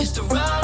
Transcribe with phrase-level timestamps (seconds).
[0.00, 0.59] It's the ride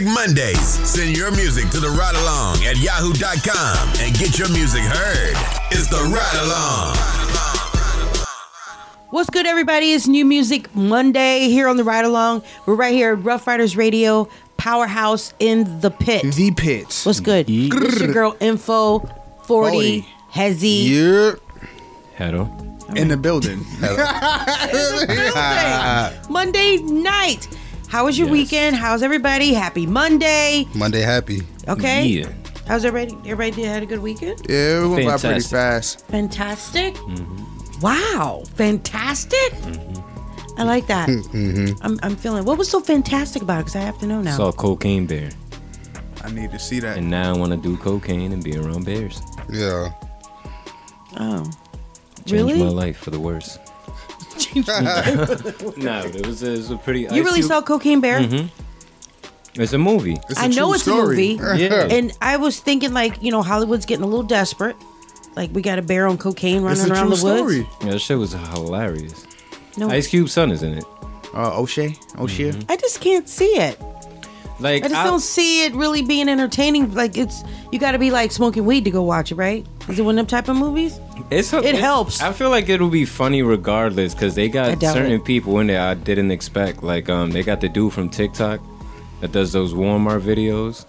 [0.00, 0.68] Music Mondays.
[0.88, 5.34] Send your music to the Ride Along at yahoo.com and get your music heard.
[5.72, 6.96] It's the Ride Along.
[9.10, 9.92] What's good, everybody?
[9.94, 12.44] It's New Music Monday here on the Ride Along.
[12.66, 16.32] We're right here at Rough Riders Radio, Powerhouse in the Pit.
[16.34, 17.04] The pits.
[17.04, 17.46] What's good?
[17.48, 19.12] It's your girl Info 40
[19.46, 20.06] Forty.
[20.32, 20.90] Hezzy.
[20.90, 21.32] Yeah.
[22.16, 22.48] Hello.
[22.94, 23.64] In the building.
[26.32, 27.48] Monday night.
[27.88, 28.32] How was your Yes.
[28.32, 28.76] weekend?
[28.76, 29.54] How's everybody?
[29.54, 30.66] Happy Monday.
[30.74, 31.42] Monday happy.
[31.68, 32.06] Okay.
[32.06, 32.28] Yeah.
[32.66, 33.30] How's everybody?
[33.30, 34.44] Everybody had a good weekend?
[34.48, 36.06] Yeah, we went by pretty fast.
[36.08, 36.94] Fantastic.
[36.96, 37.80] Mm-hmm.
[37.80, 38.42] Wow.
[38.56, 39.54] Fantastic.
[40.58, 41.08] I like that.
[41.32, 41.76] Mm-hmm.
[41.82, 42.44] I'm, I'm feeling.
[42.44, 43.64] What was so fantastic about it?
[43.66, 44.36] Because I have to know now.
[44.36, 45.30] Saw Cocaine Bear.
[46.24, 46.98] I need to see that.
[46.98, 49.22] And now I want to do cocaine and be around bears.
[49.50, 49.92] Yeah.
[51.18, 51.44] oh.
[52.26, 52.58] Changed Really?
[52.62, 53.58] my life for the worse.
[55.76, 57.00] no, it was, it was a pretty.
[57.10, 58.20] You really saw Cocaine Bear?
[58.20, 59.60] Mm-hmm.
[59.60, 60.18] It's a movie.
[60.28, 61.32] It's a I know true it's story.
[61.34, 61.62] a movie.
[61.64, 61.88] Yeah.
[61.90, 64.76] And I was thinking, like, you know, Hollywood's getting a little desperate.
[65.34, 67.68] Like, we got a bear on cocaine It's running a around true the woods.
[67.82, 69.26] Yeah, that shit was hilarious.
[69.76, 70.84] No, Ice Cube's son is in it.
[71.34, 71.94] Uh, O'Shea?
[72.18, 72.50] O'Shea?
[72.50, 72.70] Mm-hmm.
[72.72, 73.78] I just can't see it.
[74.60, 76.92] Like I just I- don't see it really being entertaining.
[76.94, 79.64] Like, it's, you got to be like smoking weed to go watch it, right?
[79.88, 80.98] Is it one of them type of movies?
[81.30, 82.20] It's It helps.
[82.20, 85.24] I feel like it'll be funny regardless because they got certain it.
[85.24, 86.82] people in there I didn't expect.
[86.82, 88.60] Like um, they got the dude from TikTok
[89.20, 90.84] that does those Walmart videos.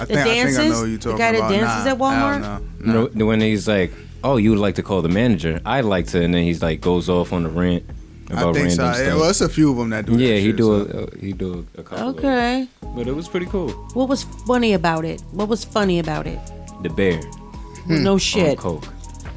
[0.00, 0.58] I The think, I think I dances?
[0.70, 1.50] know who you're The guy that about.
[1.52, 2.62] dances Nah, at Walmart?
[2.80, 3.92] No, No, when he's like,
[4.24, 6.80] "Oh, you would like to call the manager?" I'd like to, and then he's like
[6.80, 7.84] goes off on a rant
[8.30, 8.82] I think so.
[8.82, 9.20] random Yeah, stuff.
[9.20, 10.98] well, it's a few of them that do yeah, he shit, do so.
[10.98, 12.08] a, uh, he do a couple.
[12.10, 12.24] of them.
[12.24, 12.68] Okay.
[12.96, 13.70] but it was pretty cool.
[13.94, 15.20] What was funny about it?
[15.32, 16.38] What was funny about it?
[16.82, 17.20] The bear
[17.86, 18.58] No on shit.
[18.58, 18.86] coke.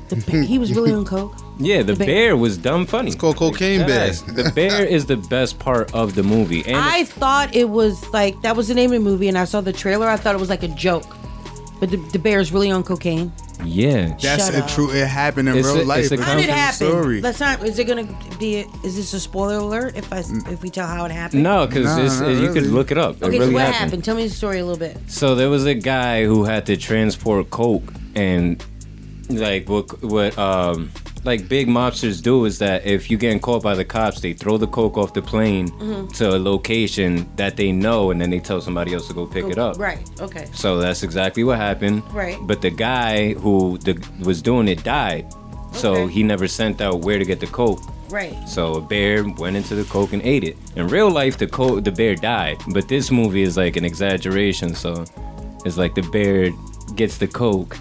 [0.09, 1.33] The ba- he was really on coke.
[1.59, 2.07] Yeah, the, The bear.
[2.07, 2.37] bear.
[2.37, 3.07] was dumb funny.
[3.07, 4.11] It's called Cocaine Bear.
[4.11, 8.39] The bear is the best part of the movie, and I thought it was like
[8.43, 10.07] that was the name of the movie, and I saw the trailer.
[10.07, 11.05] I thought it was like a joke,
[11.79, 13.31] but the, the is really on cocaine.
[13.63, 14.69] yeah, That's Shut a up.
[14.69, 14.91] true.
[14.91, 16.11] It happened in It's real a- life.
[16.11, 16.87] it's a How did it true happen?
[16.87, 17.21] Story.
[17.21, 17.63] Let's not.
[17.63, 18.07] Is it gonna
[18.39, 18.65] be?
[18.83, 20.19] Is this a spoiler alert if I
[20.51, 21.43] if we tell how it happened?
[21.43, 22.67] no, because Nah, not you could really.
[22.69, 23.15] look it up.
[23.17, 23.75] It Okay, really so what happened.
[23.75, 24.03] happened?
[24.03, 24.97] Tell me the story a little bit.
[25.07, 28.63] So there was a guy who had to transport coke, and
[29.29, 30.91] like what what um
[31.25, 34.57] like big mobsters do is that if you getting caught by the cops, they throw
[34.57, 36.07] the coke off the plane Mm-hmm.
[36.13, 39.45] to a location that they know, and then they tell somebody else to go pick
[39.45, 39.77] it up.
[39.77, 40.07] Right.
[40.21, 40.47] Okay.
[40.53, 42.03] So that's exactly what happened.
[42.13, 42.37] Right.
[42.41, 43.93] But the guy who the,
[44.23, 45.25] was doing it died,
[45.73, 46.13] so Okay.
[46.13, 47.81] he never sent out where to get the coke.
[48.09, 48.37] Right.
[48.47, 50.55] So a bear went into the coke and ate it.
[50.77, 54.73] In real life, the co- the bear died, but this movie is like an exaggeration.
[54.75, 55.03] So
[55.65, 56.51] it's like the bear
[56.95, 57.77] gets the coke,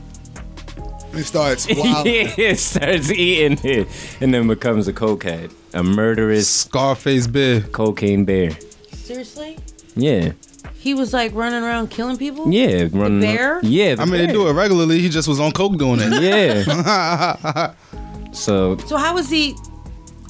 [1.16, 2.06] It starts wild.
[2.06, 3.88] yeah, starts eating it,
[4.20, 7.60] and then becomes a cokehead, a murderous Scarface Bear.
[7.62, 8.50] cocaine bear.
[8.92, 9.56] Seriously?
[9.94, 10.32] Yeah,
[10.74, 12.52] He was like running around killing people.
[12.52, 13.20] yeah, running.
[13.20, 13.60] bear?
[13.62, 14.34] Yeah, the I mean, they bear.
[14.34, 15.00] do it regularly.
[15.00, 16.22] He just was on coke doing it.
[16.22, 17.72] Yeah.
[18.32, 19.54] so So how was he?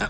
[0.00, 0.08] Uh,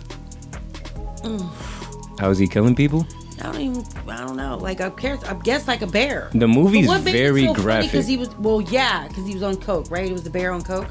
[2.18, 3.06] how is he killing people?
[3.40, 3.84] I don't even.
[4.08, 4.56] I don't know.
[4.56, 6.30] Like I guess, I guess like a bear.
[6.32, 7.90] The movie's what very so graphic.
[7.92, 10.06] Because he was well, yeah, because he was on coke, right?
[10.06, 10.88] It was the bear on coke.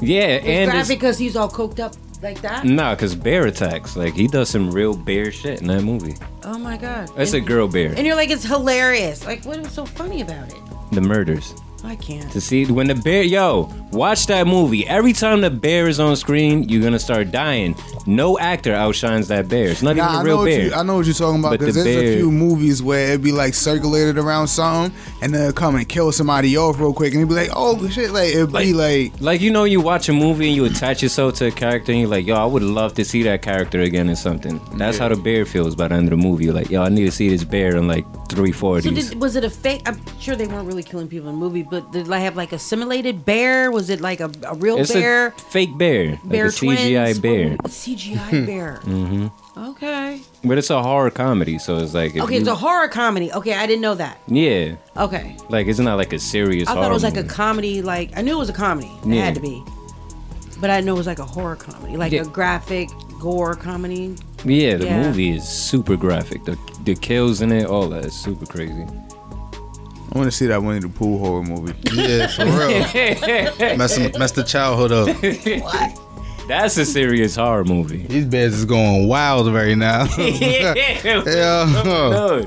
[0.00, 2.64] yeah, and graphic because he's all coked up like that.
[2.64, 3.96] nah, cause bear attacks.
[3.96, 6.14] Like he does some real bear shit in that movie.
[6.44, 7.10] Oh my god.
[7.16, 7.92] That's a girl bear.
[7.96, 9.24] And you're like, it's hilarious.
[9.24, 10.58] Like, what was so funny about it?
[10.92, 11.54] The murders.
[11.84, 12.30] I can't.
[12.32, 14.86] To see when the bear, yo, watch that movie.
[14.86, 17.74] Every time the bear is on screen, you're gonna start dying.
[18.06, 19.68] No actor outshines that bear.
[19.68, 20.66] It's not Nah, even I a know, real what bear.
[20.66, 23.08] you, I know what you're talking about But because the there's a few movies where
[23.08, 26.92] it'd be like circulated around something and then it'd come and kill somebody off real
[26.92, 29.80] quick and it'd be like, oh shit, like it'd be like, like you know, you
[29.80, 32.44] watch a movie and you attach yourself to a character, and you're like, yo, I
[32.46, 34.60] would love to see that character again in something.
[34.74, 36.44] That's how the bear feels by the end of the movie.
[36.44, 39.10] You're like, yo, I need to see this bear in like three So forties.
[39.10, 39.82] did, was it a fake?
[39.86, 42.52] I'm sure they weren't really killing people in the movie, but did I have like
[42.52, 43.70] a simulated bear?
[43.70, 45.28] Was it like a, a real It's bear?
[45.28, 47.56] a fake bear, bear like a CGI bear.
[47.60, 48.80] Oh, a CGI bear.
[48.84, 49.26] mm-hmm.
[49.70, 50.20] Okay.
[50.44, 53.30] But it's a horror comedy, so it's like Okay, it's a horror comedy.
[53.32, 54.18] Okay, I didn't know that.
[54.26, 55.36] yeah, Okay.
[55.50, 56.68] like it's not like a serious.
[56.68, 57.82] I thought it was like a comedy.
[57.82, 58.90] Like I knew it was a comedy.
[59.04, 59.24] It Yeah.
[59.26, 59.62] had to be.
[60.60, 62.22] But I know it was like a horror comedy, like Yeah.
[62.22, 62.88] a graphic
[63.18, 64.14] gore comedy.
[64.44, 65.02] Yeah, the Yeah.
[65.02, 66.44] movie is super graphic.
[66.44, 68.86] The the kills in it, all that is super crazy.
[70.12, 71.74] I want to see that Winnie the Pooh horror movie.
[71.92, 73.76] Yeah, for real.
[73.78, 75.08] mess, mess the childhood up.
[75.62, 76.00] What?
[76.48, 78.06] That's a serious horror movie.
[78.08, 80.06] These bears is going wild right now.
[80.18, 80.74] yeah.
[81.04, 82.42] yeah.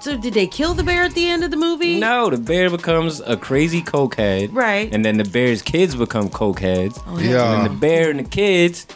[0.00, 1.98] So did they kill the bear at the end of the movie?
[1.98, 4.50] No, the bear becomes a crazy cokehead.
[4.52, 4.88] Right.
[4.94, 7.02] And then the bear's kids become cokeheads.
[7.08, 7.52] Oh, yeah.
[7.52, 8.86] And then the bear and the kids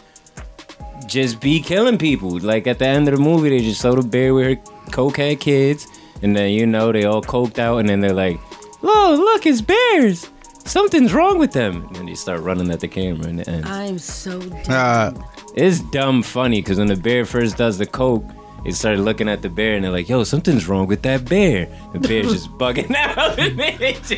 [1.07, 2.39] just be killing people.
[2.39, 4.55] Like at the end of the movie, they just show the bear with her
[4.91, 5.87] cokehead kids.
[6.21, 7.77] And then, you know, they all coked out.
[7.79, 8.39] And then they're like,
[8.81, 10.29] oh, look, it's bears.
[10.65, 11.85] Something's wrong with them.
[11.87, 13.65] And then they start running at the camera in the end.
[13.65, 14.61] I'm so dumb.
[14.69, 15.11] Uh,
[15.55, 18.23] It's dumb funny because when the bear first does the coke,
[18.63, 21.67] they started looking at the bear and they're like, "Yo, something's wrong with that bear."
[21.93, 24.13] The bear's just bugging out and they just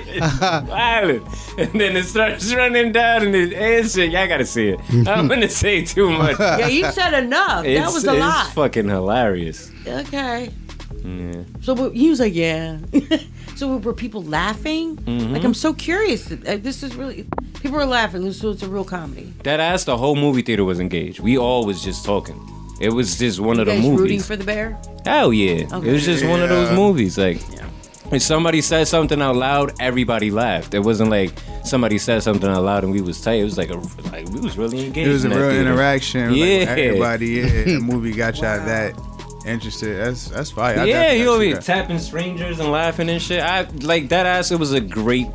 [0.66, 1.24] violent.
[1.58, 4.12] And then it starts running down and it, it's shit.
[4.12, 4.80] Y'all gotta see it.
[4.90, 6.40] I don't want to say too much.
[6.40, 7.64] yeah, you said enough.
[7.64, 8.54] that It's, was a it's lot.
[8.54, 9.72] fucking hilarious.
[9.88, 10.50] Okay.
[11.04, 11.44] Yeah.
[11.62, 12.78] So but he was like, yeah.
[13.56, 14.98] so were people laughing?
[14.98, 15.34] Mm-hmm.
[15.34, 16.32] Like I'm so curious.
[16.32, 17.28] Uh, This is really
[17.62, 18.32] people were laughing.
[18.34, 19.32] So it's a real comedy.
[19.44, 21.20] That ass, the whole movie theater was engaged.
[21.20, 22.40] We all was just talking.
[22.80, 24.00] It was just one of You the movies.
[24.00, 24.78] rooting for the bear?
[25.06, 25.66] Hell yeah.
[25.72, 25.90] Okay.
[25.90, 27.18] It was just one of those movies.
[27.18, 27.40] Like,
[28.12, 30.74] if somebody said something out loud, everybody laughed.
[30.74, 31.32] It wasn't like
[31.64, 33.40] somebody said something out loud and we was tight.
[33.40, 33.78] It was like a
[34.12, 35.10] like we was really engaged.
[35.10, 35.62] It was a real theater.
[35.62, 36.34] interaction.
[36.34, 36.60] Yeah.
[36.60, 37.64] with everybody, yeah.
[37.64, 38.94] The movie got y'all that
[39.46, 39.98] interested.
[39.98, 40.80] That's that's fire.
[40.80, 43.42] I yeah, definitely you over see here tapping strangers and laughing and shit.
[43.42, 44.52] I like that ass.
[44.52, 45.28] It was a great.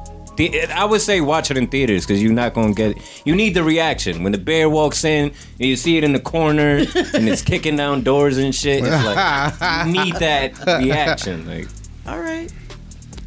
[0.49, 2.97] The- I would say watch it in theaters because you're not gonna get.
[3.25, 5.35] You need the reaction when the bear walks in and
[5.69, 8.83] you see it in the corner and it's kicking down doors and shit.
[8.85, 10.53] It's like you need that
[10.83, 11.47] reaction.
[11.47, 11.69] Like
[12.07, 12.53] All right.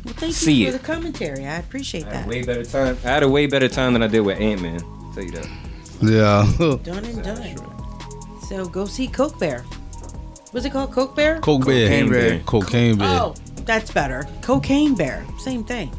[0.06, 0.82] Well, thank See you for it.
[0.82, 1.46] the commentary.
[1.48, 2.26] I appreciate I had that.
[2.26, 2.98] a way better time.
[3.06, 4.80] I had a way better time than I did with Ant Man.
[5.14, 5.48] Tell you that.
[6.02, 6.78] yeah.
[6.84, 7.58] Done and done.
[8.50, 9.62] So go see Coke Bear.
[10.52, 10.92] What's it called?
[10.92, 11.40] Coke Bear?
[11.40, 11.88] Coke bear.
[11.88, 12.40] Cocaine bear.
[12.46, 13.08] Cocaine bear.
[13.22, 13.34] Oh,
[13.66, 14.28] that's better.
[14.42, 15.26] Cocaine Bear.
[15.40, 15.90] Same thing.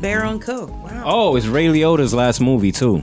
[0.00, 0.70] Bear on Coke.
[0.70, 1.02] Wow.
[1.04, 3.02] Oh, it's Ray Liotta's last movie too.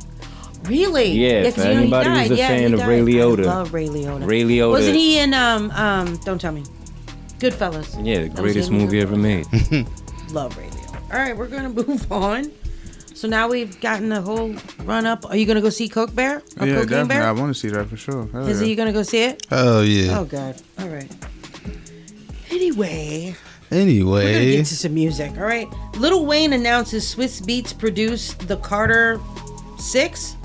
[0.63, 1.12] Really?
[1.12, 2.31] Yeah, 'cause if you know he anybody was died.
[2.31, 2.89] a Yeah, fan he of died.
[2.89, 3.39] Ray Liotta.
[3.39, 4.27] I love Ray Liotta.
[4.27, 4.72] Ray Liotta.
[4.72, 6.18] Wasn't he in um um?
[6.25, 6.63] Don't tell me.
[7.39, 8.04] Goodfellas.
[8.06, 8.77] Yeah, the That was greatest him.
[8.80, 9.45] movie ever made.
[10.31, 11.13] Love Ray Liotta.
[11.13, 12.51] All right, we're gonna move on.
[13.13, 15.30] So now we've gotten the whole run up.
[15.30, 17.16] Are you gonna go see Coke Bear or Yeah, Cocaine definitely.
[17.18, 17.33] I Bear?
[17.36, 18.27] want to see that for sure.
[18.31, 18.68] Hell Is yeah.
[18.68, 19.45] he gonna go see it?
[19.51, 20.18] Oh yeah.
[20.19, 20.56] Oh God.
[20.80, 21.12] All right.
[22.51, 23.36] Anyway,
[23.75, 24.51] we're gonna Anyway.
[24.57, 25.38] get to some music.
[25.38, 25.68] All right.
[25.98, 29.19] Little Wayne announces Swizz Beatz produced the Carter
[29.77, 30.38] 6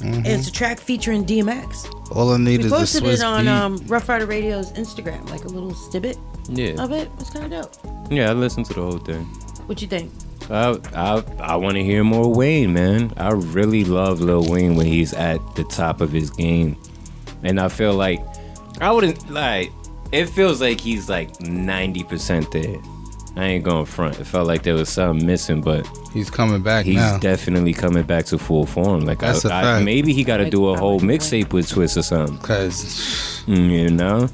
[0.00, 0.24] Mm-hmm.
[0.24, 2.16] It's a track featuring DMX.
[2.16, 3.50] All I need We is the posted Swiss it on beat.
[3.50, 6.16] um, Rough Rider Radio's Instagram, like a little snippet
[6.48, 7.10] Yeah, of it.
[7.18, 8.10] It's kind of dope.
[8.10, 8.30] yeah.
[8.30, 9.24] I listened to the whole thing.
[9.66, 10.10] What you think?
[10.48, 13.12] I I, I want to hear more Wayne, man.
[13.18, 16.78] I really love Lil Wayne when he's at the top of his game,
[17.42, 18.20] and I feel like
[18.80, 19.70] I wouldn't like.
[20.12, 22.76] It feels like he's like ninety percent there.
[23.36, 24.18] I ain't going front.
[24.18, 27.18] It felt like there was something missing, but He's coming back he's now.
[27.18, 29.02] definitely coming back to full form.
[29.06, 29.84] Like That's a I, I, fact.
[29.84, 32.38] maybe he got to do a whole mixtape with Swizz or something.
[32.38, 34.28] Cause Mm, You know,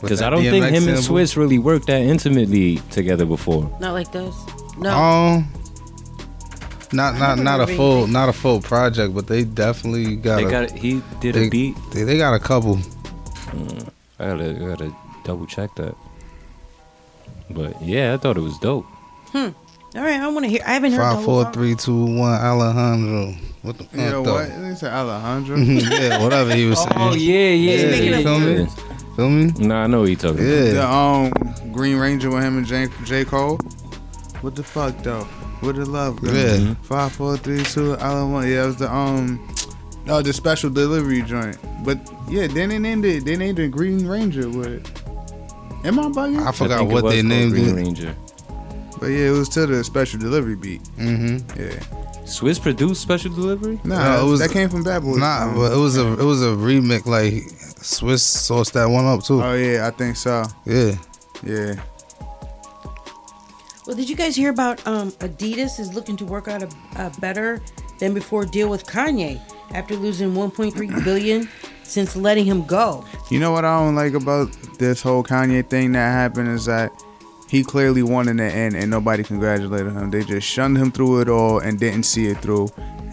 [0.00, 3.64] because I don't think DMX him and sample- Swizz really worked that intimately together before.
[3.80, 4.34] Not like this.
[4.78, 4.90] No.
[4.90, 5.52] Um,
[6.92, 8.12] not not not a full anything.
[8.12, 10.36] not a full project, but they definitely got.
[10.36, 11.76] They a, got he did they, a beat.
[11.92, 12.78] They, they got a couple.
[14.22, 15.94] I gotta, I gotta double check that.
[17.50, 18.86] But yeah, I thought it was dope.
[19.28, 19.48] Hmm.
[19.94, 20.60] All right, I want to hear.
[20.66, 21.52] I haven't heard the whole four, song.
[21.52, 22.32] three, two, one.
[22.32, 23.34] Alejandro.
[23.62, 23.94] What the fuck?
[23.94, 24.22] Yeah, though?
[24.22, 24.48] what?
[24.48, 25.56] They said Alejandro.
[25.58, 26.92] yeah, whatever he was saying.
[26.96, 27.74] Oh yeah, yeah.
[27.74, 28.66] Yeah, making you feel me?
[29.16, 29.66] Feel me?
[29.68, 30.46] Nah, I know what you talking about.
[30.46, 30.88] the Yeah.
[31.66, 33.24] um Green Ranger with him and J, J.
[33.26, 33.58] Cole.
[34.40, 35.24] What the fuck though?
[35.60, 36.20] What the love?
[36.22, 36.32] Go?
[36.32, 36.74] Yeah.
[36.82, 37.96] Five, four, three, two.
[37.98, 38.48] Allen one.
[38.48, 39.46] Yeah, it was the um.
[40.04, 41.56] No, the special delivery joint.
[41.84, 43.24] But yeah, then they named it.
[43.24, 44.84] They named it Green Ranger with.
[45.84, 46.38] Am I bugging?
[46.42, 47.74] I I forgot think it what was they called named Green it.
[47.74, 48.16] Ranger.
[49.00, 50.82] but yeah, it was to the special delivery beat.
[50.98, 51.60] Mm-hmm.
[51.60, 51.98] Yeah.
[52.24, 53.80] Swizz produced special delivery.
[53.84, 55.18] Nah, No, it was- that came from Bad Boys.
[55.18, 57.04] Nah, Um, but it was a it was a remix.
[57.06, 57.32] Like
[57.82, 59.42] Swizz sourced that one up too.
[59.42, 60.44] Oh yeah, I think so.
[60.64, 60.94] yeah.
[61.44, 61.74] Yeah.
[63.86, 67.10] Well, did you guys hear about um, Adidas is looking to work out a, a
[67.20, 67.60] better
[67.98, 69.40] than before deal with Kanye
[69.74, 71.48] after losing 1.3 billion
[71.82, 73.04] since letting him go?
[73.30, 76.92] You know what I don't like about this whole Kanye thing that happened is that
[77.52, 80.10] he clearly won in the end and nobody congratulated him.
[80.10, 82.68] They just shunned him through it all and didn't see it through.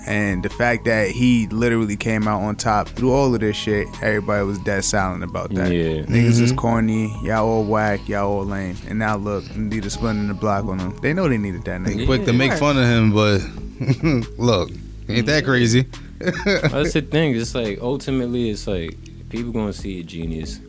[0.08, 3.86] And the fact that he literally came out on top through all of this shit,
[4.02, 5.74] everybody was dead silent about that.
[5.74, 6.04] Yeah.
[6.04, 6.56] Niggas is mm-hmm.
[6.56, 8.78] corny, y'all all whack, y'all all lame.
[8.88, 10.98] And now look, Adidas splitting the block on them.
[11.02, 12.06] They know they needed that They nigga.
[12.06, 13.42] quick to make fun of him, but
[14.40, 14.70] look,
[15.10, 15.46] ain't that mm-hmm.
[15.46, 15.86] crazy?
[16.46, 17.36] That's the thing.
[17.36, 18.98] It's like ultimately, it's like
[19.30, 20.60] people gonna see a genius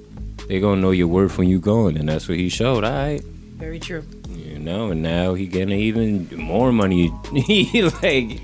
[0.51, 2.83] they gonna know your worth when you going, and that's what he showed.
[2.83, 4.03] All right, Very true.
[4.31, 7.13] you know, and now he getting even more money.
[7.33, 8.41] he like,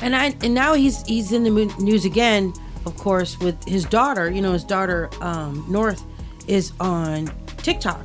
[0.00, 2.54] And I and now he's he's in the news again,
[2.86, 4.30] of course, with his daughter.
[4.30, 6.02] You know, his daughter um, North
[6.48, 8.00] is on TikTok.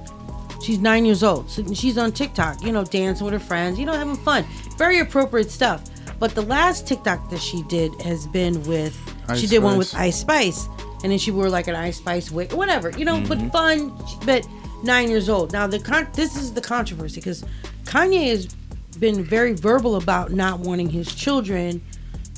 [0.62, 2.62] She's nine years old, so she's on TikTok.
[2.62, 3.80] You know, dancing with her friends.
[3.80, 4.44] You know, having fun.
[4.77, 5.89] Very appropriate stuff.
[6.20, 8.96] But the last TikTok that she did has been with.
[9.36, 10.68] she Ice did one with Ice Spice,
[11.04, 12.90] and then she wore like an Ice Spice wig, whatever.
[12.92, 13.50] You know, but mm-hmm.
[13.50, 14.20] fun.
[14.26, 14.48] But
[14.84, 15.52] nine years old.
[15.52, 17.44] Now the con- this is the controversy because
[17.86, 18.48] Kanye has
[19.00, 21.82] been very verbal about not wanting his children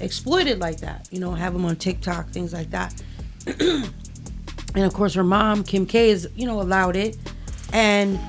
[0.02, 1.08] exploited like that.
[1.12, 3.02] You know, have them on TikTok, things like that.
[3.60, 7.18] and of course, her mom, Kim K, is you know allowed it,
[7.74, 8.20] and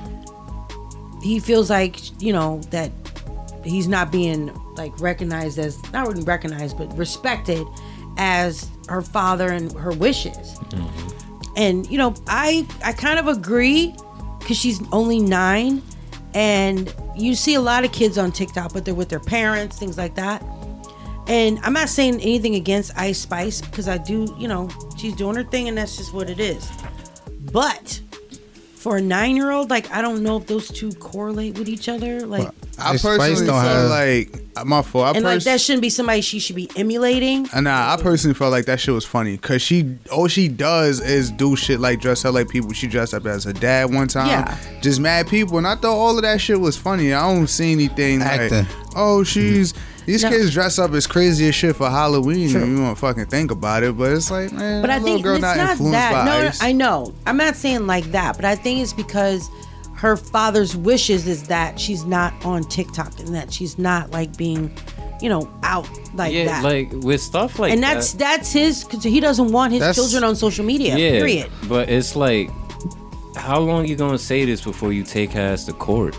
[1.21, 2.91] he feels like you know that
[3.63, 7.65] he's not being like recognized as not really recognized, but respected
[8.17, 10.35] as her father and her wishes.
[10.35, 11.51] Mm-hmm.
[11.57, 13.95] And you know, I I kind of agree
[14.39, 15.81] because she's only nine,
[16.33, 19.97] and you see a lot of kids on TikTok, but they're with their parents, things
[19.97, 20.43] like that.
[21.27, 25.35] And I'm not saying anything against Ice Spice because I do, you know, she's doing
[25.35, 26.69] her thing and that's just what it is.
[27.51, 28.01] But
[28.81, 31.87] for a nine year old, like, I don't know if those two correlate with each
[31.87, 32.25] other.
[32.25, 35.05] Like, I personally don't feel have- like uh, my fault.
[35.05, 37.47] I and like, that shouldn't be somebody she should be emulating.
[37.53, 40.99] And Nah, I personally felt like that shit was funny because she all she does
[40.99, 42.73] is do shit like dress up like people.
[42.73, 44.57] She dressed up as her dad one time, Yeah.
[44.81, 47.13] just mad people, and I thought all of that shit was funny.
[47.13, 48.57] I don't see anything Acting.
[48.59, 49.75] like, oh, she's
[50.11, 50.29] these No.
[50.29, 52.49] kids dress up as crazy as shit for Halloween.
[52.51, 52.61] True.
[52.63, 55.15] And you won't fucking think about it, but it's like, man, But I that little
[55.17, 56.11] think girl it's not, not, influenced that.
[56.11, 57.13] by No, no, I know.
[57.25, 59.49] I'm not saying like that, but I think it's because
[59.95, 64.71] her father's wishes is that she's not on TikTok and that she's not like being,
[65.21, 66.63] you know, out like yeah, that.
[66.63, 67.73] like with stuff like that.
[67.75, 67.93] and that.
[67.95, 70.97] that's that's his because he doesn't want his That's- children on social media.
[70.97, 71.51] yeah, Period.
[71.69, 72.49] But it's like,
[73.35, 76.17] how long you gonna say this before you take her ass to court?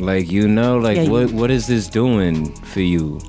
[0.00, 3.20] Like you know, like Yeah, you- what what is this doing for you?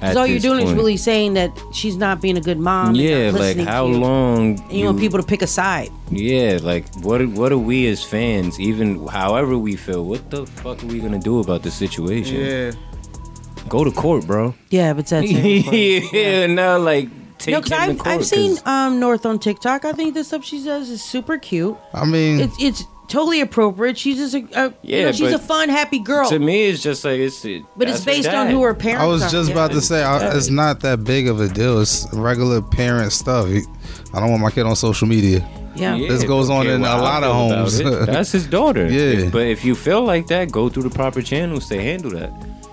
[0.00, 2.94] Because all you're this doing is really saying that she's not being a good mom.
[2.94, 3.98] yeah, like how you.
[3.98, 4.58] long?
[4.58, 5.90] And you want people to pick a side.
[6.10, 7.26] Yeah, like what?
[7.28, 8.58] What are we as fans?
[8.58, 12.36] Even however we feel, what the fuck are we gonna do about the situation?
[12.40, 12.72] yeah,
[13.68, 14.54] Go to court, bro.
[14.70, 17.08] Yeah, but that's yeah, no, like
[17.38, 18.06] take No, because I've, court.
[18.06, 19.84] I've seen 'cause- um, North on TikTok.
[19.84, 21.76] I think the stuff she does is super cute.
[21.92, 23.98] I mean, It's it's totally appropriate.
[23.98, 26.28] She's just a, a you Yeah, know, she's a fun, happy girl.
[26.30, 27.44] to me, it's just like it's.
[27.44, 29.28] It, but it's based on who her parents I was are.
[29.28, 29.54] just Yeah.
[29.56, 31.80] about to say I, it's not that big of a deal.
[31.80, 33.46] It's regular parent stuff.
[33.46, 35.46] I don't want my kid on social media.
[35.76, 35.94] Yeah.
[35.94, 37.78] Yeah, This goes on in a lot of homes.
[38.06, 38.86] That's his daughter.
[38.90, 39.28] Yeah.
[39.30, 42.32] But if you feel like that, go through the proper channels to handle that.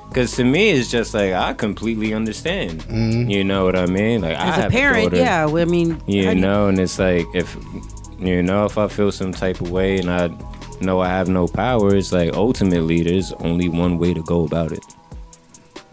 [0.09, 2.79] Because to me, it's just like I completely understand.
[2.85, 3.29] Mm-hmm.
[3.29, 4.21] You know what I mean?
[4.21, 5.45] Like I As a have parent, daughter, yeah.
[5.45, 7.55] I mean, You do know, and it's like if
[8.19, 10.29] you know if I feel some type of way and I
[10.81, 14.71] know I have no power, it's like ultimately there's only one way to go about
[14.71, 14.83] it.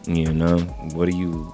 [0.07, 0.59] You know,
[0.93, 1.53] what do you?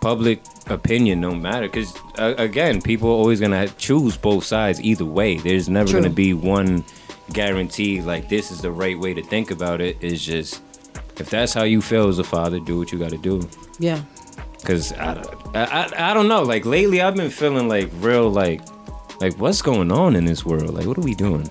[0.00, 5.04] Public opinion don't matter because uh, again, people are always gonna choose both sides either
[5.04, 5.36] way.
[5.36, 6.00] There's never True.
[6.00, 6.84] gonna be one
[7.32, 9.96] guarantee like this is the right way to think about it.
[10.00, 10.60] It's just
[11.18, 13.48] if that's how you feel as a father, do what you got to do.
[13.78, 14.02] yeah.
[14.64, 15.20] Cause I,
[15.54, 16.42] I, I, I don't know.
[16.42, 18.60] Like lately, I've been feeling like real like,
[19.20, 20.74] like what's going on in this world?
[20.74, 21.50] Like what are we doing?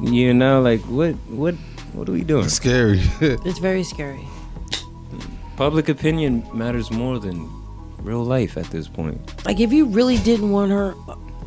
[0.00, 1.54] You know, like what what
[1.92, 2.44] what are we doing?
[2.44, 3.00] It's scary.
[3.20, 4.24] It's very scary.
[5.56, 7.48] Public opinion matters more than
[8.02, 9.18] real life at this point.
[9.46, 10.94] Like, if you really didn't want her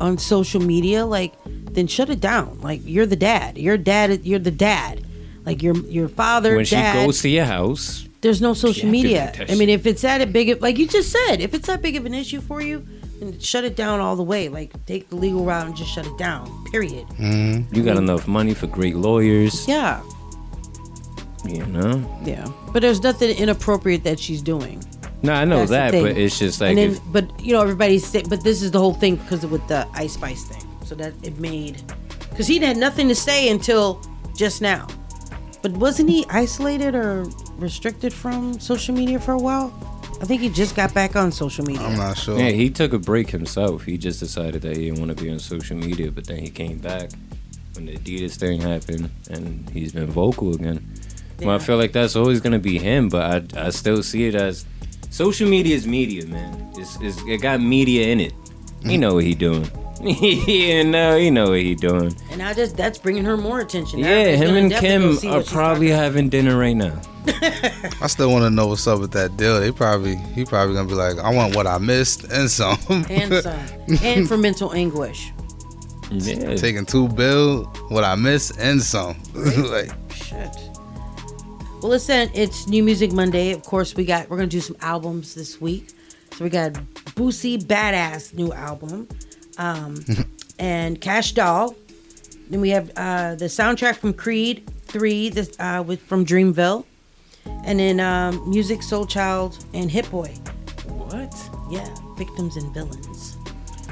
[0.00, 2.60] on social media, like, then shut it down.
[2.60, 3.56] Like, you're the dad.
[3.56, 4.24] Your dad.
[4.24, 5.06] You're the dad.
[5.46, 6.92] Like your your father, when dad.
[7.00, 9.32] she goes to your house, there's no social media.
[9.48, 11.96] I mean, if it's that big, of- like you just said, if it's that big
[11.96, 12.86] of an issue for you,
[13.20, 14.48] then shut it down all the way.
[14.48, 16.64] Like take the legal route and just shut it down.
[16.70, 17.06] Period.
[17.18, 17.74] Mm-hmm.
[17.74, 19.66] you got enough money for great lawyers.
[19.68, 20.02] Yeah,
[21.44, 22.22] You know.
[22.24, 22.46] yeah.
[22.72, 24.82] But there's nothing inappropriate that she's doing.
[25.22, 27.60] No, I know That's that, but it's just like and then, if, but you know,
[27.60, 30.66] everybody's saying, but this is the whole thing because with the Ice Spice thing.
[30.84, 31.82] So that it made,
[32.30, 34.02] because he had nothing to say until
[34.34, 34.88] just now.
[35.62, 37.26] But wasn't he isolated or
[37.58, 39.68] restricted from social media for a while?
[40.20, 41.82] I think he just got back on social media.
[41.82, 42.38] I'm not sure.
[42.38, 43.84] yeah, he took a break himself.
[43.84, 46.50] He just decided that he didn't want to be on social media, but then he
[46.50, 47.10] came back
[47.74, 50.86] when the Adidas thing happened, and he's been vocal again.
[51.40, 54.34] Well, I feel like that's always gonna be him, but I, I still see it
[54.34, 54.66] as
[55.08, 56.70] social media is media, man.
[56.76, 58.32] It's, it's it got media in it.
[58.82, 59.00] He mm-hmm.
[59.00, 59.70] know what he doing.
[60.02, 62.16] you know, he know what he doing.
[62.30, 63.98] And I just that's bringing her more attention.
[63.98, 67.00] Yeah, everybody's him and Kim are probably having dinner right now.
[68.00, 69.60] I still want to know what's up with that deal.
[69.60, 72.78] They probably he probably gonna be like, I want what I missed and some.
[72.88, 73.60] and some,
[74.02, 75.32] and for mental anguish.
[76.10, 76.56] Yeah.
[76.56, 79.16] Taking two bill, what I miss and some.
[79.34, 80.56] like Shit.
[81.82, 83.52] Well, listen, it's New Music Monday.
[83.52, 85.90] Of course, we got we're gonna do some albums this week.
[86.32, 86.72] So we got
[87.16, 89.08] Boosie Badass new album,
[89.60, 90.02] um,
[90.58, 91.74] and Kash Doll.
[92.48, 96.84] Then we have uh, the soundtrack from Creed Three, this uh, with from Dreamville,
[97.64, 100.28] and then um, Musiq Soulchild and Hit Boy.
[100.88, 101.32] What?
[101.70, 101.86] Yeah,
[102.16, 103.36] victims and villains.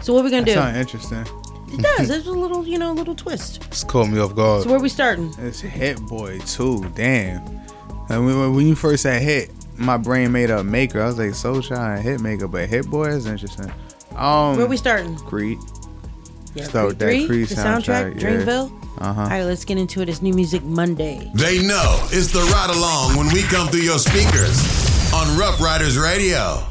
[0.02, 0.54] So what are we gonna That do?
[0.54, 1.25] sound interesting.
[1.70, 2.08] It does.
[2.12, 3.62] There's a little, you know, a little twist.
[3.66, 4.64] it's caught me off guard.
[4.64, 5.32] So where we starting?
[5.38, 6.84] It's Hit Boy too.
[6.96, 7.46] Damn.
[8.08, 11.00] And when, when you first said Hit, my brain made up Maker.
[11.02, 13.70] I was like Soulchild and Hit Maker, but Hit Boy is interesting.
[14.18, 15.16] Um, Where we starting?
[15.16, 15.58] Creed.
[16.54, 18.28] Yeah, Start with that Creed, Creed the soundtrack, soundtrack, yeah.
[18.30, 18.72] Dreamville.
[18.98, 19.20] Uh-huh.
[19.22, 20.08] All right, let's get into it.
[20.08, 21.30] It's New Music Monday.
[21.34, 24.58] They know it's the ride along when we come through your speakers
[25.14, 26.64] on Rough Riders Radio.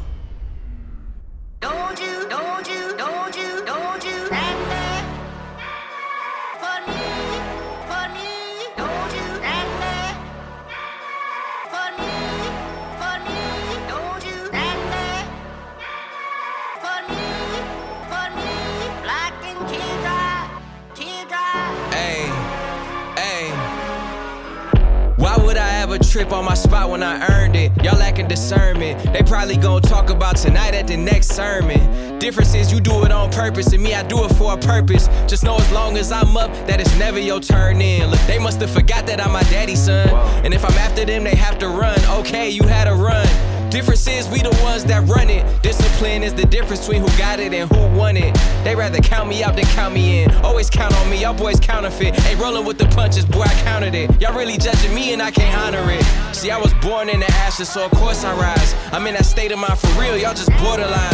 [26.17, 27.71] Trip on my spot when I earned it?
[27.83, 29.13] Y'all lacking discernment.
[29.13, 32.17] They probably gonna talk about tonight at the next sermon.
[32.17, 35.07] Difference is you do it on purpose, and me, I do it for a purpose.
[35.27, 38.09] Just know as long as I'm up, that it's never your turn in.
[38.09, 40.09] Look, they must have forgot that I'm my daddy's son.
[40.43, 41.99] And if I'm after them, they have to run.
[42.21, 43.56] Okay, you had a run.
[43.69, 45.43] Difference is we the ones that run it.
[45.61, 48.33] Discipline is the difference between who got it and who won it.
[48.63, 50.31] They rather count me out than count me in.
[50.37, 52.15] Always count on me, y'all boys counterfeit.
[52.21, 54.21] Hey, rolling with the punches, boy, I counted it.
[54.21, 56.03] Y'all really judging me and I can't honor it.
[56.33, 58.73] See, I was born in the ashes, so of course I rise.
[58.93, 61.13] I'm in that state of mind for real, y'all just borderline.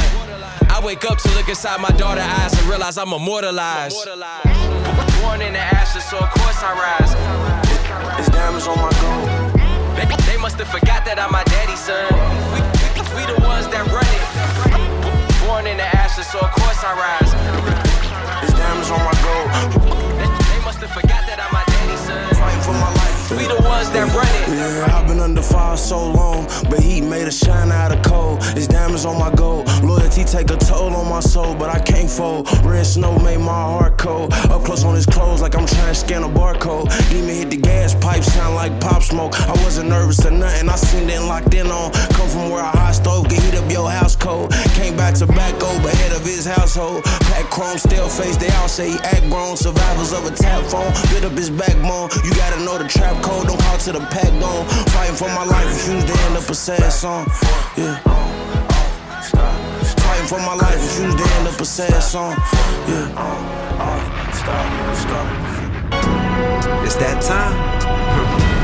[0.69, 3.97] I wake up to look inside my daughter's eyes and realize I'm immortalized.
[4.05, 8.19] Born in the ashes, so of course I rise.
[8.19, 9.42] It's diamonds on my gold.
[10.43, 12.03] Must have forgot that I'm my daddy's son.
[12.51, 12.59] We,
[13.15, 15.47] we, the ones that run it.
[15.47, 17.31] Born in the ashes, so of course I rise.
[18.43, 20.19] It's diamonds on my gold.
[20.19, 22.35] They, they must have forgot that I'm my daddy's son.
[22.35, 23.02] Fighting for my life.
[23.37, 24.47] We the ones that run it.
[24.53, 28.39] Yeah, I've been under fire so long, but heat made a shine out of cold.
[28.55, 29.67] It's diamonds on my gold.
[29.83, 32.47] Loyalty take a toll on my soul, but I can't fold.
[32.63, 34.33] Red snow made my heart cold.
[34.53, 36.87] Up close on his clothes, like I'm trying to scan a barcode.
[37.09, 39.33] Demon hit the gas pipe, sound like pop smoke.
[39.41, 40.69] I wasn't nervous or nothing.
[40.69, 41.91] I seen it locked in on.
[42.13, 44.51] Come from where a hot stove can heat up your house cold.
[44.75, 47.03] Came back tobacco, but head of his household.
[47.03, 48.37] Pack chrome, still face.
[48.37, 49.57] They all say he act grown.
[49.57, 50.91] Survivors of a tap phone.
[51.09, 52.09] Bit up his backbone.
[52.23, 53.47] You gotta know the trap code.
[53.47, 54.65] Don't call to the pack gone.
[54.93, 55.65] Fighting for my life.
[55.65, 57.25] Refuse to end up a sad song.
[57.77, 57.97] Yeah.
[60.03, 60.75] Fighting for my life.
[60.75, 62.35] Refuse to end up a sad song.
[62.87, 63.63] Yeah.
[66.83, 68.02] It's that time.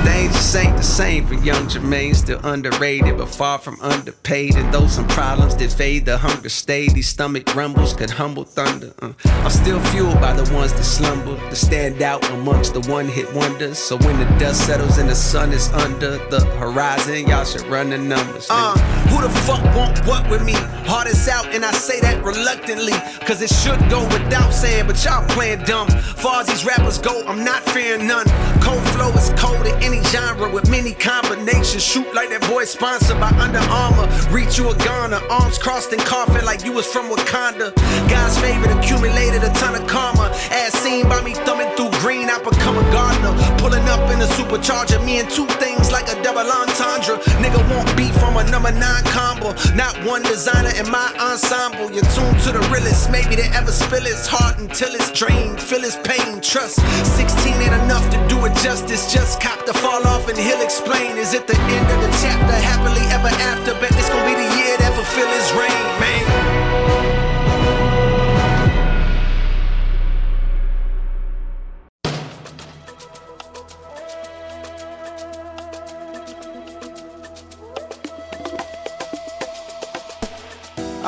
[0.04, 4.56] Things just ain't the same for young Jermaine, still underrated, but far from underpaid.
[4.56, 6.92] And though some problems did fade, the hunger stayed.
[6.92, 8.94] These stomach rumbles could humble thunder.
[9.02, 13.08] Uh, I'm still fueled by the ones that slumber, to stand out amongst the one
[13.08, 13.78] hit wonders.
[13.78, 17.90] So when the dust settles and the sun is under the horizon, y'all should run
[17.90, 18.48] the numbers.
[18.50, 18.78] Uh,
[19.10, 20.54] who the fuck want what with me?
[20.90, 22.94] Heart is out, and I say that reluctantly,
[23.26, 25.88] cause it should go without saying, but y'all playing dumb.
[25.88, 28.26] Far as these rappers go, I'm not fearing none.
[28.62, 31.84] Cold flow is cold in any genre with many combinations.
[31.84, 34.08] Shoot like that boy sponsored by Under Armour.
[34.30, 37.74] Reach you a Ghana, arms crossed and coughing like you was from Wakanda.
[38.10, 40.29] God's favorite accumulated a ton of karma.
[40.52, 43.34] As seen by me thumbing through green, I become a gardener.
[43.62, 47.22] Pulling up in a supercharger, me and two things like a double entendre.
[47.38, 49.54] Nigga won't beat from a number nine combo.
[49.76, 51.92] Not one designer in my ensemble.
[51.94, 55.62] You're tuned to the realest, maybe they ever spill his heart until it's drained.
[55.62, 56.82] Feel his pain, trust.
[57.18, 59.14] 16 ain't enough to do it justice.
[59.14, 61.18] Just cop the fall off and he'll explain.
[61.18, 62.58] Is it the end of the chapter?
[62.58, 63.74] Happily ever after.
[63.78, 66.49] Bet this gonna be the year that fulfill his reign, man.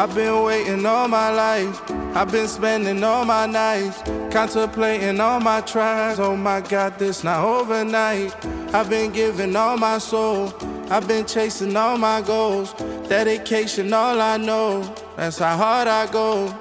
[0.01, 1.79] I've been waiting all my life.
[2.15, 4.01] I've been spending all my nights,
[4.33, 6.19] contemplating all my tries.
[6.19, 8.33] Oh my God, this not overnight.
[8.73, 10.55] I've been giving all my soul.
[10.89, 12.73] I've been chasing all my goals.
[13.09, 14.81] Dedication, all I know.
[15.17, 16.51] That's how hard I go.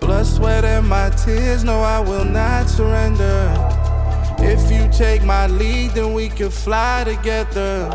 [0.00, 1.64] Blood, sweat, and my tears.
[1.64, 3.52] No, I will not surrender.
[4.38, 7.90] If you take my lead, then we can fly together.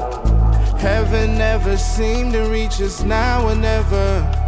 [0.78, 4.43] Heaven never seemed to reach us now or never.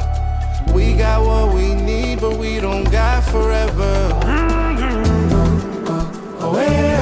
[0.73, 4.09] We got what we need, but we don't got forever.
[4.23, 5.85] Mm-hmm.
[6.41, 6.94] Oh,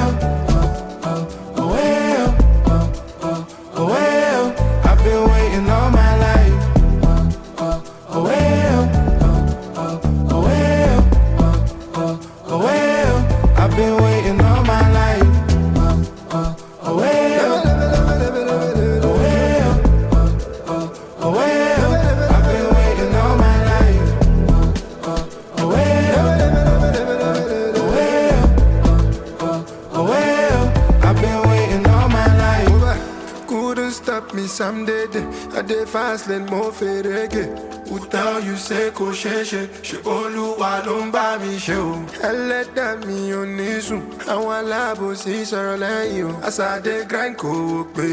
[34.54, 35.06] someday.
[35.08, 35.26] day.
[35.58, 37.44] I dey fast lane mo ferege.
[37.88, 39.62] Who tell you say kò ṣeé ṣe?
[40.04, 41.92] Olúwa ló ń bá mi ṣe o?
[42.30, 44.02] Ẹlẹ́dàá mi ò ní sùn.
[44.32, 46.32] Àwọn alábòsí sọ̀rọ̀ lẹ́yìn o.
[46.46, 48.08] As I dey grind kò wò pé.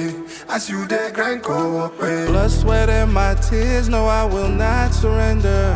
[0.49, 1.85] As you dey grind kò wò.
[2.27, 5.69] Blood, sweat, and my tears, no, I will not surrender.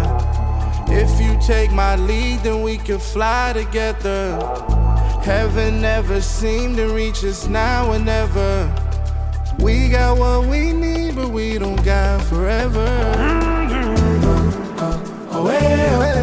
[0.88, 4.38] If you take my lead, then we can fly together.
[5.23, 8.69] Heaven never seemed to reach us now and never.
[9.60, 12.86] We got what we need, but we don't got forever.
[12.86, 14.80] Mm-hmm.
[15.32, 16.14] Oh, well,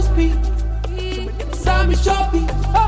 [0.00, 2.81] the size of full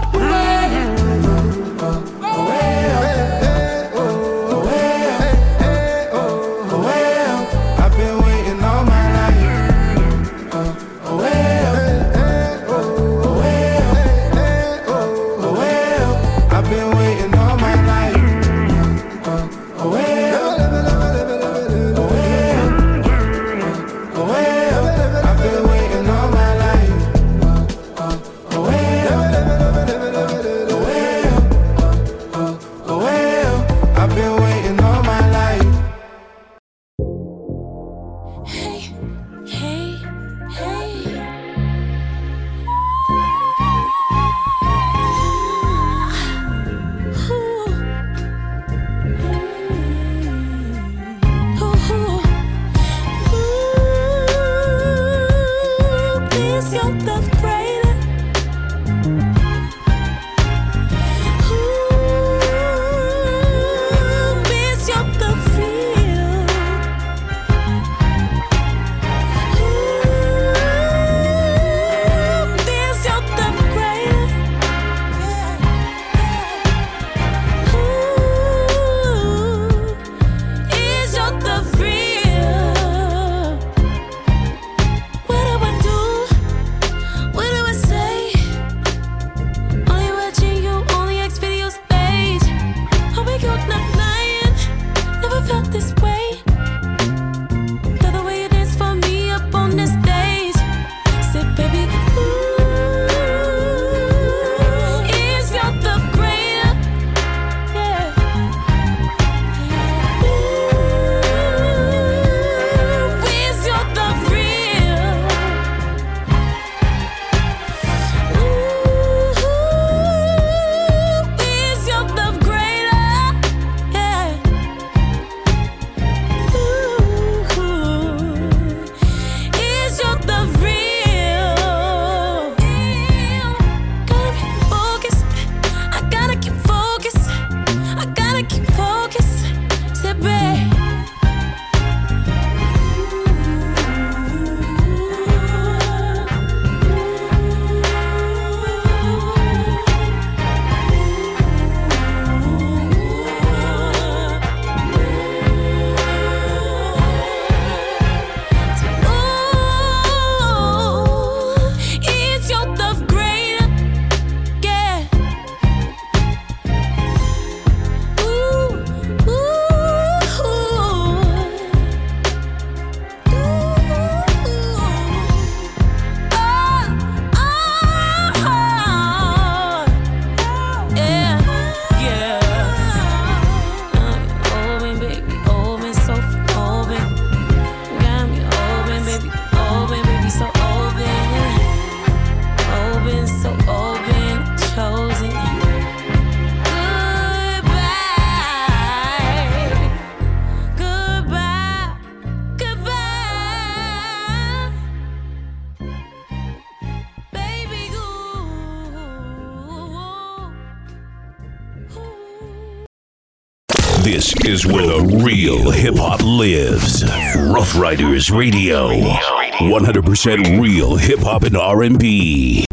[214.46, 217.04] is where the real hip hop lives.
[217.36, 218.88] Rough Riders Radio.
[218.90, 222.64] 100% real hip hop and R&B.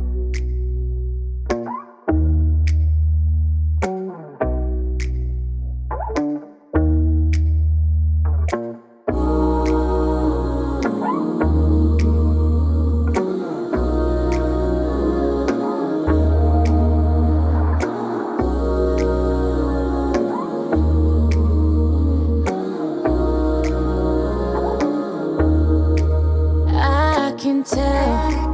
[27.64, 28.54] Can tell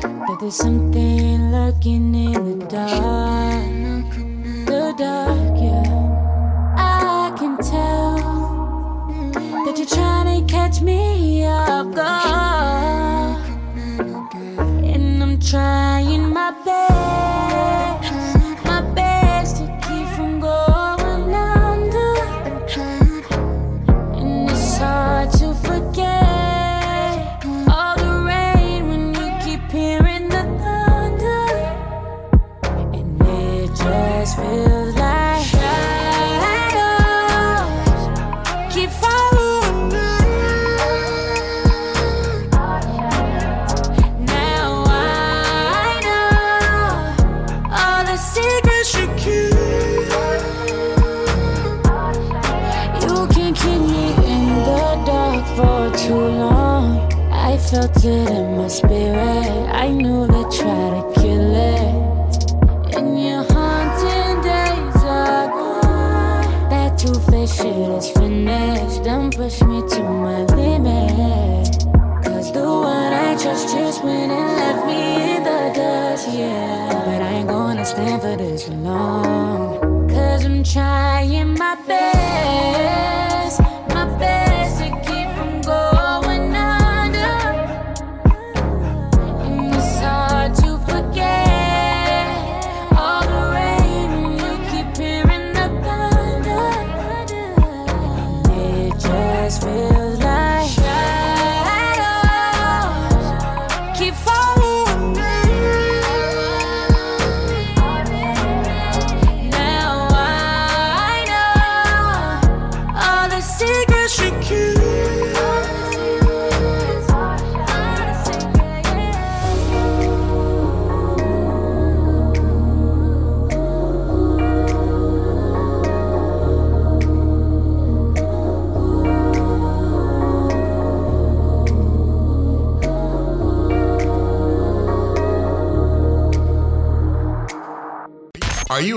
[0.00, 4.10] that there's something lurking in the dark.
[4.66, 6.74] The dark, yeah.
[6.76, 8.16] I can tell
[9.64, 13.36] that you're trying to catch me off guard.
[14.84, 15.85] And I'm trying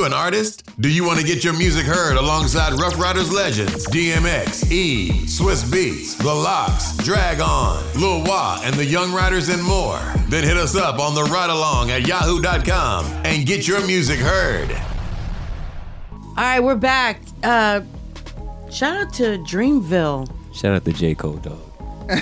[0.09, 0.63] an artist?
[0.81, 5.63] Do you want to get your music heard alongside Rough Riders legends DMX, E, Swizz
[5.65, 9.99] Beatz, The LOX, Drag On, Lil Wah, and the Young Riders and more?
[10.27, 14.71] Then hit us up on the ride along at yahoo.com and get your music heard.
[16.11, 17.21] All right, we're back.
[17.43, 17.81] Uh,
[18.71, 20.27] shout out to Dreamville.
[20.55, 21.13] Shout out to J.
[21.13, 21.59] Cole, dog.
[22.09, 22.15] I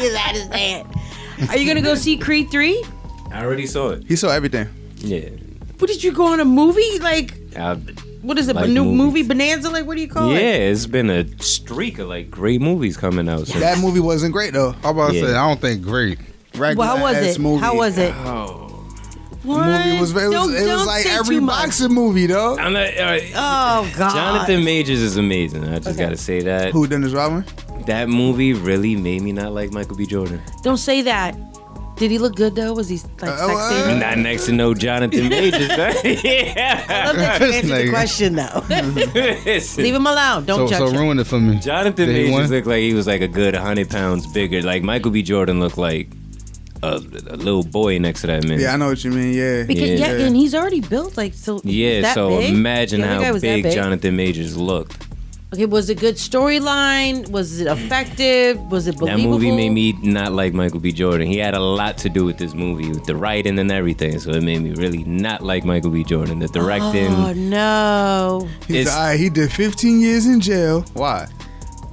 [0.00, 1.50] just had to.
[1.50, 2.82] Are you gonna go see Creed three?
[3.30, 4.04] I already saw it.
[4.08, 4.68] He saw everything.
[5.02, 5.28] Yeah.
[5.78, 6.98] What did you go on a movie?
[7.00, 7.74] Like I,
[8.22, 8.54] what is it?
[8.56, 8.98] Like a new movies.
[8.98, 9.68] movie bonanza?
[9.70, 10.42] Like what do you call yeah, it?
[10.42, 13.46] Yeah, it's been a streak of like great movies coming out.
[13.48, 13.60] Since.
[13.60, 14.74] That movie wasn't great though.
[14.84, 15.26] I'm about to Yeah.
[15.26, 16.18] say I don't think great.
[16.54, 17.38] Regular Well, how was it?
[17.40, 17.60] Movie.
[17.64, 18.14] How was it?
[18.14, 18.58] Oh.
[19.42, 19.66] What?
[19.66, 21.62] The movie was it was, Don't- it was don't like every too much.
[21.64, 22.56] boxing movie though.
[22.58, 23.24] I'm not, all right.
[23.34, 24.14] Oh God.
[24.14, 25.64] Jonathan Majors is amazing.
[25.64, 26.70] I just gotta say that.
[26.72, 27.44] Who Dennis Rodman?
[27.86, 30.06] That movie really made me not like Michael B.
[30.06, 30.40] Jordan.
[30.62, 31.36] Don't say that.
[31.96, 32.72] Did he look good though?
[32.72, 34.00] Was he like Uh, sexy?
[34.00, 35.68] Not next to no Jonathan Majors.
[35.78, 35.94] right?
[36.04, 38.64] I love that you answered the question though.
[39.82, 40.44] Leave him alone.
[40.44, 40.96] Don't So, judge so him.
[41.00, 41.58] ruin it for me.
[41.60, 44.62] Jonathan Did he Majors looked like he was like a good hundred pounds bigger.
[44.62, 45.22] Like Michael B.
[45.22, 46.08] Jordan looked like
[46.82, 48.58] a, a little boy next to that man.
[48.58, 49.32] Yeah, I know what you mean.
[49.34, 49.62] Yeah.
[49.62, 50.12] Because Yeah.
[50.16, 51.60] yeah, and he's already built like so.
[51.62, 52.52] Yeah, that so big?
[52.54, 53.72] imagine The other guy how big, big?
[53.74, 55.06] Jonathan Majors looked.
[55.52, 57.28] Okay, was it good storyline?
[57.30, 58.58] Was it effective?
[58.70, 59.06] Was it believable?
[59.06, 59.38] That believable?
[59.38, 60.92] movie made me not like Michael B.
[60.92, 61.26] Jordan.
[61.26, 64.18] He had a lot to do with this movie, with the writing and everything.
[64.18, 66.04] So it made me really not like Michael B.
[66.04, 66.38] Jordan.
[66.38, 67.08] The directing.
[67.12, 68.48] Oh no!
[68.66, 70.86] He's It's- all right, he did 15 years in jail.
[70.94, 71.26] Why?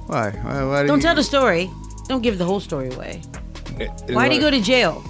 [0.06, 0.30] Why?
[0.42, 0.64] Why?
[0.64, 1.70] why Don't he- tell the story.
[2.08, 3.20] Don't give the whole story away.
[4.08, 5.04] Why did he go to jail?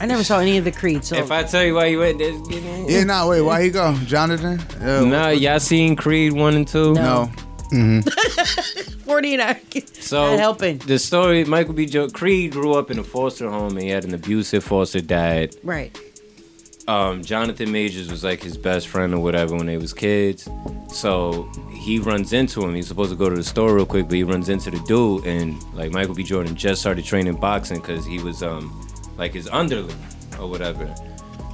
[0.00, 1.04] I never saw any of the Creed.
[1.04, 2.86] So If I tell you why he went, there, you know.
[2.88, 3.94] Yeah, nah, wait, why he go?
[4.04, 4.60] Jonathan?
[4.80, 6.94] Uh, Nah, y'all seen Creed one and two?
[6.94, 7.26] No.
[7.26, 9.60] forty and I,
[10.00, 10.78] So not helping.
[10.78, 11.86] the story, Michael B.
[11.86, 15.54] Jo- Creed grew up in a foster home and he had an abusive foster dad.
[15.62, 15.96] Right.
[16.86, 20.48] um, Jonathan Majors was like his best friend or whatever when they was kids.
[20.92, 22.74] So he runs into him.
[22.74, 25.26] He's supposed to go to the store real quick, but he runs into the dude,
[25.26, 26.22] and like Michael B.
[26.22, 28.72] Jordan just started training boxing because he was um
[29.18, 29.96] like his underling
[30.40, 30.92] or whatever.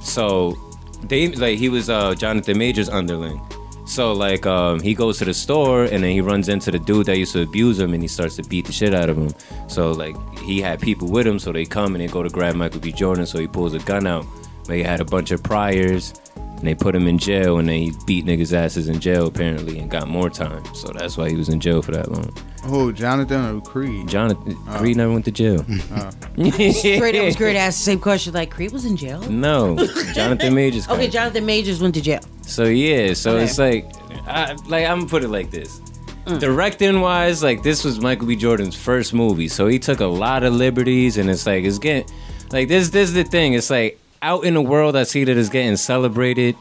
[0.01, 0.55] So
[1.03, 3.41] they like he was uh Jonathan Majors underling.
[3.85, 7.05] So like um he goes to the store and then he runs into the dude
[7.05, 9.29] that used to abuse him and he starts to beat the shit out of him.
[9.67, 12.55] So like he had people with him, so they come and they go to grab
[12.55, 12.91] Michael B.
[12.91, 13.25] Jordan.
[13.25, 14.25] So he pulls a gun out.
[14.67, 16.13] But he had a bunch of priors
[16.57, 19.89] and they put him in jail and they beat niggas asses in jail apparently and
[19.91, 20.63] got more time.
[20.73, 22.33] So that's why he was in jail for that long.
[22.67, 24.07] Oh, Jonathan or Creed?
[24.07, 24.77] Jonathan Oh.
[24.79, 25.63] Creed never went to jail.
[25.93, 26.09] Oh.
[26.35, 27.53] Great, that was great.
[27.53, 28.33] to Ask the same question.
[28.33, 29.21] Like Creed was in jail.
[29.29, 29.75] No,
[30.13, 30.87] Jonathan Majors.
[30.89, 32.21] Okay, Jonathan Majors went to jail.
[32.41, 33.43] So yeah, so Okay.
[33.43, 33.85] it's like,
[34.27, 35.79] I, like I'm gonna put it like this.
[36.25, 36.39] Mm.
[36.39, 38.35] Directing wise, like this was Michael B.
[38.35, 42.09] Jordan's first movie, so he took a lot of liberties, and it's like it's getting,
[42.51, 42.89] like this.
[42.89, 43.53] This is the thing.
[43.53, 46.55] It's like out in the world, I see that it's getting celebrated,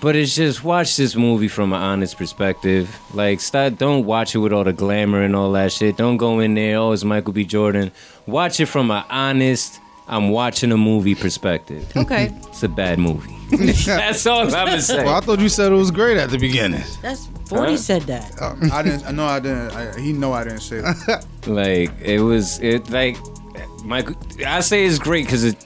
[0.00, 2.98] but it's just watch this movie from an honest perspective.
[3.14, 3.76] Like, stop.
[3.78, 5.96] Don't watch it with all the glamour and all that shit.
[5.96, 6.76] Don't go in there.
[6.78, 7.44] Oh, it's Michael B.
[7.44, 7.90] Jordan.
[8.26, 9.80] Watch it from an honest.
[10.08, 11.86] I'm watching a movie perspective.
[11.96, 12.30] Okay.
[12.48, 13.32] It's a bad movie.
[13.86, 15.04] That's all I'm gonna say.
[15.04, 16.82] Well, I thought you said it was great at the beginning.
[17.02, 17.78] That's Forty Huh?
[17.78, 18.32] said that.
[18.40, 18.56] Oh.
[18.72, 19.14] I didn't.
[19.14, 19.72] No, I didn't.
[19.72, 21.26] I, he know I didn't say that.
[21.46, 23.16] Like it was it like
[23.84, 24.14] Michael.
[24.46, 25.56] I say it's great because it.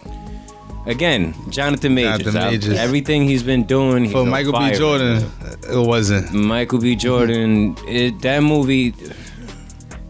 [0.87, 2.33] Again, Jonathan Majors.
[2.35, 2.79] Jonathan I- Majors.
[2.79, 4.73] everything he's been doing For he's on Michael B.
[4.75, 5.31] Jordan,
[5.71, 6.33] it wasn't.
[6.33, 6.95] Michael B.
[6.95, 7.77] Jordan.
[7.87, 8.95] It, that movie.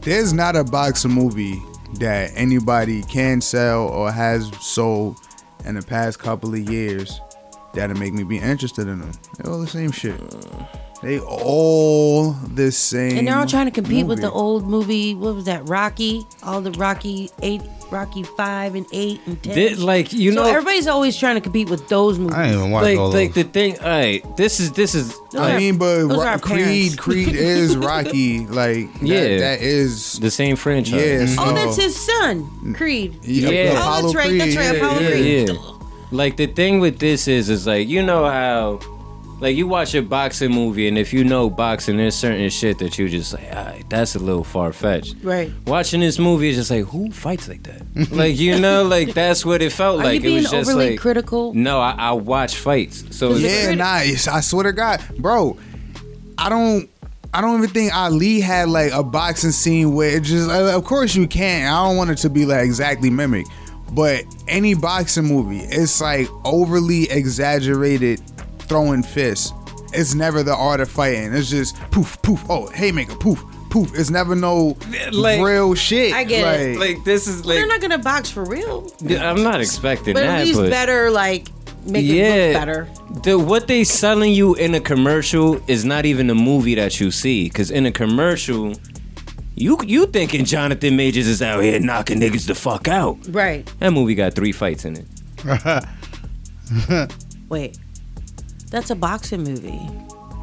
[0.01, 1.63] There's not a boxing movie
[1.95, 5.17] that anybody can sell or has sold
[5.65, 7.21] in the past couple of years
[7.73, 9.13] that'll make me be interested in them.
[9.39, 10.21] They're all the same shit.
[11.03, 13.19] They all the same.
[13.19, 15.15] And they're all trying to compete with the old movie.
[15.15, 15.69] What was that?
[15.69, 16.27] Rocky.
[16.43, 17.63] All the Rocky eight,
[17.95, 19.55] Rocky five and eight and ten.
[19.55, 22.35] Did- like, you so know- everybody's always trying to compete with those movies.
[22.37, 23.79] I ain't even watch like, like the thing.
[23.79, 25.17] All right, this is this is.
[25.39, 26.99] I mean, but Ro- Creed.
[26.99, 28.47] Creed is Rocky.
[28.47, 29.39] Like, that- Yeah.
[29.39, 31.35] that is the same franchise.
[31.37, 33.17] Yeah, oh, that's his son, Creed.
[33.23, 33.75] Yeah.
[33.79, 34.37] Oh, that's right.
[34.39, 34.77] That's right.
[34.77, 35.49] Apollo Creed.
[35.49, 35.55] Yeah.
[36.11, 38.81] Like the thing with this is, is like you know how,
[39.45, 42.99] like you watch a boxing movie, and if you know boxing, there's certain shit that
[42.99, 45.17] you just like, all right, that's a little far fetched.
[45.23, 45.53] Right.
[45.67, 48.11] Watching this movie is just like, who fights like that?
[48.11, 50.15] like you know, like that's what it felt Are like.
[50.15, 51.53] you being it was just overly like critical?
[51.53, 54.27] No, I, I watch fights, so it's yeah, nice.
[54.27, 55.59] I swear to God, bro.
[56.39, 56.89] I don't.
[57.35, 60.49] I don't even think Ali had like a boxing scene where it just.
[60.49, 61.71] uh, Of course you can.
[61.71, 63.45] I don't want it to be like exactly mimic,
[63.93, 68.23] but any boxing movie, it's like overly exaggerated
[68.65, 69.53] throwing fists.
[69.93, 71.33] It's never the art of fighting.
[71.33, 72.45] It's just poof, poof.
[72.49, 73.93] Oh, haymaker, poof, poof.
[73.95, 74.77] It's never no
[75.13, 76.13] Like- real shit.
[76.13, 76.79] I get it.
[76.79, 78.91] like, like this is like They're not gonna box for real.
[79.09, 81.49] I'm not expecting But that, at least but better, like
[81.87, 82.89] make it look better.
[83.23, 87.11] The what they selling you in a commercial is not even the movie that you
[87.13, 87.49] see.
[87.49, 88.75] Cause in a commercial,
[89.55, 93.19] you you thinking Jonathan Majors is out here knocking niggas the fuck out.
[93.29, 93.71] Right.
[93.79, 95.07] That movie got three fights in it.
[97.49, 97.79] Wait.
[98.75, 99.81] That's a boxing movie.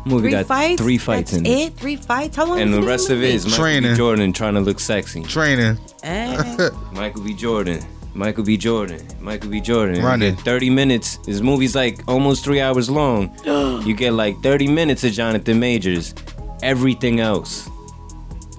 [0.06, 0.82] Movie three got fights.
[0.82, 1.67] three fights That's in it.
[1.67, 1.74] it.
[1.76, 2.38] Three fights.
[2.38, 2.62] How long?
[2.62, 3.56] And was the it in rest of it is movie?
[3.56, 3.98] is Michael B.
[3.98, 5.21] Jordan trying to look sexy.
[5.23, 5.77] Training.
[6.04, 6.69] Eh.
[6.94, 7.34] Michael B.
[7.34, 7.84] Jordan.
[8.13, 8.56] Michael B.
[8.56, 9.06] Jordan.
[9.19, 9.60] Michael B.
[9.60, 10.02] Jordan.
[10.04, 10.36] Running.
[10.38, 11.19] 30 minutes.
[11.25, 13.36] His movie's like almost three hours long.
[13.86, 16.15] you get like 30 minutes of Jonathan Majors.
[16.63, 17.69] Everything else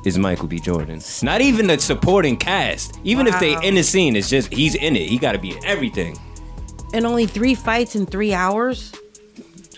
[0.04, 0.60] is Michael B.
[0.60, 1.00] Jordan.
[1.22, 3.00] Not even the supporting cast.
[3.04, 3.60] Even if they Wow.
[3.62, 5.08] in the scene, it's just he's in it.
[5.08, 6.18] He got to be in everything.
[6.94, 8.92] and only three fights in three hours.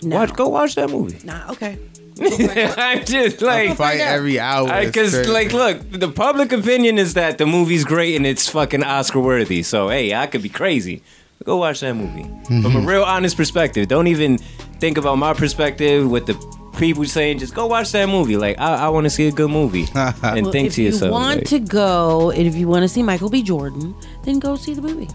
[0.03, 0.17] No.
[0.17, 1.25] Watch, go watch that movie.
[1.25, 1.51] Nah.
[1.51, 1.77] Okay.
[2.21, 4.85] I'm just like fight every hour.
[4.85, 9.19] Because like, look, the public opinion is that the movie's great and it's fucking Oscar
[9.19, 9.63] worthy.
[9.63, 11.03] So hey, I could be crazy.
[11.43, 12.61] Go watch that movie mm-hmm.
[12.61, 13.87] from a real honest perspective.
[13.87, 14.37] Don't even
[14.79, 16.09] think about my perspective.
[16.09, 16.35] with the
[16.77, 17.39] people saying.
[17.39, 18.37] Just go watch that movie.
[18.37, 21.01] Like I, I want to see a good movie and Well, think if to yourself.
[21.01, 23.43] If you want like, to go, and if you want to see Michael B.
[23.43, 23.93] Jordan,
[24.23, 25.09] then go see the movie.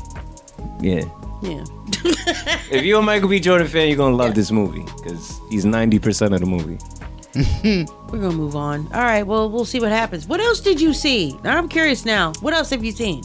[0.81, 1.05] yeah.
[1.43, 1.64] Yeah.
[2.70, 3.41] If you're a Michael B.
[3.41, 6.78] Jordan fan, you're gonna love this movie because he's ninety percent of the movie.
[8.11, 8.86] We're gonna move on.
[8.95, 9.22] All right.
[9.24, 10.26] Well, we'll see what happens.
[10.26, 11.36] What else did you see?
[11.43, 12.05] Now I'm curious.
[12.05, 13.24] Now, what else have you seen?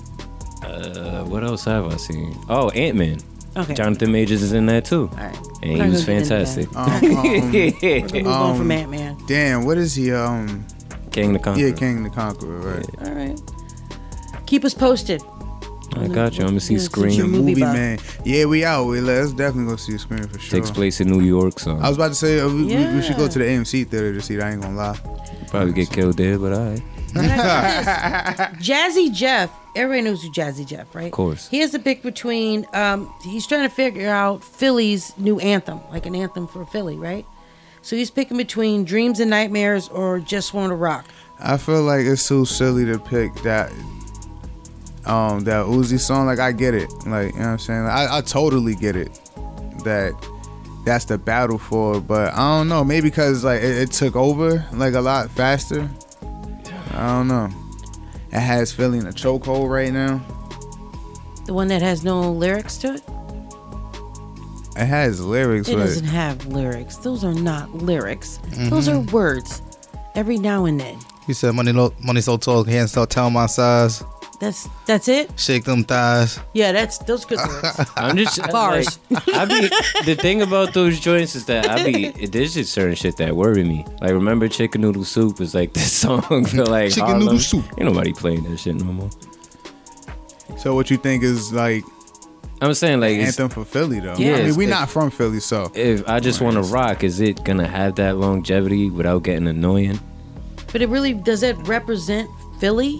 [0.63, 2.35] Uh, what else have I seen?
[2.49, 3.19] Oh, Ant Man.
[3.57, 3.73] Okay.
[3.75, 5.09] Jonathan Majors is in that too.
[5.13, 5.37] All right.
[5.63, 6.75] And We're he was gonna get into fantastic.
[6.75, 9.17] Um, um, We're gonna move on from Um, Ant Man.
[9.27, 10.11] damn, what is he?
[10.11, 10.65] Um,
[11.11, 11.67] Kang the Conqueror.
[11.67, 13.07] yeah, Kang the Conqueror, right?
[13.07, 13.39] All right.
[14.47, 15.21] Keep us posted.
[15.97, 16.41] I got you.
[16.43, 17.31] I'm gonna see Yeah, since you're Scream.
[17.31, 17.73] movie Movie buff.
[17.73, 17.99] man.
[18.23, 18.85] Yeah, we out.
[18.85, 20.59] We let's definitely go see a screen for sure.
[20.59, 23.01] Takes place in New York, so I was about to say uh, we, we- we
[23.01, 24.35] should go to the AMC theater to see.
[24.35, 24.99] That I ain't gonna lie.
[25.49, 26.81] probably get killed there, but alright.
[27.15, 29.49] I Jazzy Jeff.
[29.75, 31.05] Everybody knows who Jazzy Jeff, right?
[31.07, 31.47] Of course.
[31.49, 32.65] He has to pick between.
[32.73, 37.25] Um, he's trying to figure out Philly's new anthem, like an anthem for Philly, right?
[37.81, 41.05] So he's picking between Dreams and Nightmares or Just Want to Rock.
[41.39, 43.71] I feel like it's too silly to pick that
[45.07, 46.25] um that Uzi song.
[46.25, 46.91] Like I get it.
[47.05, 47.85] Like, you know what I'm saying?
[47.85, 49.09] I, I totally get it.
[49.83, 50.13] That
[50.85, 52.83] that's the battle for, it, but I don't know.
[52.83, 55.89] Maybe because like it, it took over like a lot faster.
[56.91, 57.49] I don't know.
[58.31, 60.21] It has Philly in a chokehold right now.
[61.45, 63.03] The one that has no lyrics to it.
[64.77, 66.97] It has lyrics, It but doesn't have lyrics.
[66.97, 68.39] Those are not lyrics.
[68.47, 68.69] Mm-hmm.
[68.69, 69.61] Those are words.
[70.15, 70.97] Every now and then.
[71.25, 74.03] He said, "Money, lo- money so tall, can't stop tell my size.
[74.39, 75.39] That's that's it.
[75.39, 77.79] Shake them thighs." Yeah, that's those good lyrics.
[77.95, 78.99] I'm just Bars.
[79.09, 79.69] Like, I be
[80.05, 83.63] the thing about those joints is that I be there's just certain shit that worry
[83.63, 83.85] me.
[84.01, 87.19] Like remember chicken noodle soup is like this song for like Chicken Harlem.
[87.25, 87.65] noodle soup.
[87.77, 89.09] Ain't nobody playing that shit no more.
[90.57, 91.83] so what you think is like
[92.61, 94.15] I'm saying like it's- anthem for Philly though?
[94.17, 97.03] Yeah, I mean we it- not from Philly, so if I just want to rock,
[97.03, 99.99] is it gonna have that longevity without getting annoying?
[100.71, 102.29] But it really does it represent
[102.59, 102.99] Philly?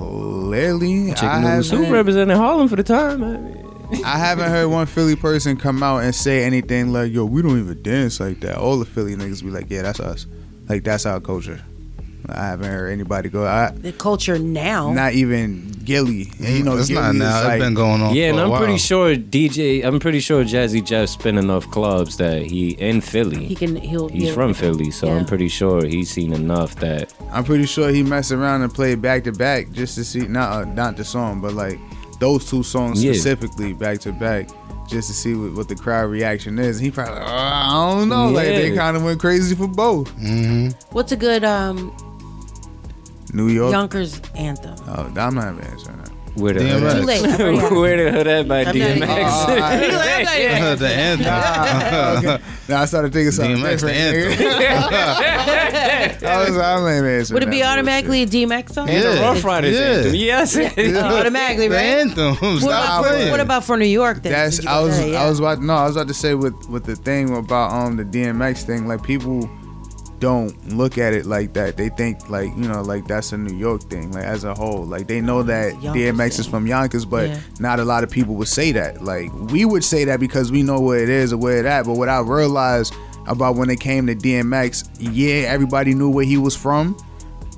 [0.00, 3.22] Clearly I Chicken noodle soup represented Harlem for the time.
[3.22, 3.66] I mean.
[4.04, 7.58] I haven't heard one Philly person come out and say anything like, "Yo, we don't
[7.58, 10.26] even dance like that." All the Philly niggas be like, "Yeah, that's us.
[10.68, 11.60] Like that's our culture."
[12.28, 13.46] I haven't heard anybody go.
[13.46, 14.92] I, The culture now.
[14.92, 16.30] not even Gilly.
[16.38, 17.42] And you know, it's Gilly not now.
[17.44, 18.14] like, it's been going on.
[18.14, 18.58] Yeah, and for a I'm while.
[18.60, 19.84] pretty sure DJ.
[19.84, 23.46] I'm pretty sure Jazzy Jeff's been enough clubs that he in Philly.
[23.46, 24.32] he can he'll He's yeah.
[24.34, 25.14] from Philly, so Yeah.
[25.14, 29.00] I'm pretty sure he's seen enough that I'm pretty sure he messed around and played
[29.02, 31.78] back to back just to see not uh, not the song, but like
[32.20, 33.12] those two songs Yeah.
[33.12, 34.48] specifically back to back.
[34.88, 38.28] Just to see what, what the crowd reaction is, he probably, uh, I don't know,
[38.30, 40.08] like they kind of went crazy for both.
[40.16, 40.70] Mm-hmm.
[40.90, 41.94] What's a good um
[43.32, 44.74] New York, Yonkers anthem?
[44.88, 46.10] oh, I'm not even answering that.
[46.34, 46.80] where the DMX.
[46.80, 47.24] hood Too late.
[47.24, 47.76] I've already had it.
[47.80, 49.30] where the hood at by I'm not even- DMX.
[49.30, 52.40] Oh, oh, the anthem.
[52.70, 54.40] Now I started thinking something DMX, the different.
[54.40, 56.26] anthem.
[56.28, 58.88] I was, I'm not even answering Would it be automatically a DMX song?
[58.88, 59.20] And the Yeah.
[59.22, 59.80] Ruff Ryders Yeah.
[59.86, 60.14] anthem.
[60.14, 60.56] Yes.
[60.56, 61.68] Automatically, right?
[61.68, 61.84] the right?
[62.30, 62.34] anthem.
[62.36, 63.30] What Stop about, playing.
[63.32, 64.32] what about for New York then?
[64.32, 65.08] That's I was there?
[65.08, 65.24] Yeah.
[65.24, 67.96] I was about no I was about to say with with the thing about um
[67.96, 69.50] the DMX thing like people
[70.20, 73.56] don't look at it like that they think like you know like that's a New
[73.56, 77.28] York thing like as a whole like they know that DMX is from Yonkers but
[77.30, 77.40] Yeah.
[77.58, 80.62] not a lot of people would say that like we would say that because we
[80.62, 82.94] know where it is or where it at but what I realized
[83.26, 86.96] about when it came to DMX yeah everybody knew where he was from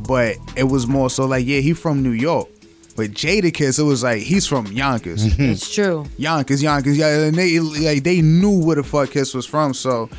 [0.00, 2.48] but it was more so like yeah he from New York
[2.94, 6.04] but Jadakiss it was like he's from Yonkers It's true.
[6.18, 9.72] Yonkers, Yonkers, yeah, and they like they knew where the fuck Kiss was from.
[9.72, 10.10] So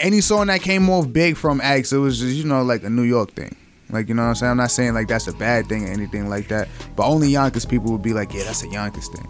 [0.00, 2.90] any song that came off big from X, it was just you know like a
[2.90, 3.56] New York thing.
[3.90, 4.50] Like you know what I'm saying?
[4.52, 6.68] I'm not saying like that's a bad thing or anything like that.
[6.96, 9.28] But only Yonkers people would be like, yeah, that's a Yonkers thing.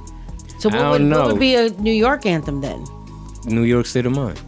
[0.59, 1.27] So I what would, don't what know.
[1.33, 2.85] would be a New York anthem then?
[3.47, 4.41] New York State of Mind.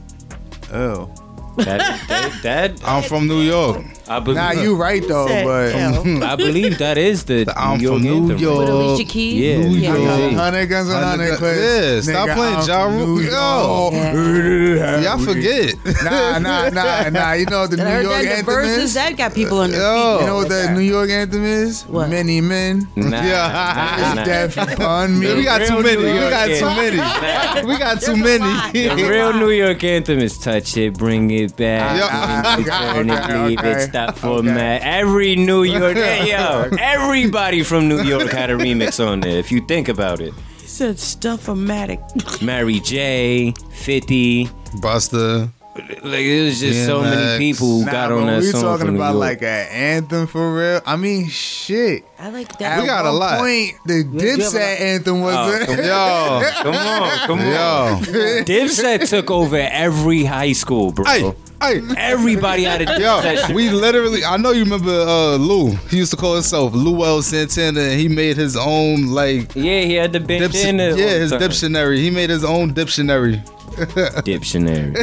[0.72, 1.12] Oh,
[1.56, 3.84] That, that, that I'm from New York.
[4.08, 4.36] I believe.
[4.36, 6.22] nah, you right though, Said, but.
[6.22, 8.38] I believe that is the, The I'm New York from New anthem.
[8.38, 8.58] York.
[8.58, 9.34] With Alicia Keys?
[9.40, 9.96] Yeah, New Yeah.
[9.96, 10.32] York.
[10.34, 12.06] hundred guns and hundred Hundred clips.
[12.08, 13.06] Yeah, stop Nigga, playing Ja Rule.
[13.06, 13.90] New Yo.
[13.92, 15.04] York.
[15.04, 15.74] Y'all forget.
[16.04, 17.32] Nah, nah, nah, nah.
[17.32, 18.94] You know what the New York that in the anthem verses is?
[18.94, 20.16] that got people on their Yo.
[20.18, 20.20] feet.
[20.22, 21.82] You know what the New York anthem is?
[21.84, 22.08] What?
[22.10, 22.88] Many men.
[22.96, 23.48] Nah, Yeah.
[23.52, 24.24] nah, Is nah.
[24.24, 25.34] death upon me.
[25.34, 26.02] We got too many.
[26.02, 27.66] We got too many.
[27.66, 28.72] We got too many.
[28.72, 31.96] The real New York anthem is touch it, bring it back.
[31.96, 32.58] Yeah.
[32.58, 33.72] into Okay, eternity, okay, okay.
[33.72, 34.52] Let's stop for Okay.
[34.52, 34.82] Matt.
[34.82, 39.38] Every New York, hey, yo, everybody from New York had a remix on there.
[39.38, 42.42] If you think about it, He said stuff-o-matic.
[42.42, 44.46] Mary J, 50,
[44.80, 45.50] Busta.
[45.74, 48.62] Like it was just so many people who Nah, got but on that we song
[48.62, 49.20] talking from New about York.
[49.20, 50.80] like an anthem for real.
[50.84, 52.04] I mean, shit.
[52.18, 52.80] I like At that.
[52.80, 53.38] We got a lot.
[53.38, 55.66] Point, the do have Dipset anthem was Oh, it?
[55.66, 56.62] come Yo.
[56.62, 57.46] come on, come on.
[57.46, 58.00] Yo.
[58.44, 61.04] Dipset took over every high school, bro.
[61.06, 61.32] Hey.
[61.62, 61.80] Hey.
[61.96, 63.54] Everybody had a Yo, Dipset.
[63.54, 65.70] we literally, I know you remember uh, Lou.
[65.90, 69.94] He used to call himself Luel Santana, and he made his own, like, yeah, he
[69.94, 70.92] had the dips- bandana.
[70.92, 71.38] all yeah, his time.
[71.40, 72.00] dictionary.
[72.00, 73.40] He made his own dictionary.
[74.24, 74.92] Dictionary.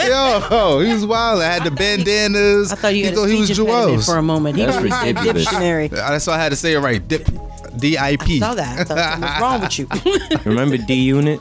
[0.00, 1.42] Yo, he was wild.
[1.42, 2.72] I had the bandanas.
[2.72, 4.06] I thought you he thought he was speech Joel's.
[4.06, 4.56] for a moment.
[4.56, 5.44] He That's was a ridiculous.
[5.44, 5.88] dictionary.
[5.88, 7.06] That's why I had to say it right.
[7.06, 7.28] Dip,
[7.76, 8.38] D I P.
[8.40, 8.78] Saw that.
[8.78, 10.50] I thought something was wrong with you.
[10.50, 11.38] Remember D Unit?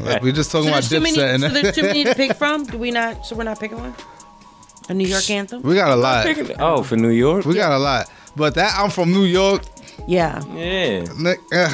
[0.00, 1.16] Like, we just talking so about there's too many.
[1.16, 1.38] Dipset.
[1.40, 2.64] So And there's too many to pick from.
[2.64, 3.24] Do we not?
[3.26, 3.94] So we're not picking one.
[4.88, 5.62] A New York anthem.
[5.62, 6.26] we got a lot.
[6.58, 7.44] oh, for New York?
[7.46, 8.10] We got a lot.
[8.36, 9.62] But that I'm from New York.
[10.06, 10.42] Yeah.
[10.54, 11.04] Yeah.
[11.18, 11.68] Nick, uh,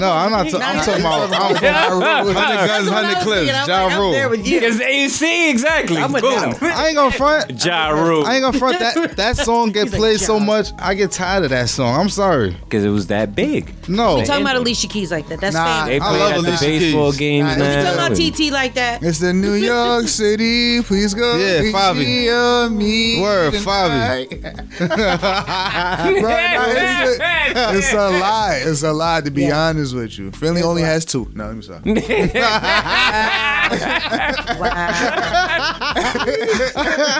[0.00, 0.48] no, I'm not.
[0.48, 1.30] ta- I'm talking about.
[1.32, 2.00] I'm Ja Rule.
[2.02, 3.38] Hundred That's guns, what I hundred was clips.
[3.40, 3.54] thinking.
[3.54, 4.12] I'm Ja like, I'm Rule.
[4.12, 4.60] there with you.
[4.60, 5.96] Because you see exactly.
[5.98, 6.32] I'm with Boom.
[6.52, 6.62] that.
[6.62, 7.50] I ain't gonna front.
[7.64, 8.24] Ja Rule.
[8.26, 9.16] I ain't gonna front that.
[9.16, 10.68] That song get played so much.
[10.78, 11.98] I get tired of that song.
[12.00, 12.50] I'm sorry.
[12.52, 13.72] Because it was that big.
[13.88, 14.16] No.
[14.18, 15.40] We talking about Alicia Keys like that.
[15.40, 15.88] That's Nah, famous.
[15.88, 17.92] They play at the baseball games We talking now.
[17.94, 19.02] about and- TT like that.
[19.02, 20.82] It's the New York City.
[20.82, 21.36] Please go.
[21.36, 22.06] Yeah, be Favi.
[22.06, 24.30] near me Word, tonight.
[24.78, 28.62] Bro, no, it's, a, it's a lie.
[28.64, 29.20] It's a lie.
[29.20, 31.30] To be honest with you, Philly only has two.
[31.34, 31.82] No, let me stop.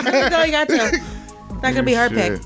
[0.03, 1.01] That's all you got to.
[1.61, 2.41] Not gonna be hard pick.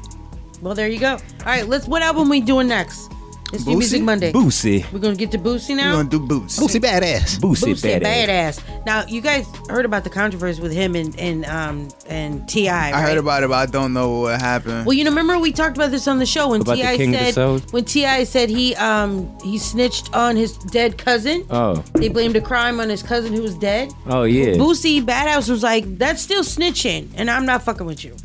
[0.62, 1.14] Well, there you go.
[1.14, 1.88] All right, let's.
[1.88, 3.12] What album we doing next?
[3.54, 4.06] It's New Music Boosie?
[4.06, 4.32] Monday.
[4.32, 4.92] Boosie.
[4.94, 5.92] We're gonna get to Boosie now.
[5.92, 6.58] We're gonna do boots.
[6.60, 7.38] Boosie badass.
[7.40, 8.28] Boosie, Boosie badass.
[8.60, 8.86] badass.
[8.86, 12.70] Now you guys heard about the controversy with him and and um and Ti.
[12.70, 12.94] Right?
[12.94, 14.86] I heard about it, but I don't know what happened.
[14.86, 17.32] Well, you know, remember we talked about this on the show when T.I.
[17.32, 18.24] said when T.I.
[18.24, 21.46] said he um he snitched on his dead cousin.
[21.50, 21.84] Oh.
[21.94, 23.92] They blamed a crime on his cousin who was dead.
[24.06, 24.54] Oh, yeah.
[24.54, 28.16] Boosie Badass was like, "That's still snitching, and I'm not fucking with you."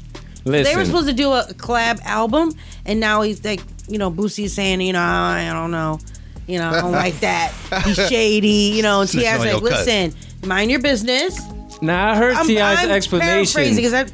[0.45, 0.72] Listen.
[0.72, 2.53] They were supposed to do a collab album,
[2.85, 5.99] and now he's like, you know, Boosie's saying, you know, I don't know,
[6.47, 7.53] you know, I don't like that.
[7.84, 9.01] He's shady, you know.
[9.03, 9.87] And Snitching T.I.'s on like, your cut.
[9.87, 10.14] listen,
[10.49, 11.41] mind your business.
[11.82, 13.53] Nah, I heard I'm- T.I.'s I'm explanation.
[13.55, 14.07] paraphrasing 'cause I-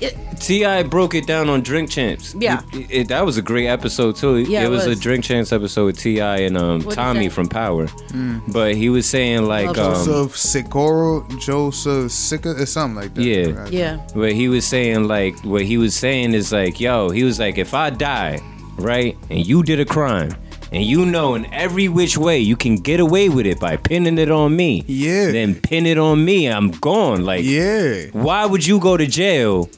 [0.00, 0.84] it- T.I.
[0.84, 2.34] broke it down on Drink Champs.
[2.40, 2.62] Yeah.
[2.72, 4.38] It- it- that was a great episode too.
[4.38, 4.96] Yeah, it, it was, was.
[4.98, 6.38] a Drink Champs episode with T.I.
[6.38, 7.34] and um, What'd he Tommy say?
[7.34, 7.86] from Power.
[7.88, 8.50] Mm.
[8.50, 13.22] But he was saying like, um, Joseph Sikora, Joseph Sika, or something like that.
[13.22, 14.00] yeah, Yeah.
[14.14, 17.58] But he was saying like, what he was saying is like, yo, he was like,
[17.58, 18.40] if I die,
[18.80, 20.34] right, and you did a crime.
[20.72, 24.18] And you know, in every which way, you can get away with it by pinning
[24.18, 24.84] it on me.
[24.86, 25.32] Yeah.
[25.32, 26.46] Then pin it on me.
[26.46, 27.24] I'm gone.
[27.24, 28.06] Like, yeah.
[28.12, 29.68] Why would you go to jail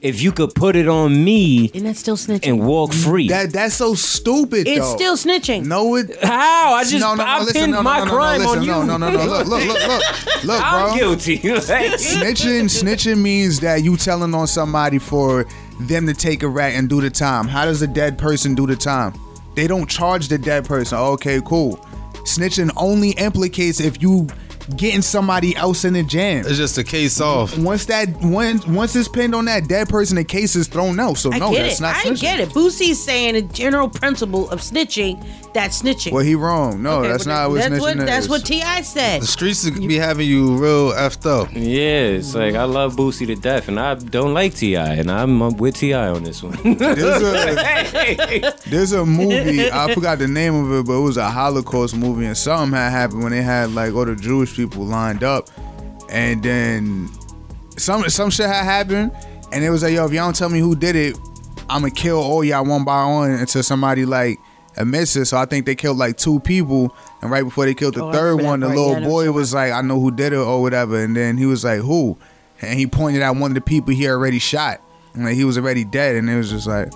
[0.00, 3.28] if you could put it on me and that's still snitching and walk free?
[3.28, 4.66] That that's so stupid.
[4.66, 4.96] It's though.
[4.96, 5.66] still snitching.
[5.66, 6.22] No, it.
[6.22, 6.72] How?
[6.72, 8.58] I just no, no, no, I listen, pinned no, no, my no, no, crime listen,
[8.58, 8.70] on you.
[8.70, 9.24] No, no, no, no.
[9.26, 10.98] Look, look, look, look, look, I'm bro.
[10.98, 11.38] guilty.
[11.38, 15.46] snitching, snitching means that you telling on somebody for
[15.88, 17.48] them to take a rat and do the time.
[17.48, 19.14] How does a dead person do the time?
[19.54, 20.98] They don't charge the dead person.
[20.98, 21.76] Okay, cool.
[22.24, 24.26] Snitching only implicates if you
[24.76, 26.44] getting somebody else in the jam.
[26.46, 27.56] It's just a case off.
[27.58, 31.18] Once that once once it's pinned on that dead person, the case is thrown out.
[31.18, 31.82] So I no, get that's it.
[31.82, 32.20] not I snitching.
[32.20, 32.48] get it.
[32.50, 35.24] Boosie's saying a general principle of snitching.
[35.52, 36.12] That's snitching.
[36.12, 36.82] Well, he wrong.
[36.82, 38.30] No, Okay, that's well, not what that's snitching what that's is.
[38.30, 38.82] what T.I.
[38.82, 39.22] said.
[39.22, 41.48] The streets be having you real effed up.
[41.52, 45.56] Yeah, it's like I love Boosie to death, and I don't like T.I., and I'm
[45.56, 46.08] with T.I.
[46.08, 46.56] on this one.
[46.78, 51.28] There's a, there's a movie, I forgot the name of it, but it was a
[51.28, 55.22] Holocaust movie, and something had happened when they had like all the Jewish people lined
[55.24, 55.48] up,
[56.08, 57.08] and then
[57.76, 59.12] some some shit had happened,
[59.52, 61.16] and it was like, yo, if y'all don't tell me who did it,
[61.68, 64.38] I'm gonna kill all y'all one by one until somebody like
[64.76, 65.26] admits it.
[65.26, 68.12] So I think they killed like two people, and right before they killed the Oh,
[68.12, 68.78] third one, the part.
[68.78, 71.46] little Yeah, boy was like, I know who did it or whatever, and then he
[71.46, 72.16] was like, who?
[72.62, 74.80] And he pointed out one of the people he already shot.
[75.14, 76.92] And like, he was already dead, and it was just like,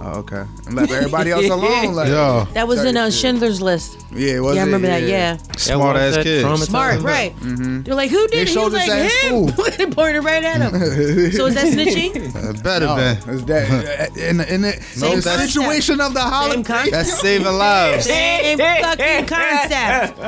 [0.00, 0.44] oh, okay.
[0.66, 1.94] And left everybody else alone.
[1.94, 2.46] Like, Yo.
[2.52, 3.20] That was in uh, Shit.
[3.20, 4.04] Schindler's List.
[4.12, 4.54] Yeah, it was.
[4.56, 4.66] yeah, I it?
[4.66, 5.02] remember that.
[5.02, 5.36] Yeah.
[5.56, 6.42] Smart ass kid.
[6.64, 7.34] Smart, right?
[7.36, 7.82] Mm-hmm.
[7.82, 8.32] They're like, who did?
[8.32, 8.48] They it?
[8.48, 9.46] He showed was like, him.
[9.78, 10.70] they pointed right at him.
[11.32, 12.16] so is that snitching?
[12.16, 13.16] It better No, been.
[13.34, 16.30] it's that in the, in the, No, the situation of the Same
[16.64, 16.90] holiday.
[16.90, 18.06] That's saving lives.
[18.06, 20.18] Same fucking concept.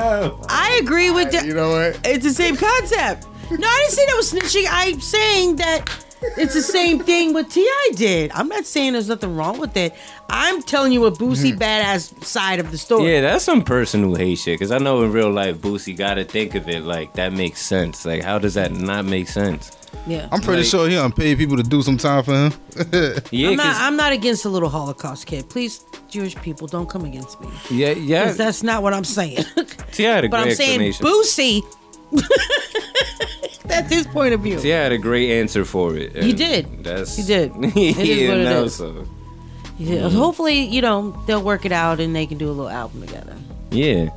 [0.48, 1.44] I agree with that.
[1.46, 1.98] You know what?
[2.04, 3.26] It's the same concept.
[3.50, 4.66] No, I didn't say that was snitching.
[4.70, 5.88] I'm saying that
[6.22, 7.92] it's the same thing what T.I.
[7.94, 8.30] did.
[8.34, 9.94] I'm not saying there's nothing wrong with it.
[10.28, 11.58] I'm telling you a Boosie hmm.
[11.58, 13.10] badass side of the story.
[13.12, 14.58] Yeah, that's some person who hates shit.
[14.58, 18.04] Cause I know in real life, Boosie gotta think of it like that makes sense.
[18.04, 19.72] Like, how does that not make sense?
[20.06, 20.28] Yeah.
[20.30, 22.52] I'm pretty Like- sure he done paid people to do some time for him.
[23.30, 23.66] Yeah, I'm not.
[23.66, 25.48] 'cause- I'm not against a little Holocaust kid.
[25.48, 27.48] Please, Jewish people, don't come against me.
[27.70, 28.32] yeah, 'Cause yeah.
[28.32, 29.44] that's not what I'm saying.
[29.92, 30.14] T.I.
[30.14, 31.06] had a but great I'm saying explanation.
[31.06, 31.62] Boosie.
[33.70, 34.58] that's his point of view.
[34.60, 34.76] T.I.
[34.76, 36.14] had a great answer for it.
[36.16, 36.84] He did.
[36.84, 37.52] That's He did.
[37.62, 38.74] It he what didn't it know, is.
[38.76, 39.06] so
[39.78, 43.00] Yeah, Hopefully, you know they'll work it out and they can do a little album
[43.06, 43.34] together.
[43.70, 44.10] yeah.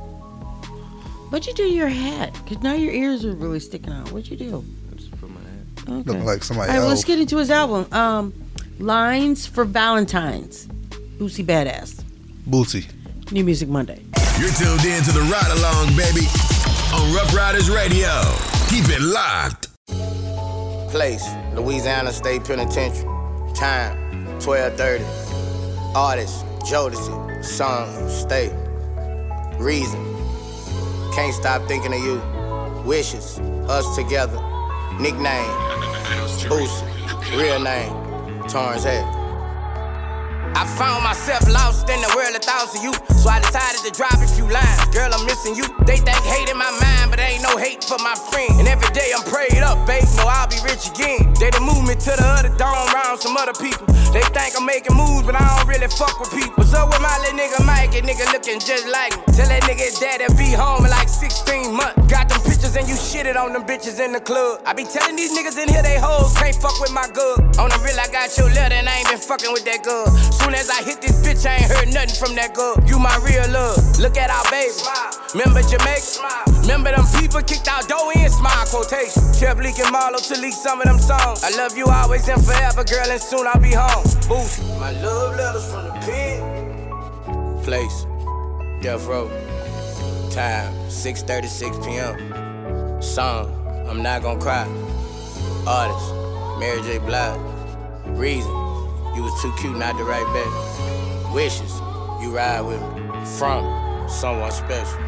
[1.30, 2.32] What'd you do to your hat?
[2.46, 4.12] Cause now your ears are really sticking out.
[4.12, 4.64] What'd you do?
[4.92, 5.98] I just put my hat.
[6.06, 6.12] Okay.
[6.18, 7.92] Look like somebody All right, well, let's get into his album.
[7.92, 8.32] Um,
[8.78, 10.66] Lines for Valentine's.
[11.18, 12.02] Boosie Badass.
[12.48, 12.86] Boosie.
[13.32, 14.00] New Music Monday.
[14.38, 16.26] You're tuned in to the ride along, baby,
[16.94, 18.63] on Rough Riders Radio.
[18.74, 19.68] Keep it locked.
[20.90, 23.08] Place, Louisiana State Penitentiary.
[23.54, 23.96] Time,
[24.42, 25.04] 1230.
[25.94, 27.44] Artist, Jodeci.
[27.44, 28.52] Song, state.
[29.60, 30.02] Reason,
[31.14, 32.20] can't stop thinking of you.
[32.84, 34.42] Wishes, us together.
[34.98, 35.54] Nickname,
[36.50, 37.38] Boosie.
[37.38, 37.92] Real name,
[38.48, 39.06] Torrence Hatch.
[40.56, 42.92] I found myself lost in the world of thoughts of you,
[43.24, 44.84] so I decided to drop a few lines.
[44.92, 45.64] Girl, I'm missing you.
[45.88, 48.60] They think hate in my mind, but ain't no hate for my friend.
[48.60, 51.32] And every day I'm prayed up, babe, know I'll be rich again.
[51.40, 53.88] They done moved me to the other dome around some other people.
[54.12, 56.54] They think I'm making moves, but I don't really fuck with people.
[56.60, 57.96] What's up with my little nigga Mike?
[57.96, 59.34] A nigga looking just like me.
[59.34, 61.98] Tell that nigga his daddy be home in like 16 months.
[62.06, 64.62] Got them pictures and you shitted on them bitches in the club.
[64.62, 67.42] I be telling these niggas in here they hoes can't fuck with my girl.
[67.58, 70.06] On the real, I got your letter and I ain't been fucking with that girl.
[70.30, 72.78] Soon as I hit this bitch, I ain't heard nothing from that girl.
[72.86, 73.78] You my real love.
[73.98, 74.72] Look at our baby.
[75.34, 76.60] Remember Jamaica?
[76.60, 79.22] Remember them people kicked out dough in smile quotation.
[79.38, 81.44] Kept leaking Marlo to leak some of them songs.
[81.44, 84.04] I love you always and forever, girl, and soon I'll be home.
[84.28, 84.62] Boost.
[84.80, 87.62] My love letters from the pen.
[87.62, 88.06] Place.
[88.82, 89.28] Death Row.
[90.30, 90.72] Time.
[90.88, 93.02] 6:36 p.m.
[93.02, 93.50] Song.
[93.88, 94.66] I'm not gonna cry.
[95.66, 96.14] Artist.
[96.58, 96.98] Mary J.
[96.98, 97.38] Blige.
[98.18, 98.50] Reason.
[99.14, 101.34] You was too cute not to write back.
[101.34, 101.72] Wishes.
[102.20, 102.93] You ride with me.
[103.24, 105.00] From someone special.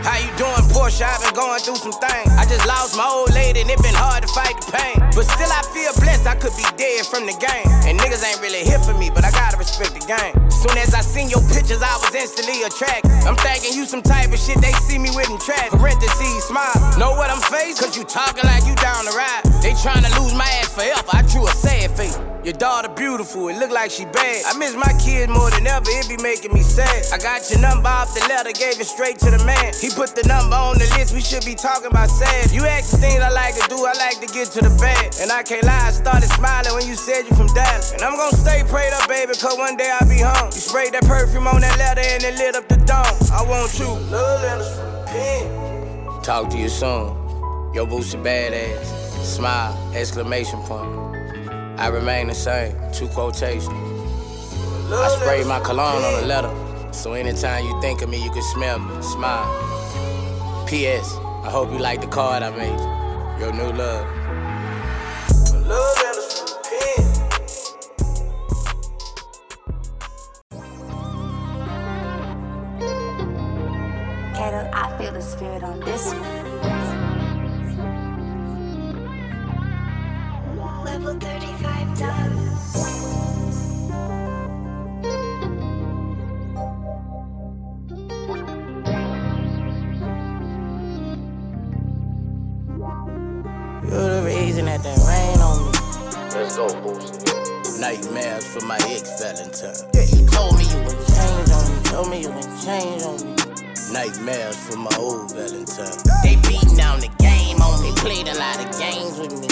[0.00, 1.02] How you doing, Porsche?
[1.02, 2.32] I've been going through some things.
[2.32, 4.96] I just lost my old lady and it been hard to fight the pain.
[5.14, 6.26] But still, I feel blessed.
[6.26, 7.68] I could be dead from the game.
[7.84, 10.47] And niggas ain't really here for me, but I gotta respect the game.
[10.58, 13.12] Soon as I seen your pictures, I was instantly attracted.
[13.22, 15.70] I'm thinking you some type of shit they see me with in track.
[15.70, 16.74] Parentheses, smile.
[16.98, 17.78] Know what I'm faced?
[17.78, 19.46] Cause you talking like you down the ride.
[19.62, 21.14] They trying to lose my ass forever.
[21.14, 22.18] I drew a sad face.
[22.48, 24.40] Your daughter beautiful, it look like she bad.
[24.46, 27.04] I miss my kids more than ever, it be making me sad.
[27.12, 29.74] I got your number off the letter, gave it straight to the man.
[29.76, 32.50] He put the number on the list, we should be talking about sad.
[32.50, 35.18] You ask the things I like to do, I like to get to the bed.
[35.20, 37.92] And I can't lie, I started smiling when you said you from Dallas.
[37.92, 40.47] And I'm gonna stay prayed up, baby, cause one day I'll be home.
[40.54, 43.16] You sprayed that perfume on that letter and it lit up the dome.
[43.32, 43.86] I want you.
[44.10, 46.22] Love letters pen.
[46.22, 47.14] Talk to you soon.
[47.74, 48.84] Yo, Boosie badass.
[49.24, 50.88] Smile, exclamation point.
[51.78, 53.68] I remain the same, two quotations.
[54.90, 58.42] I sprayed my cologne on the letter, so anytime you think of me, you can
[58.42, 59.02] smell me.
[59.02, 59.46] Smile.
[60.66, 61.14] P.S.
[61.44, 63.40] I hope you like the card I made.
[63.40, 64.06] Your new love.
[65.66, 67.17] Love letters from pen.
[75.18, 76.22] Kato, I feel the spirit on this one.
[80.84, 82.36] Level 35 done.
[93.84, 95.72] You're the reason that there rain on me.
[96.34, 97.80] Let's go, Boosie.
[97.80, 99.97] Nightmares for my ex Valentine.
[103.98, 105.98] Nightmares for my old Valentine.
[106.22, 107.90] They beating down the game on me.
[107.96, 109.48] Played a lot of games with me.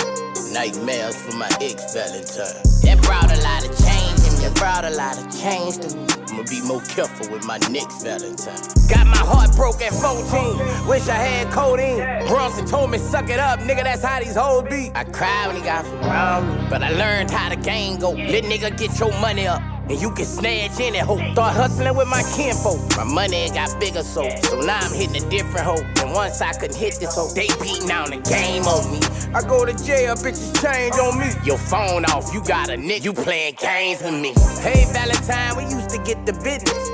[0.54, 2.62] Nightmares for my ex Valentine.
[2.86, 4.46] That brought a lot of change me.
[4.46, 6.06] That brought a lot of change to me.
[6.30, 8.62] I'ma be more careful with my next Valentine.
[8.88, 10.86] Got my heart broke at 14.
[10.86, 12.28] Wish I had codeine.
[12.28, 14.92] Bronson told me, suck it up, nigga, that's how these hoes be.
[14.94, 18.12] I cried when he got from me, but I learned how the game go.
[18.12, 19.60] Let nigga get your money up.
[19.88, 21.18] And you can snatch in that hoe.
[21.32, 22.80] Start hustling with my kinfolk.
[22.96, 25.82] My money got bigger, so so now I'm hitting a different hoe.
[26.02, 28.98] And once I couldn't hit this hoe, they beating down the game on me.
[29.32, 31.30] I go to jail, bitches change on me.
[31.44, 34.34] Your phone off, you got a nigga, you playing games with me.
[34.58, 36.90] Hey Valentine, we used to get the business.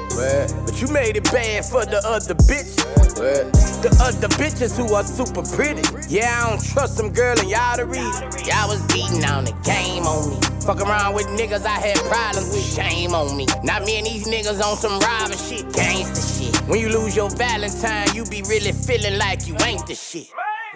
[0.66, 3.01] But you made it bad for the other bitch.
[3.14, 5.82] The other bitches who are super pretty.
[6.08, 8.30] Yeah, I don't trust them, girl, and y'all the reason.
[8.46, 10.38] Y'all was beating on the game on me.
[10.64, 12.64] Fuck around with niggas I had problems with.
[12.64, 13.46] Shame on me.
[13.64, 15.66] Not me and these niggas on some robber shit.
[15.74, 16.56] Gangsta shit.
[16.68, 20.28] When you lose your Valentine, you be really feeling like you ain't the shit.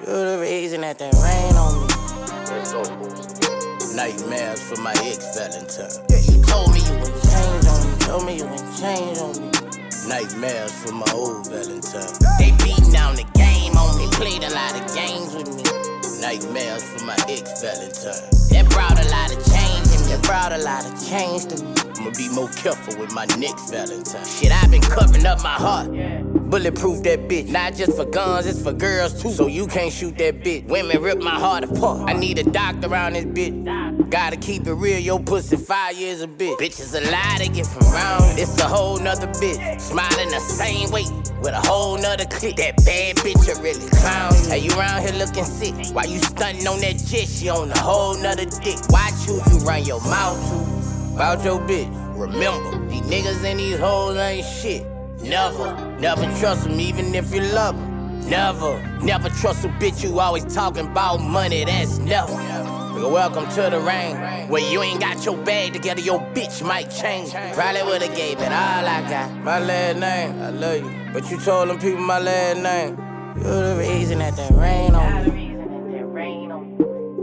[0.05, 1.89] You're the reason that they rain on me.
[3.97, 6.05] Nightmares for my ex Valentine.
[6.11, 7.99] You told me you would change on me.
[8.01, 9.56] Told me you would change on me.
[10.07, 12.15] Nightmares for my old Valentine.
[12.39, 14.07] They beating down the game on me.
[14.13, 15.63] Played a lot of games with me.
[16.23, 18.23] Nightmares for my ex Valentine.
[18.51, 20.15] That brought a lot of change in me.
[20.15, 21.75] That brought a lot of change to me.
[21.99, 24.25] I'ma be more careful with my next Valentine.
[24.25, 25.91] Shit, I've been covering up my heart.
[26.51, 27.49] Bulletproof that bitch.
[27.49, 29.31] Not just for guns, it's for girls too.
[29.33, 30.65] So you can't shoot that bitch.
[30.67, 32.09] Women rip my heart apart.
[32.09, 34.11] I need a doctor around this bitch.
[34.11, 36.57] Gotta keep it real, your pussy five years a bitch.
[36.59, 38.39] Bitches a lie to get from round.
[38.39, 39.81] It's a whole nother bitch.
[39.81, 41.05] Smiling the same way.
[41.41, 42.57] With a whole nother click.
[42.57, 44.33] That bad bitch, you really clown.
[44.49, 45.75] Hey, you around here looking sick.
[45.93, 47.27] Why you stunting on that jet?
[47.27, 48.79] She on a whole nother dick.
[48.91, 51.15] Watch who you run your mouth to.
[51.17, 51.91] About your bitch.
[52.17, 54.87] Remember, these niggas and these hoes ain't shit.
[55.29, 58.21] Never, never trust them even if you love them.
[58.31, 61.65] Never, never trust a bitch you always talking about money.
[61.65, 62.33] That's never.
[62.33, 64.17] Welcome to the rain.
[64.49, 67.33] Where you ain't got your bag together, your bitch might change.
[67.55, 69.33] Probably would've gave it all I got.
[69.43, 71.13] My last name, I love you.
[71.13, 72.97] But you told them people my last name.
[73.37, 75.47] You're the reason that there rain on me.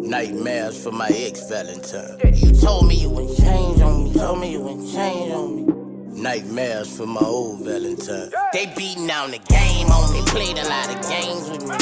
[0.09, 2.19] Nightmares for my ex Valentine.
[2.33, 4.13] You told me you wouldn't change on me.
[4.13, 5.82] Told me you wouldn't change on me.
[6.15, 8.29] Nightmares for my old Valentine.
[8.53, 10.21] They beating down the game on me.
[10.27, 11.75] Played a lot of games with me.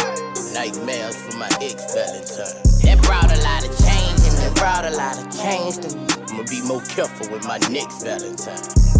[0.54, 2.62] Nightmares for my ex Valentine.
[2.84, 6.08] That brought a lot of change and that brought a lot of change to me.
[6.32, 8.91] I'ma be more careful with my next Valentine.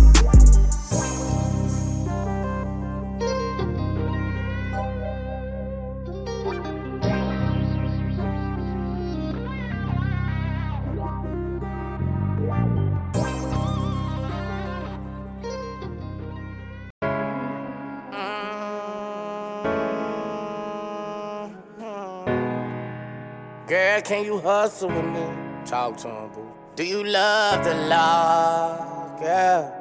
[24.02, 25.24] Girl, can you hustle with me?
[25.66, 26.48] Talk to him, boo.
[26.76, 29.72] Do you love the law, girl?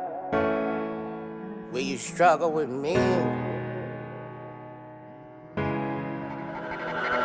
[1.73, 2.97] Will you struggle with me?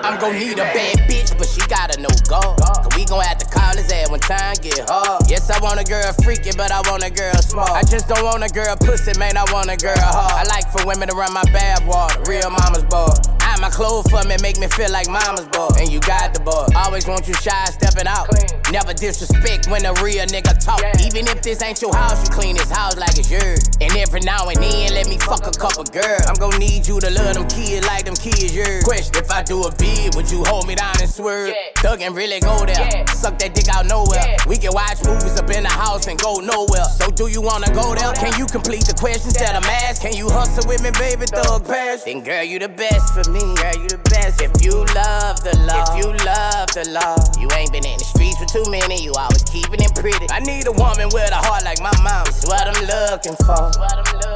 [0.03, 2.57] I'm gon' need a bad bitch, but she gotta know God.
[2.59, 5.29] Cause we gon' have to call his ass when time get hard.
[5.29, 7.71] Yes, I want a girl freaky, but I want a girl smart.
[7.71, 10.47] I just don't want a girl pussy, man, I want a girl hard.
[10.47, 13.34] I like for women to run my bath water, real mama's boy.
[13.45, 15.69] Iron my clothes for me, make me feel like mama's boy.
[15.79, 16.65] And you got the boy.
[16.75, 18.27] Always want you shy, stepping out.
[18.71, 20.81] Never disrespect when a real nigga talk.
[21.05, 23.61] Even if this ain't your house, you clean this house like it's yours.
[23.79, 26.25] And every now and then, let me fuck a couple girls.
[26.25, 28.83] I'm gon' need you to love them kids like them kids yours.
[28.83, 31.53] Question, if I do a bid, would you hold me down and swerve?
[31.77, 33.05] Thug and really go there.
[33.13, 34.37] Suck that dick out nowhere.
[34.47, 36.89] We can watch movies up in the house and go nowhere.
[36.97, 38.13] So do you wanna go there?
[38.13, 40.01] Can you complete the questions that I'm asked?
[40.01, 41.25] Can you hustle with me, baby?
[41.27, 42.03] Thug pass.
[42.03, 43.34] Then girl, you the best for me.
[43.35, 44.39] Girl, you the best.
[44.39, 48.07] If you love the law, if you love the law, you ain't been in the
[48.07, 49.03] streets for too many.
[49.03, 50.23] You always keeping it pretty.
[50.31, 52.23] I need a woman with a heart like my mom.
[52.31, 53.75] It's what I'm looking for.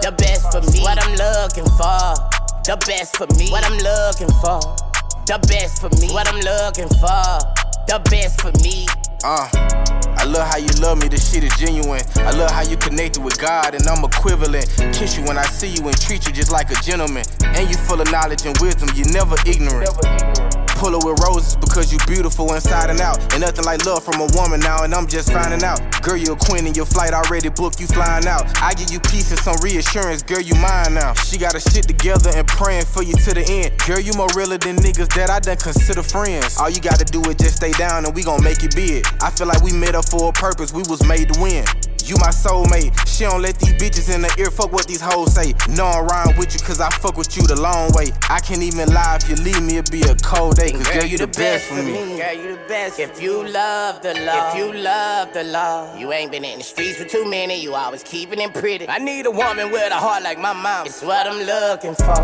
[0.03, 0.83] The best for me.
[0.83, 2.11] What I'm looking for.
[2.67, 3.47] The best for me.
[3.47, 4.59] What I'm looking for.
[5.23, 6.11] The best for me.
[6.11, 7.39] What I'm looking for.
[7.87, 8.83] The best for me.
[9.23, 12.01] Uh, I love how you love me, this shit is genuine.
[12.17, 14.67] I love how you connected with God and I'm equivalent.
[14.93, 17.23] Kiss you when I see you and treat you just like a gentleman.
[17.41, 20.48] And you full of knowledge and wisdom, you're never ignorant.
[20.89, 23.21] Pull her with roses because you beautiful inside and out.
[23.33, 25.79] And nothing like love from a woman now, and I'm just finding out.
[26.01, 28.49] Girl, you a queen and your flight already booked, you flying out.
[28.59, 31.13] I give you peace and some reassurance, girl, you mine now.
[31.13, 33.77] She got her shit together and praying for you to the end.
[33.85, 36.57] Girl, you more realer than niggas that I done consider friends.
[36.57, 39.05] All you gotta do is just stay down and we gon' make it big.
[39.21, 41.65] I feel like we met up for a purpose, we was made to win.
[42.09, 42.89] You my soulmate.
[43.07, 45.53] She don't let these bitches in the ear fuck what these hoes say.
[45.69, 48.07] No, I'm riding with you cause I fuck with you the long way.
[48.31, 50.71] I can't even lie if you leave me, it'd be a cold day.
[50.71, 52.17] Cause girl, you the best for me.
[52.17, 52.99] Girl, you the best.
[52.99, 56.63] If you love the law, if you love the law, you ain't been in the
[56.63, 57.61] streets for too many.
[57.61, 58.89] You always keeping it pretty.
[58.89, 60.87] I need a woman with a heart like my mom.
[60.87, 62.15] It's what I'm looking for.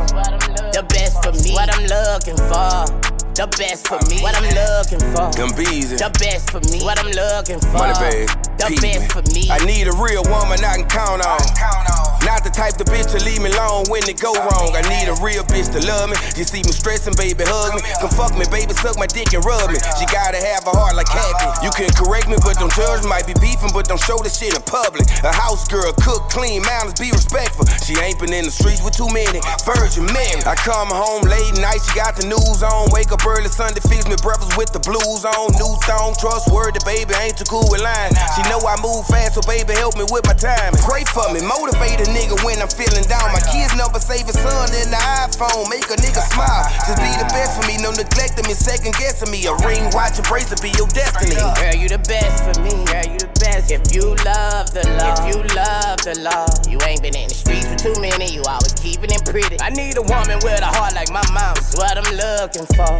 [0.73, 1.53] The best for me.
[1.53, 3.14] What I'm looking for.
[3.35, 4.21] The best for me.
[4.21, 5.27] What I'm looking for.
[5.35, 6.79] Them bees The best for me.
[6.81, 7.73] What I'm looking for.
[7.73, 8.29] money bag.
[8.57, 9.51] The peep best for me.
[9.51, 12.14] I need a real woman I can count on.
[12.25, 14.73] Not the type of bitch to leave me alone when it go wrong.
[14.73, 16.17] I need a real bitch to love me.
[16.33, 17.85] You see me stressing, baby, hug me.
[18.01, 19.77] Come fuck me, baby, suck my dick and rub me.
[20.01, 21.45] She gotta have a heart like Kathy.
[21.61, 23.05] You can correct me, but don't judge.
[23.05, 25.05] Might be beefing, but don't show the shit in public.
[25.21, 27.69] A house girl, cook, clean, manners, be respectful.
[27.85, 29.37] She ain't been in the streets with too many.
[29.61, 30.41] Virgin Mary.
[30.49, 32.89] I come home late night, she got the news on.
[32.89, 35.53] Wake up early Sunday, feeds me breakfast with the blues on.
[35.61, 38.17] New thong, trustworthy, baby, ain't too cool with lying.
[38.33, 40.73] She know I move fast, so baby, help me with my time.
[40.81, 43.27] Pray for me, motivate a nigga when I'm feeling down.
[43.35, 46.63] My kids number save his son in the iPhone, make a nigga smile.
[46.87, 49.43] Just be the best for me, no neglecting me, second guessing me.
[49.45, 51.35] A ring, watch, and bracelet be your destiny.
[51.35, 52.71] Girl, you the best for me.
[52.87, 53.67] Girl, you the best.
[53.67, 57.35] If you love the law, if you love the law, you ain't been in the
[57.35, 58.31] streets for too many.
[58.31, 59.59] You always keeping it pretty.
[59.59, 61.59] I need a woman with a heart like my mom.
[61.59, 62.95] It's what I'm looking for.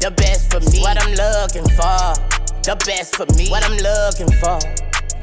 [0.00, 0.80] The best for me.
[0.80, 2.16] What I'm looking for.
[2.64, 3.48] The best for me.
[3.52, 4.58] What I'm looking for.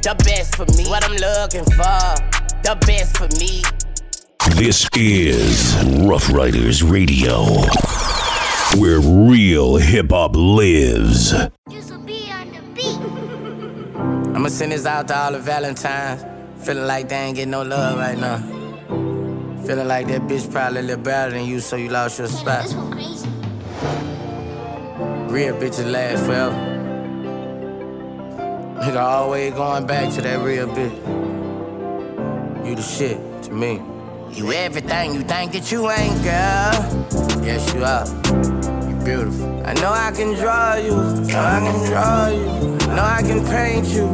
[0.06, 0.86] The best for me.
[0.86, 2.45] What I'm looking for.
[2.66, 3.62] The best for me.
[4.56, 7.44] This is Rough Riders Radio,
[8.82, 11.32] where real hip hop lives.
[14.34, 16.26] I'ma send this out to all the Valentines.
[16.66, 18.40] Feeling like they ain't getting no love right now.
[19.68, 22.66] Feeling like that bitch probably a little better than you, so you lost your spot.
[25.30, 26.56] Real bitches last forever.
[28.82, 31.45] Nigga always going back to that real bitch.
[32.66, 33.80] You the shit to me.
[34.32, 37.46] You everything you think that you ain't, girl.
[37.46, 38.08] Yes, you are.
[38.90, 39.62] You beautiful.
[39.64, 40.96] I know I can draw you,
[41.30, 42.50] know I can draw you,
[42.90, 44.08] I know I can paint you.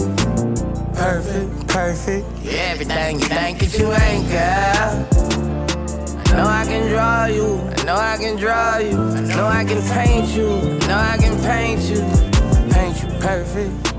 [0.93, 2.27] Perfect, perfect.
[2.43, 5.07] You everything you think that you ain't, girl.
[6.27, 9.63] I know I can draw you, I know I can draw you, I know I
[9.63, 12.01] can paint you, I know I can paint you,
[12.69, 13.90] paint you perfect.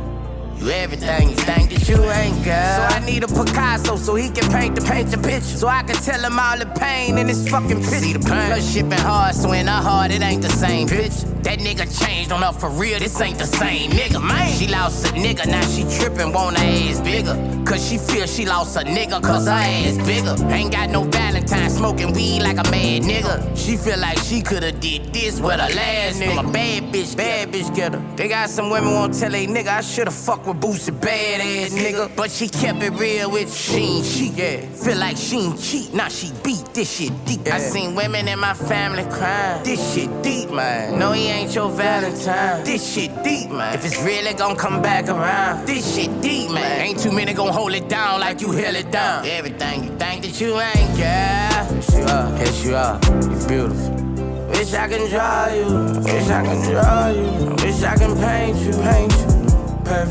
[0.63, 2.77] You everything you think that you ain't, girl.
[2.77, 5.59] So I need a Picasso so he can paint the paint the picture.
[5.59, 7.99] So I can tell him all the pain in his fucking picture.
[7.99, 8.53] See the pain.
[8.53, 11.27] Her shipping hard, so in her heart it ain't the same bitch.
[11.43, 14.57] That nigga changed on her for real, this ain't the same nigga, man.
[14.57, 17.35] She lost a nigga, now she trippin', want her ass bigger.
[17.67, 20.37] Cause she feel she lost a nigga, cause her ass bigger.
[20.53, 23.57] Ain't got no Valentine, smoking weed like a mad nigga.
[23.57, 26.39] She feel like she coulda did this with her last nigga.
[26.39, 28.01] I'm a bad bitch, bad bitch getter.
[28.15, 31.73] They got some women won't tell a nigga I shoulda fucked with Boosie, bad ass
[31.73, 32.15] nigga.
[32.17, 34.61] But she kept it real with she ain't cheat, yeah.
[34.69, 37.47] Feel like she ain't cheat, now she beat this shit deep.
[37.47, 39.63] I seen women in my family crying.
[39.65, 40.99] This shit deep, man.
[40.99, 42.65] No, he ain't your Valentine.
[42.65, 43.75] This shit deep, man.
[43.75, 46.81] If it's really gon' come back around, this shit deep, man.
[46.81, 49.27] Ain't too many gon' hold it down like you held it down.
[49.27, 51.53] Everything you think that you ain't, girl.
[51.75, 52.39] Yes, you are.
[52.39, 53.01] Yes, you are.
[53.31, 54.03] You beautiful.
[54.49, 55.65] Wish I can draw you.
[56.03, 57.55] Wish I can draw you.
[57.65, 58.73] Wish I can paint you.
[58.83, 59.12] Paint you.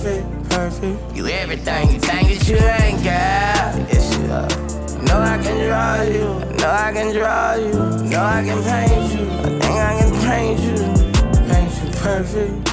[0.02, 1.16] Perfect, perfect.
[1.16, 3.94] You everything you think that you ain't, got.
[3.94, 5.04] Yes, you are.
[5.04, 6.58] Know I can draw you.
[6.58, 8.10] Know I can draw you.
[8.10, 9.30] Know I can paint you.
[9.30, 11.54] I think I can paint you.
[11.54, 12.71] Paint you perfect.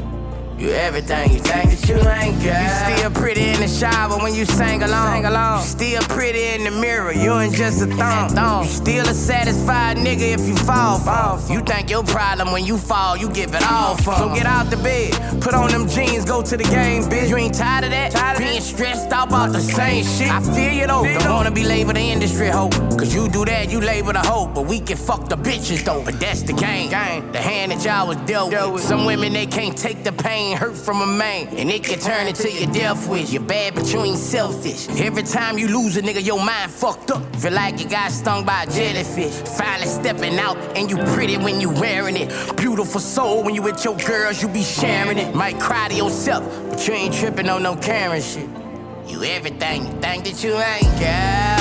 [0.58, 2.90] You everything you think that you ain't, got.
[2.90, 5.22] You still pretty in the shower when you sang along.
[5.22, 5.60] Sang along.
[5.60, 7.12] You still pretty in the mirror.
[7.12, 8.30] You ain't just a thong.
[8.30, 8.64] thong.
[8.64, 10.98] You still a satisfied nigga if you fall.
[10.98, 11.40] fall.
[11.48, 14.16] You think your problem when you fall, you give it all for.
[14.16, 17.28] So get out the bed, put on them jeans, go to the game, bitch.
[17.28, 18.10] You ain't tired of that?
[18.10, 20.28] Tired of Being stressed out about the same shit.
[20.28, 21.04] I feel you though.
[21.20, 22.70] Don't wanna be labeled the industry hoe.
[22.98, 24.46] Cause you do that, you label the hoe.
[24.52, 26.02] But we can fuck the bitches though.
[26.04, 26.90] But that's the game.
[26.90, 27.30] game.
[27.30, 28.82] The hand that y'all was dealt with.
[28.82, 31.48] Some women they can't take the pain, hurt from a man.
[31.48, 33.32] And it can turn into your death wish.
[33.32, 34.88] You're bad, but you ain't selfish.
[35.00, 37.36] Every time you lose a nigga, your mind fucked up.
[37.36, 39.32] Feel like you got stung by a jellyfish.
[39.56, 42.28] Finally stepping out, and you pretty when you wearing it.
[42.56, 45.34] Beautiful soul when you with your girls, you be sharing it.
[45.34, 48.48] Might cry to yourself, but you ain't tripping on no Karen shit.
[49.06, 51.58] You everything you think that you ain't, girl.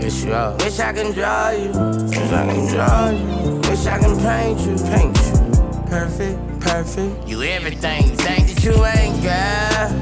[0.00, 0.56] Yes, you are.
[0.56, 1.68] Wish I can draw you.
[2.08, 3.56] Wish I can draw you.
[3.68, 4.76] Wish I can paint you.
[4.84, 5.55] Paint you.
[5.88, 7.28] Perfect, perfect.
[7.28, 9.92] You everything you think that you ain't, got.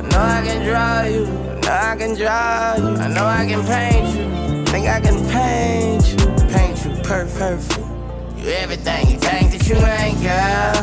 [0.00, 1.26] I know I can draw you.
[1.26, 2.96] I know I can draw you.
[2.96, 4.64] I know I can paint you.
[4.66, 6.16] Think I can paint you.
[6.48, 7.78] Paint you per- perfect.
[8.36, 10.74] You everything you think that you ain't, girl.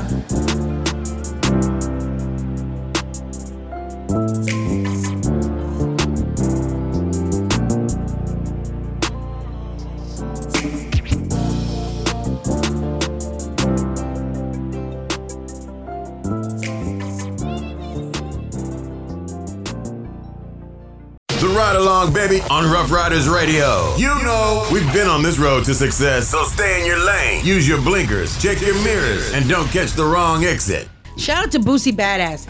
[21.82, 23.96] Along, baby, on Rough Riders Radio.
[23.96, 27.44] You know, we've been on this road to success, so stay in your lane.
[27.44, 30.88] Use your blinkers, check your mirrors, and don't catch the wrong exit.
[31.18, 32.48] Shout out to Boosie Badass.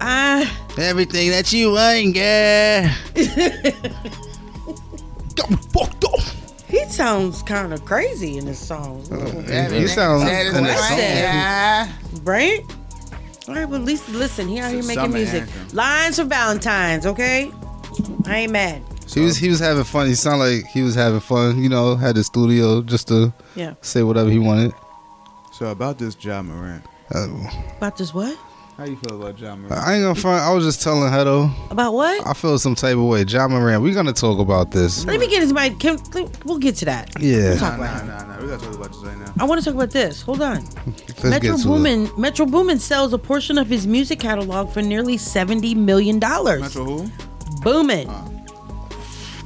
[0.00, 0.44] Uh,
[0.76, 2.88] Everything that you ain't, girl.
[6.68, 9.02] he sounds kind of crazy in this song.
[9.08, 10.98] you sound in the song.
[12.24, 12.58] Right?
[13.46, 15.42] All right, but at least listen, he out here It's a making summer music.
[15.42, 15.68] anthem.
[15.76, 17.52] Lines for Valentine's, okay?
[18.26, 18.82] I ain't mad.
[19.12, 20.06] He was he was having fun.
[20.06, 21.62] He sounded like he was having fun.
[21.62, 23.74] You know, had the studio just to Yeah.
[23.82, 24.72] say whatever he wanted.
[25.52, 26.84] So about this Ja Morant.
[27.14, 27.28] Uh,
[27.76, 28.36] about this what?
[28.76, 29.72] How you feel about Ja Morant?
[29.72, 30.42] I ain't gonna front.
[30.42, 31.48] I was just telling Hedo.
[31.70, 32.26] About what?
[32.26, 33.22] I feel some type of way.
[33.22, 33.82] Ja Morant.
[33.82, 35.04] We're gonna talk about this.
[35.04, 35.68] Let me get into my.
[35.70, 35.98] Can,
[36.44, 37.10] we'll get to that.
[37.20, 37.50] Yeah.
[37.50, 38.26] We'll talk Nah, about nah, it.
[38.26, 38.42] nah, nah.
[38.42, 39.32] We gotta talk about this right now.
[39.38, 40.22] I want to talk about this.
[40.22, 40.64] Hold on.
[40.86, 41.64] Let's Metro get to it.
[41.64, 42.10] Boomin.
[42.18, 46.62] Metro Boomin sells a portion of his music catalog for nearly seventy million dollars.
[46.62, 47.10] Metro who?
[47.64, 48.08] Boomin.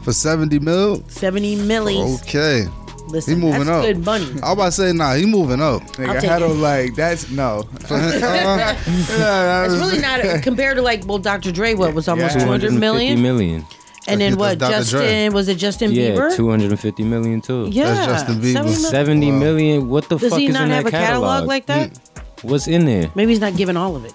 [0.03, 1.03] For seventy mil.
[1.09, 2.21] Seventy millies.
[2.23, 2.67] Okay.
[3.09, 3.85] Listen, he moving that's up.
[3.85, 4.27] good money.
[4.43, 5.15] I was about to say nah.
[5.15, 5.81] He moving up.
[5.93, 6.55] Nigga, I'll take Hedo, it.
[6.55, 7.63] like that's no.
[7.81, 11.51] It's really not compared to like well, Dr.
[11.53, 11.73] Dre.
[11.75, 12.43] What was almost Yeah.
[12.45, 13.67] two hundred 250 million, million.
[14.07, 14.59] and then what?
[14.59, 14.73] Dr.
[14.73, 15.29] Justin Dre.
[15.31, 16.37] was it Justin yeah, Bieber?
[16.37, 17.69] 250 million too.
[17.71, 18.53] Yeah, That's Justin Bieber.
[18.53, 19.89] 70 mil- 70 million.
[19.89, 21.49] What the Does fuck he is not in have that a catalog, catalog?
[21.49, 21.91] like that?
[21.93, 22.45] Mm.
[22.51, 23.11] What's in there?
[23.15, 24.13] Maybe he's not giving all of it.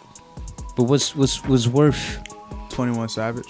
[0.76, 2.20] But what's what's what's worth?
[2.70, 3.48] Twenty One Savage.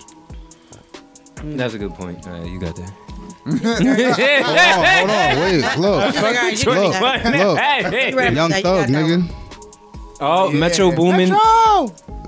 [1.44, 2.26] Mm, that's a good point.
[2.28, 2.92] All right, you got that.
[3.46, 7.38] hold on, hold on, wait, look, Fucking look, 21.
[7.38, 8.34] look, Hey.
[8.34, 9.30] Young Thug, nigga.
[10.22, 11.30] Oh, Metro Boomin.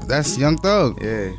[0.08, 1.02] That's Young Thug.
[1.02, 1.32] Yeah.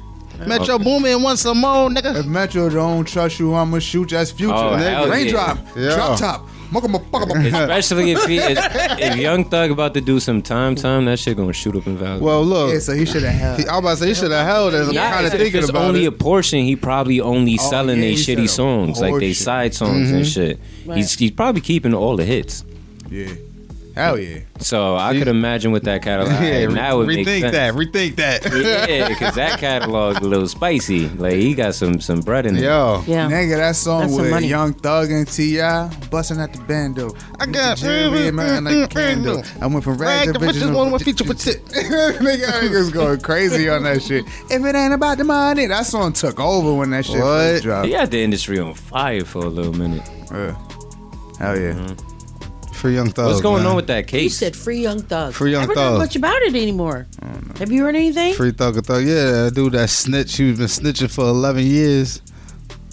[0.46, 2.16] Metro Boomin want some more, nigga.
[2.20, 4.18] If Metro don't trust you, I'ma shoot you.
[4.18, 4.54] That's future.
[4.54, 5.06] Oh, hell nigga.
[5.06, 5.12] yeah.
[5.12, 5.58] Raindrop.
[5.76, 5.94] Yeah.
[5.94, 6.48] Drop top.
[6.74, 8.58] Especially if he if,
[8.98, 11.96] if Young Thug about to do some time time, that shit gonna shoot up in
[11.96, 12.22] value.
[12.22, 12.72] Well, look.
[12.72, 13.60] Yeah, so he should have held.
[13.68, 14.88] I was about to say he should have held it.
[14.88, 16.08] I'm Yeah, kind of if thinking it's about only it.
[16.08, 19.14] a portion, he probably only Oh, selling yeah, they he said shitty a songs, like
[19.14, 19.34] they portion.
[19.34, 20.32] side songs and Mhm.
[20.34, 20.60] shit.
[20.84, 20.96] Right.
[20.98, 22.64] He's he's probably keeping all the hits.
[23.10, 23.28] Yeah.
[23.96, 24.40] Hell yeah.
[24.58, 26.32] So I could imagine with that catalog.
[26.42, 27.52] yeah, and that would make rethink sense.
[27.52, 27.72] that.
[27.74, 28.44] Rethink that.
[28.88, 31.08] yeah, because that catalog a little spicy.
[31.08, 32.62] Like he got some some bread in it.
[32.62, 33.02] Yo.
[33.06, 33.30] Yeah.
[33.30, 34.44] Nigga, that song That's with.
[34.44, 35.88] Young Thug and T.I.
[36.10, 37.10] busting at the bando.
[37.40, 39.42] I got Jerry, man, like a candle.
[39.62, 40.70] I went from rags Rag to the riches.
[40.70, 41.64] one with feature with tip.
[41.64, 44.24] Nigga, niggas going crazy on that shit.
[44.50, 47.22] If it ain't about the money, that song took over when that shit What?
[47.24, 47.86] first dropped.
[47.86, 50.02] He had the industry on fire for a little minute.
[50.30, 50.54] Yeah.
[51.38, 51.72] Hell yeah.
[51.72, 52.05] Mm-hmm.
[52.76, 53.26] For Young Thug.
[53.26, 53.70] What's going man.
[53.70, 54.22] on with that case?
[54.22, 55.32] You said free young thug.
[55.32, 55.92] Free Young I haven't Thug.
[55.92, 57.06] heard much about it anymore.
[57.58, 58.34] Have you heard anything?
[58.34, 59.04] Free Thug Thug.
[59.04, 60.36] Yeah, that dude that snitch.
[60.36, 62.20] He was been snitching for 11 years.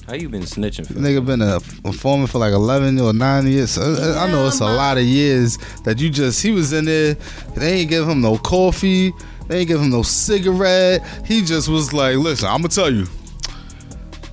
[0.07, 0.93] How you been snitching for?
[0.93, 3.71] Nigga been a informant for like 11 or 9 years.
[3.71, 6.85] So I I know it's a lot of years that you just, he was in
[6.85, 7.15] there.
[7.55, 9.13] They ain't give him no coffee.
[9.47, 11.01] They ain't give him no cigarette.
[11.25, 13.05] He just was like, listen, I'm going to tell you.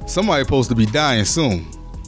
[0.07, 1.67] Somebody supposed to be dying soon.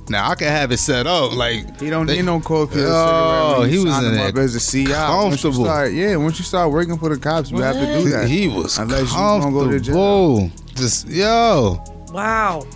[0.09, 3.47] Now I can have it set up like He don't need no coffee or Oh,
[3.47, 3.61] cigarette.
[3.61, 4.91] when he was sign in him there as a CI.
[4.91, 5.65] Once comfortable.
[5.65, 8.29] start, yeah, once you start working for the cops, you have to do that.
[8.29, 10.39] He was Unless you gonna go to jail.
[10.39, 10.75] comfortable.
[10.75, 11.83] Just yo.
[12.13, 12.67] Wow.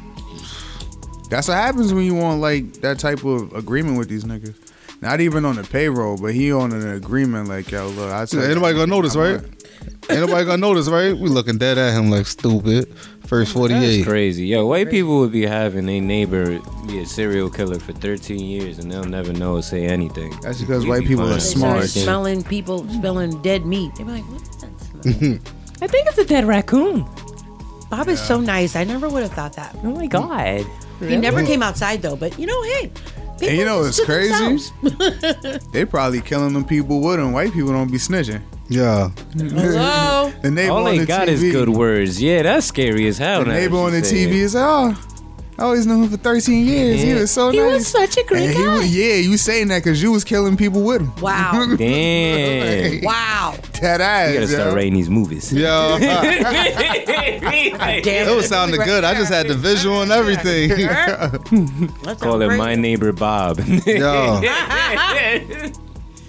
[1.29, 4.55] That's what happens when you want like that type of agreement with these niggas.
[5.03, 8.25] Not even on the payroll, but he on an agreement like yo, look, I Yeah,
[8.27, 9.41] said ain't nobody gonna notice, right?
[10.09, 11.17] Ain't nobody gonna notice, right?
[11.17, 12.95] We looking dead at him like stupid.
[13.27, 14.07] First That's 48.
[14.07, 14.47] crazy.
[14.47, 18.79] Yo, white people would be having a neighbor be a serial killer for 13 years
[18.79, 20.33] and they'll never know or say anything.
[20.43, 21.35] That's because We white be people are fine.
[21.39, 22.05] They started smart.
[22.05, 23.93] smelling people smelling dead meat.
[23.97, 25.39] They be like, "What's that smell?"
[25.83, 27.05] I think it's a dead raccoon.
[27.91, 28.77] Bob is so nice.
[28.77, 29.75] I never would have thought that.
[29.83, 30.09] Oh my hmm.
[30.09, 30.67] god.
[31.01, 32.17] He never came outside though.
[32.17, 32.93] But you know, hey,
[33.43, 34.33] And you know what's to crazy?
[34.33, 35.67] themselves.
[35.73, 37.33] They probably killing them people with them.
[37.33, 38.43] White people don't be snitching.
[38.69, 39.11] Yeah.
[39.37, 40.33] Hello.
[40.43, 42.21] the neighbor All on they the got TV, is good words.
[42.21, 43.41] Yeah, that's scary as hell.
[43.41, 44.33] The now that neighbor you on the say TV it.
[44.35, 45.07] is like, oh,
[45.59, 47.01] I always knew him for 13 years.
[47.01, 47.15] He Yeah.
[47.21, 47.55] was so nice.
[47.55, 47.73] He nice.
[47.75, 48.77] was such a great And he guy.
[48.79, 51.13] was- yeah, you saying that because you was killing people with him.
[51.21, 51.75] Wow.
[51.79, 53.03] Damn.
[53.05, 53.55] wow.
[53.81, 54.29] That ass.
[54.33, 54.75] You gotta start yo.
[54.75, 55.53] writing these movies.
[55.53, 55.97] Yo.
[56.01, 57.39] Damn
[58.29, 59.05] It was sounding good.
[59.05, 60.71] I just had the visual and everything.
[60.71, 63.61] That Call sounds him my neighbor Bob.
[63.87, 64.43] Yo.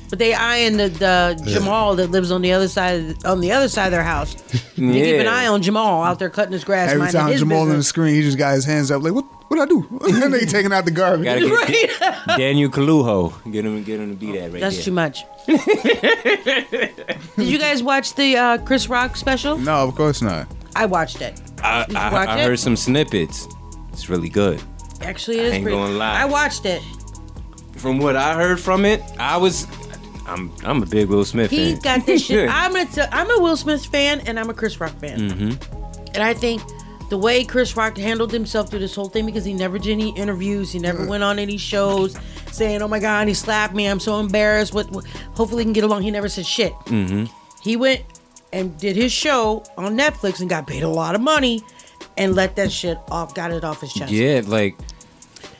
[0.10, 3.68] But they eyeing the, the Jamal that lives on the other side on the other
[3.68, 4.36] side of their house.
[4.78, 6.90] They keep an eye on Jamal out there cutting his grass.
[6.90, 9.14] Every minding time his Jamal on the screen, he just got his hands up like,
[9.14, 9.26] what?
[9.50, 9.88] What I do?
[10.24, 11.24] and they taking out the garbage.
[11.24, 13.52] Gotta get Daniel Kaluuya.
[13.52, 14.86] Get him, get him to be that right That's there.
[14.86, 15.24] too much.
[15.48, 19.58] Did you guys watch the uh, Chris Rock special?
[19.58, 20.48] No, of course not.
[20.76, 21.40] I watched it.
[21.64, 22.46] I, Did you I, watch I it?
[22.46, 23.48] heard some snippets.
[23.94, 24.62] It's really good.
[25.02, 25.78] Actually, it is I ain't pretty.
[25.78, 26.22] gonna lie.
[26.22, 26.82] I watched it.
[27.78, 29.66] From what I heard from it, I was,
[30.28, 31.80] I'm, I'm a big Will Smith He fan.
[31.82, 32.50] got this shit.
[32.52, 32.74] I'm.
[32.88, 35.20] T- I'm a Will Smith fan and I'm a Chris Rock fan.
[35.30, 36.08] mm-hmm.
[36.14, 36.62] And I think
[37.10, 40.16] the way Chris Rock handled himself through this whole thing, because he never did any
[40.18, 42.18] interviews, he never went on any shows
[42.52, 43.86] saying, "Oh my God, he slapped me.
[43.88, 44.90] I'm so embarrassed." What?
[44.92, 45.06] what
[45.36, 46.02] hopefully, he can get along.
[46.04, 46.74] He never said shit.
[46.86, 47.26] Mm-hmm.
[47.62, 48.02] He went
[48.54, 51.62] and did his show on Netflix and got paid a lot of money,
[52.18, 53.34] and let that shit off.
[53.36, 54.12] Got it off his chest.
[54.12, 54.76] Yeah, like,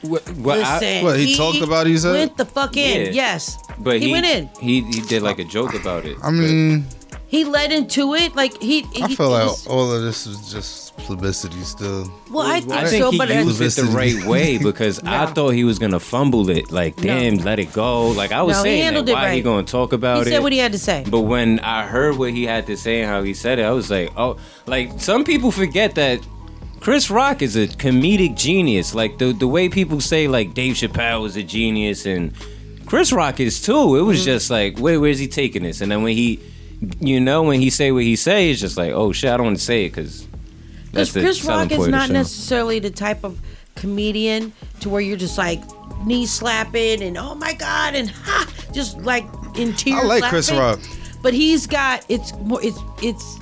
[0.02, 2.14] what, what I, Listen, What, he talked about it, you said?
[2.14, 3.08] Went the fuck in.
[3.08, 3.12] Yeah.
[3.12, 3.58] Yes.
[3.80, 4.50] but he, he, went in.
[4.60, 6.18] He he did like a joke about it.
[6.24, 6.86] I mean,
[7.28, 8.36] He led into it.
[8.36, 8.84] Like he.
[9.02, 12.12] I he- feel it like was- all of this is just publicity still.
[12.32, 15.00] Well, I think, I think so, he but used it's, it the right way because
[15.04, 16.72] I thought he was gonna fumble it.
[16.72, 18.10] Like, damn, let it go.
[18.10, 19.44] Like I was No, he saying, handled that, it why he right.
[19.44, 20.32] gonna talk he about it?
[20.32, 21.04] said what he had to say.
[21.10, 23.72] But when I heard what he had to say and how he said it, I
[23.72, 26.20] was like, oh, like some people forget that
[26.80, 28.94] Chris Rock is a comedic genius.
[28.96, 32.34] Like the the way people say like Dave Chappelle is a genius and
[32.86, 33.74] Chris Rock is too.
[33.74, 34.08] It Mm-hmm.
[34.08, 35.82] was just like, wait, where's he taking this?
[35.82, 36.40] And then when he,
[37.00, 39.48] you know, when he say what he say, it's just like, oh shit, I don't
[39.48, 40.26] want to say it because
[40.94, 43.40] that's Because Chris Rock is point of the not necessarily the type of
[43.76, 45.62] comedian to where you're just like
[46.06, 49.26] knee slapping and oh my god and ha, just like
[49.56, 50.00] in tears.
[50.02, 50.52] I like Chris.
[50.52, 50.80] Rock.
[51.22, 53.38] but he's got it's more it's it's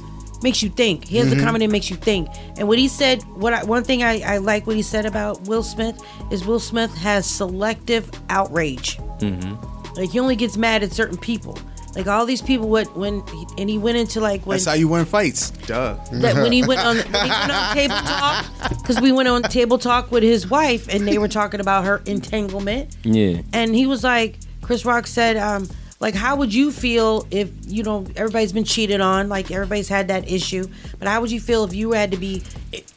[0.45, 1.05] makes you think.
[1.05, 1.37] He has Mhm.
[1.37, 2.29] the comedy that makes you think.
[2.57, 5.41] And what he said, what I, one thing I, I like what he said about
[5.49, 8.97] Will Smith is Will Smith has selective outrage.
[9.19, 9.55] Mm-hmm.
[9.97, 11.57] Like he only gets mad at certain people.
[11.95, 14.73] Like all these people, what when he, and he went into like when That's how
[14.73, 15.51] you win fights.
[15.65, 15.95] Duh.
[16.11, 18.45] that when he went on when he went on table talk
[18.81, 22.01] because we went on table talk with his wife and they were talking about her
[22.05, 23.41] entanglement Yeah.
[23.53, 25.69] and he was like chris rock said um
[26.05, 30.07] like how would you feel if you know everybody's been cheated on like everybody's had
[30.09, 30.67] that issue
[30.99, 32.43] but how would you feel if you had to be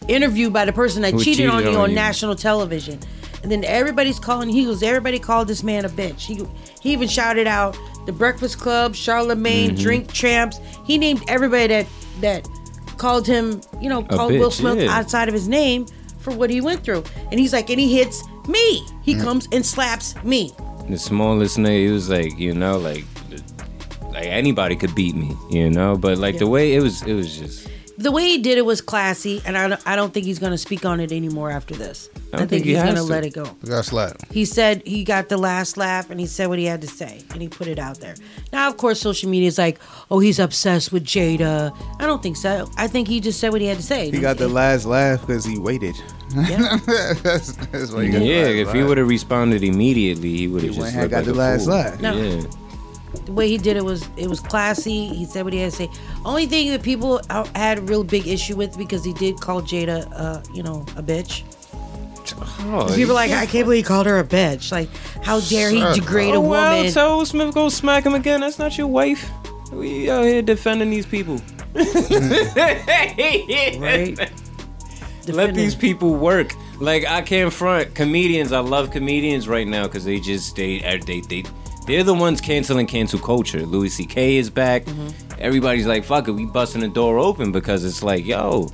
[0.09, 1.95] interviewed by the person that cheated, cheated on you on you.
[1.97, 2.99] national television
[3.43, 4.49] And then everybody's calling.
[4.51, 6.21] He goes, everybody called this man a bitch.
[6.31, 6.37] He
[6.83, 9.81] he even shouted out the Breakfast Club, Charlemagne, Mhm.
[9.81, 10.59] Drink Champs.
[10.85, 11.87] He named everybody that
[12.21, 12.49] that
[12.99, 14.91] called him, you know, A called Will Smith yeah.
[14.99, 15.87] outside of his name
[16.19, 17.05] for what he went through.
[17.31, 18.85] And he's like, and he hits me.
[19.03, 19.23] He Mm.
[19.23, 20.53] comes and slaps me.
[20.89, 23.05] The smallest nigga, he was like, you know, like,
[24.05, 25.97] like anybody could beat me, you know.
[25.97, 27.69] But like the way it was, it was just.
[27.99, 30.53] The way he did it was classy, and I don't, I don't think he's going
[30.53, 32.09] to speak on it anymore after this.
[32.33, 33.07] I, don't think, think he's has going to to.
[33.09, 33.45] let it go.
[33.67, 34.31] Got slapped.
[34.33, 37.23] He said he got the last laugh and he said what he had to say
[37.33, 38.15] and he put it out there.
[38.53, 39.81] Now, of course, social media is like,
[40.11, 41.77] oh, he's obsessed with Jada.
[41.99, 42.71] I don't think so.
[42.77, 44.11] I think he just said what he had to say.
[44.11, 45.97] He got the last laugh because he waited.
[46.37, 50.63] that's, that's why he got Yeah, last if he would have responded immediately, he would
[50.63, 51.75] have just have looked got like the last fool.
[51.75, 52.01] laugh.
[52.01, 52.17] No.
[52.17, 52.43] Yeah.
[53.25, 55.09] The way he did it was it was classy.
[55.09, 55.91] He said what he had to say.
[56.25, 57.21] Only thing that people
[57.55, 61.03] had a real big issue with because he did call Jada, uh, you know, a
[61.03, 61.43] bitch.
[62.61, 64.71] Oh, people like, I can't believe he called her a bitch.
[64.71, 64.91] Like,
[65.25, 66.35] how dare he degrade up.
[66.35, 66.93] a Oh, well, woman?
[66.93, 68.41] tell Smith go smack him again.
[68.43, 69.31] That's not your wife.
[69.73, 71.41] We out here defending these people.
[73.79, 74.19] right?
[75.29, 76.55] Let these people work.
[76.81, 78.53] Like I can't front comedians.
[78.53, 81.45] I love comedians right now because they just they uh, they they
[81.89, 83.67] they're the ones canceling cancel culture.
[83.67, 84.37] Louis C.K.
[84.37, 84.85] is back.
[84.85, 85.09] Mm-hmm.
[85.41, 88.69] Everybody's like, "Fuck it, we busting the door open" because it's like, yo,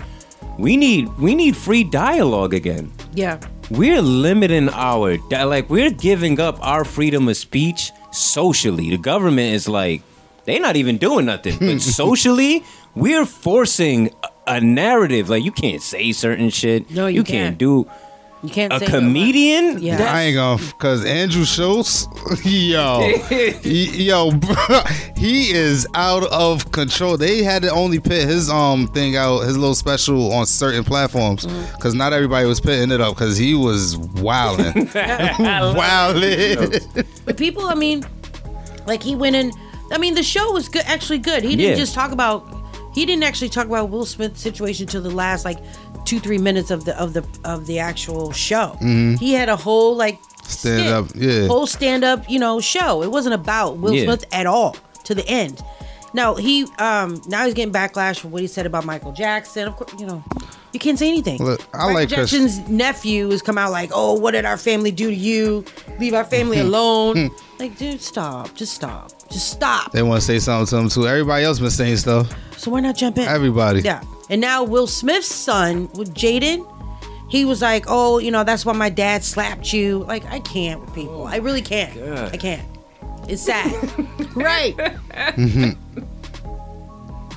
[0.59, 2.93] we need we need free dialogue again.
[3.15, 3.41] Yeah.
[3.71, 8.91] We're limiting our like we're giving up our freedom of speech socially.
[8.91, 10.03] The government is like
[10.45, 11.57] they're not even doing nothing.
[11.59, 12.63] But socially,
[12.95, 14.11] we're forcing
[14.47, 15.31] a- narrative.
[15.31, 16.91] Like you can't say certain shit.
[16.91, 17.29] No, you can't.
[17.29, 17.59] can't.
[17.59, 17.91] do.
[18.45, 19.81] You can't a say comedian.
[19.83, 20.03] Yeah.
[20.15, 22.07] I ain't gonna because Andrew Schulz,
[22.45, 23.01] yo,
[23.63, 24.55] he- yo, bro,
[25.17, 27.17] he is out of control.
[27.17, 31.47] They had to only put his um thing out, his little special on certain platforms
[31.47, 31.75] Mm-hmm.
[31.77, 36.81] because not everybody was putting it up because he was wilding, wilding.
[37.25, 38.05] But people, I mean,
[38.87, 39.53] like he went in.
[39.93, 41.43] I mean, the show was good, actually good.
[41.43, 41.75] He didn't Yeah.
[41.77, 42.51] just talk about.
[42.95, 45.59] He didn't actually talk about Will Smith's situation till the last like
[46.05, 48.77] two three minutes of the of the of the actual show.
[48.81, 49.19] Mhm.
[49.19, 51.47] He had a whole like Stand skit, up, yeah.
[51.47, 53.03] whole stand up, you know, show.
[53.03, 54.05] It wasn't about Will Yeah.
[54.05, 55.63] Smith at all to the end.
[56.13, 59.67] Now he um now he's getting backlash for what he said about Michael Jackson.
[59.69, 60.23] Of course, you know,
[60.73, 61.43] you can't say anything.
[61.43, 64.57] Look, I Michael like Chris- Jackson's nephew has come out like, "Oh, what did our
[64.59, 65.65] family do to you?
[65.99, 68.55] Leave our family alone." like, dude, stop.
[68.55, 69.11] Just stop.
[69.31, 69.91] Just stop.
[69.93, 71.09] They want to say something to him too.
[71.09, 72.29] Everybody else been saying stuff.
[72.59, 73.25] So why not jump in?
[73.27, 73.81] Everybody.
[73.81, 74.03] Yeah.
[74.31, 76.67] And now Will Smith's son with Jaden,
[77.29, 80.81] he was like, "Oh, you know, that's why my dad slapped you." Like, I can't
[80.81, 81.27] with people.
[81.27, 81.95] I really can't.
[81.95, 82.33] God.
[82.33, 82.67] I can't.
[83.29, 83.73] It's sad.
[84.37, 84.77] right.
[84.77, 85.77] Mhm.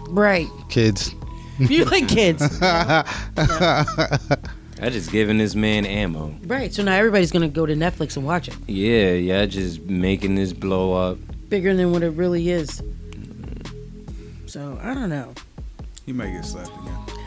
[0.10, 0.48] Right.
[0.70, 1.14] Kids.
[1.60, 2.42] You like kids.
[2.62, 3.04] I
[4.92, 6.34] just giving this man ammo.
[6.46, 6.72] Right.
[6.72, 8.56] So now everybody's gonna go to Netflix and watch it.
[8.68, 11.18] Yeah, yeah, just making this blow up.
[11.50, 12.82] Bigger than what it really is.
[14.46, 15.34] So I don't know.
[16.08, 16.71] He might get slapped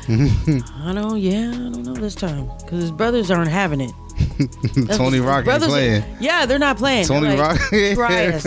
[0.09, 0.63] again.
[0.85, 1.19] I don't.
[1.21, 3.93] Yeah, I don't know this time because his brothers aren't having it.
[4.97, 6.05] Tony Rock ain't brothers are- playing.
[6.19, 7.07] yeah, they're not playing.
[7.07, 7.69] They're Tony like, Rock.
[7.95, 8.47] Try us.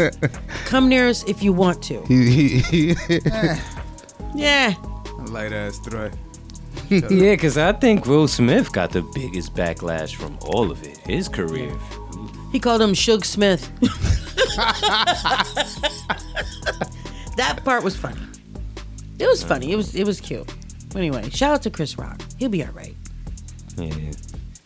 [0.66, 2.02] Come near us if you want to.
[4.36, 4.74] Yeah.
[5.28, 6.12] Light ass threat.
[6.90, 7.02] yeah,
[7.36, 10.98] because I think Will Smith got the biggest backlash from all of it.
[10.98, 11.72] His career.
[12.52, 13.72] He called him Suge Smith.
[17.36, 18.20] that part was funny.
[19.24, 19.72] It was funny.
[19.72, 20.52] It was it was cute.
[20.96, 22.22] Anyway, shout out to Chris Rock.
[22.38, 22.96] He'll be all right.
[23.78, 24.12] Yeah.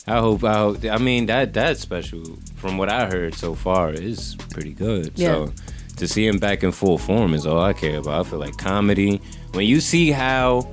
[0.08, 0.44] I hope.
[0.44, 0.84] I hope.
[0.86, 2.24] I mean, that that special,
[2.56, 5.12] from what I heard so far, is pretty good.
[5.16, 5.28] Yeah.
[5.28, 5.54] So
[5.98, 8.26] to see him back in full form is all I care about.
[8.26, 9.22] I feel like comedy.
[9.54, 10.68] When you see how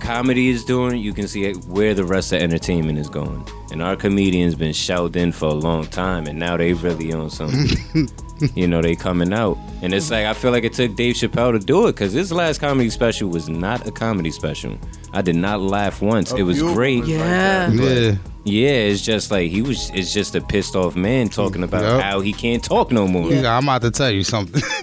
[0.00, 3.46] comedy is doing, you can see where the rest of entertainment is going.
[3.70, 7.30] And our comedians been shouted in for a long time, and now they really on
[7.30, 8.08] something.
[8.54, 11.52] you know, they coming out, and it's like I feel like it took Dave Chappelle
[11.52, 14.78] to do it because his last comedy special was not a comedy special.
[15.16, 16.32] I did not laugh once.
[16.32, 17.00] A it was great.
[17.00, 17.70] was like Yeah.
[17.70, 18.16] that, Yeah.
[18.48, 19.90] Yeah, it's just like he was.
[19.92, 22.00] It's just a pissed off man talking about Yup.
[22.00, 23.24] how he can't talk no more.
[23.24, 24.62] He's like, I'm about to tell you something.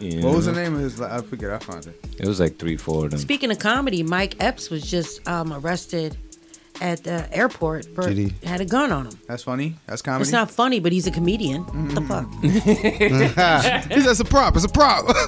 [0.00, 1.00] You What was the name of his?
[1.00, 1.52] I forget.
[1.52, 1.98] I found it.
[2.18, 3.20] It was like three, four of them.
[3.20, 6.16] Speaking of comedy, Mike Epps was just um, arrested
[6.80, 8.46] at the airport for Did he?
[8.46, 9.18] had a gun on him.
[9.28, 9.76] That's funny.
[9.86, 10.22] That's comedy.
[10.22, 11.62] It's not funny, but he's a comedian.
[11.62, 12.26] What the fuck?
[13.90, 14.56] He said a prop.
[14.56, 15.06] It's a prop.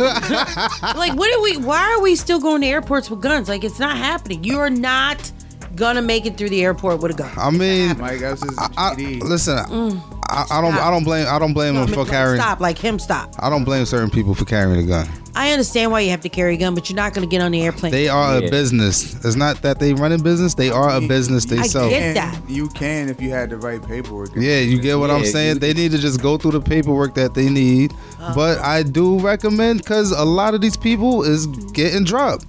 [0.96, 1.56] like, what are we?
[1.58, 3.48] Why are we still going to airports with guns?
[3.48, 4.44] Like, it's not happening.
[4.44, 5.30] You are not
[5.74, 7.30] gonna make it through the airport with a gun.
[7.36, 8.34] I mean, Mike I,
[8.76, 10.00] I, listen, Mm.
[10.28, 12.40] I, I don't, I don't blame, I don't blame No, him for carrying.
[12.40, 13.34] Stop, like him, stop.
[13.38, 15.08] I don't blame certain people for carrying a gun.
[15.34, 17.52] I understand why you have to carry a gun, but you're not gonna get on
[17.52, 17.90] the airplane.
[17.90, 19.14] They are a business.
[19.24, 20.52] It's not that they run a business.
[20.54, 21.46] They are a business.
[21.46, 21.88] They I sell.
[21.88, 22.38] get that.
[22.50, 24.30] You can if you had the right paperwork.
[24.36, 25.58] Yeah, you get what I'm saying.
[25.60, 27.92] They need to just go through the paperwork that they need.
[27.92, 28.32] Uh-huh.
[28.34, 32.44] But I do recommend because a lot of these people is getting dropped.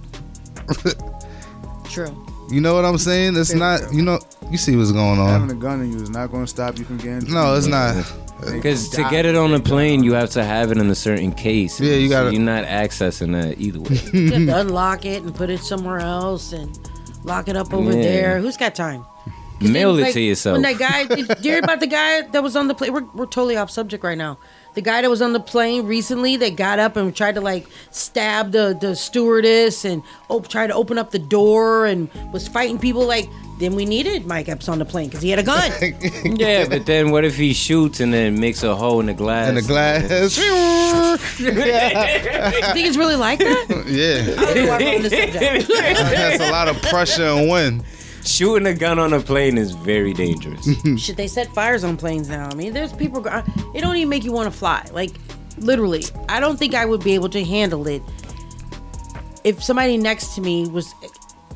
[1.90, 2.26] True.
[2.54, 3.36] You know what I'm saying?
[3.36, 3.92] It's not.
[3.92, 4.20] You know.
[4.48, 5.28] You see what's going on.
[5.28, 5.56] Having on.
[5.56, 7.32] a gun on you is not going to stop you from getting.
[7.32, 7.96] No, it's not.
[8.52, 11.32] Because to get it on a plane, you have to have it in a certain
[11.32, 11.80] case.
[11.80, 13.98] Yeah, you So gotta- you're not accessing that either way.
[14.12, 16.78] You have to unlock it and put it somewhere else and
[17.24, 18.02] lock it up over Yeah.
[18.02, 18.38] there.
[18.40, 19.04] Who's got time?
[19.60, 20.54] Mail it like, to yourself.
[20.54, 22.92] When that guy, did you hear about the guy that was on the plane?
[22.92, 24.38] We're, we're totally off subject right now.
[24.74, 27.66] The guy that was on the plane recently that got up and tried to like
[27.90, 32.78] stab the, the stewardess and op- tried to open up the door and was fighting
[32.78, 33.06] people.
[33.06, 33.28] Like,
[33.58, 35.70] then we needed Mike Epps on the plane because he had a gun.
[36.36, 39.48] yeah, but then what if he shoots and then makes a hole in the glass?
[39.48, 40.36] In the glass.
[41.38, 41.52] you
[42.72, 43.66] think it's really like that?
[43.86, 44.34] yeah.
[44.36, 45.68] I don't know why we're on this subject.
[45.68, 47.84] That's a lot of pressure and wind.
[48.24, 50.66] Shooting a gun on a plane is very dangerous.
[50.98, 52.48] Shit, they set fires on planes now.
[52.50, 53.20] I mean, there's people.
[53.20, 53.42] go-
[53.74, 54.86] It don't even make you want to fly.
[54.92, 55.10] Like,
[55.58, 58.02] literally, I don't think I would be able to handle it
[59.44, 60.94] if somebody next to me was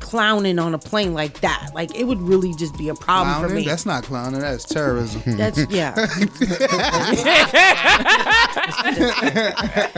[0.09, 1.69] clowning on a plane like that.
[1.75, 3.63] Like, it would really just be a problem for me.
[3.63, 4.41] That's not clowning.
[4.41, 5.21] That's terrorism.
[5.37, 5.93] That's yeah.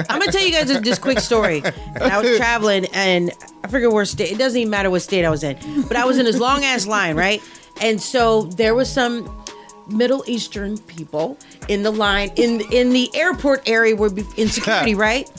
[0.10, 1.64] I'm gonna tell you guys this, quick story.
[2.02, 3.32] I was traveling and
[3.64, 4.34] I forget where state.
[4.34, 6.66] It doesn't even matter what state I was in, but I was in this long
[6.66, 7.42] ass line, right?
[7.80, 9.30] And so there was some
[9.88, 11.38] Middle Eastern people
[11.70, 15.32] in the line in in the airport area where be- in security, right?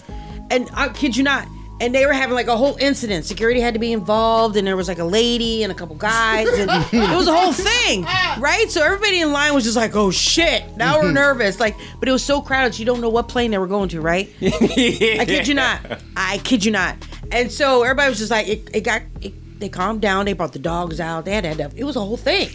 [0.51, 1.47] And I kid you not.
[1.83, 3.25] And they were having like a whole incident.
[3.25, 6.47] Security had to be involved, and there was like a lady and a couple guys,
[6.49, 8.05] and it was a whole thing,
[8.39, 8.71] right?
[8.71, 12.13] So everybody in line was just like, "Oh shit!" Now we're nervous, like, but it
[12.13, 14.33] was so crowded, you don't know what plane they were going to, right?
[14.43, 15.81] I kid you not.
[16.17, 16.97] I kid you not.
[17.33, 20.27] And so everybody was just like, it, it got, it, they calmed down.
[20.27, 21.25] They brought the dogs out.
[21.25, 22.51] They had, had to, it was a whole thing.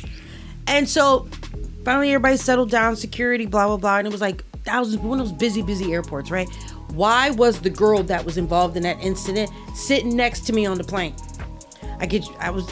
[0.67, 1.27] And so
[1.83, 3.97] finally everybody settled down, security, blah, blah, blah.
[3.97, 6.47] And it was like thousands, one of those busy, busy airports, right?
[6.93, 10.77] Why was the girl that was involved in that incident sitting next to me on
[10.77, 11.15] the plane?
[11.99, 12.72] I get you, I was,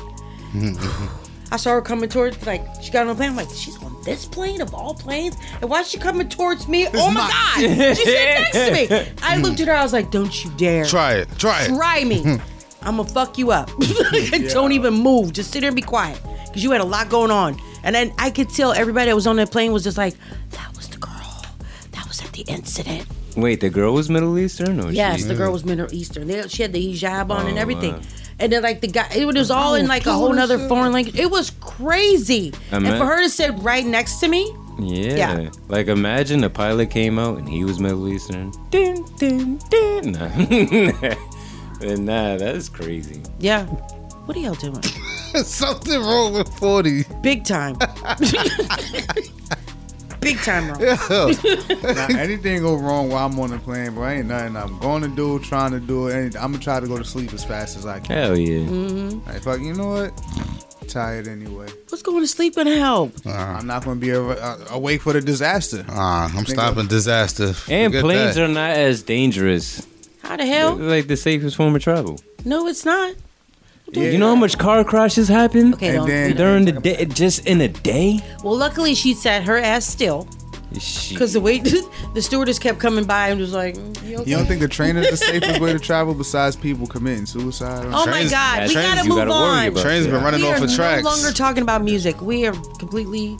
[1.51, 3.31] I saw her coming towards, like, she got on the plane.
[3.31, 5.35] I'm like, she's on this plane of all planes?
[5.61, 6.87] And why is she coming towards me?
[6.93, 7.59] oh my God.
[7.59, 8.15] She's sitting
[8.53, 8.83] next to me.
[8.83, 9.41] I mm-hmm.
[9.41, 10.85] looked at her, I was like, don't you dare.
[10.85, 11.29] Try it.
[11.37, 11.67] Try it.
[11.67, 12.23] Try me.
[12.23, 12.51] Mm-hmm.
[12.87, 13.71] I'm gonna fuck you up.
[14.51, 15.33] Don't even move.
[15.33, 16.21] Just sit there and be quiet.
[16.45, 17.59] Because you had a lot going on.
[17.83, 20.13] And then I could tell everybody that was on that plane was just like,
[20.51, 21.43] that was the girl.
[21.91, 23.07] That was at the incident.
[23.35, 25.25] Wait, the girl was Middle Eastern, or yes, she?
[25.25, 25.53] the girl mm.
[25.53, 26.27] was Middle Eastern.
[26.27, 27.93] They, she had the hijab on and Oh, everything.
[27.93, 28.01] wow.
[28.39, 30.91] And then like the guy, it was all oh, in like a whole nother foreign
[30.91, 31.15] language.
[31.17, 32.53] It was crazy.
[32.71, 35.15] And for her to sit right next to me, Yeah.
[35.39, 35.49] Yeah.
[35.69, 38.51] Like imagine the pilot came out and he was Middle Eastern.
[38.71, 40.11] Dun, dun, dun.
[40.11, 41.15] Nah.
[41.79, 43.21] But nah, that's crazy.
[43.39, 43.65] yeah.
[44.25, 44.81] What are y'all doing?
[45.43, 47.03] Something wrong with 40.
[47.21, 47.77] Big time.
[50.25, 50.79] Big time wrong.
[50.79, 55.07] now, anything go wrong while I'm on the plane, bro, ain't nothing I'm going to
[55.07, 56.15] do, trying to do it.
[56.15, 56.41] anything.
[56.41, 58.15] I'm going to try to go to sleep as fast as I can.
[58.15, 58.65] Hell yeah.
[58.67, 59.29] Mm-hmm.
[59.29, 60.89] Like, fuck, you know what?
[60.89, 61.67] Tired anyway.
[61.89, 63.13] What's going to sleep gonna help?
[63.25, 65.85] I'm not going to be a, a, awake for the disaster.
[65.89, 67.53] Ah, I'm stopping disaster.
[67.69, 68.43] And Forget planes that.
[68.43, 69.85] are not as dangerous.
[70.23, 70.75] How the hell?
[70.75, 72.19] They're like the safest form of travel.
[72.45, 73.15] No, it's not.
[73.95, 75.73] You know how much car crashes happen?
[75.73, 78.19] Okay, don't- we during the day, just in a day.
[78.43, 80.27] Well, luckily she sat her ass still
[80.79, 81.13] Shit.
[81.13, 81.59] because the way
[82.13, 84.67] the stewardess kept coming by and was like, "Mm, "You okay?" You don't think the
[84.67, 87.85] train is the safest way to travel besides people committing suicide?
[87.87, 89.73] Oh my God, we gotta move on.
[89.75, 91.03] Trains been running we off are of tracks.
[91.03, 92.19] no longer talking about music.
[92.21, 93.37] We are completely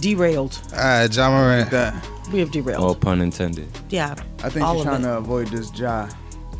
[0.00, 0.58] derailed.
[0.72, 2.02] All right, John Moran.
[2.32, 2.82] We have derailed.
[2.82, 3.68] All pun intended.
[3.90, 5.04] Yeah, I think all you're of trying it.
[5.04, 6.08] to avoid this Ja.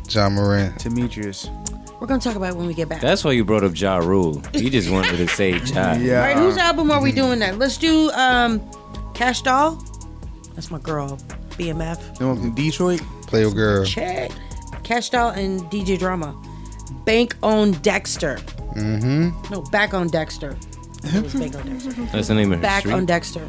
[0.07, 0.73] John Moran.
[0.77, 1.49] Demetrius.
[2.03, 2.99] We're gonna talk about it when we get back.
[2.99, 4.43] That's why you brought up Ja Rule.
[4.53, 5.91] You just wanted to say Ja.
[5.91, 7.57] All right, whose album are we doing that?
[7.57, 8.61] Let's do um,
[9.13, 9.81] Kash Doll.
[10.53, 11.17] That's my girl,
[11.51, 12.17] BMF.
[12.17, 13.01] The one from Detroit?
[13.27, 13.85] Play your girl.
[13.85, 14.31] Check.
[14.83, 16.35] Kash Doll and DJ Drama.
[17.05, 18.35] Bank on Dexter.
[18.75, 19.53] Mm-hmm.
[19.53, 20.57] No, back on Dexter.
[21.05, 21.91] It was Bank on Dexter.
[22.11, 22.91] That's the name of her Back street?
[22.95, 23.47] on Dexter.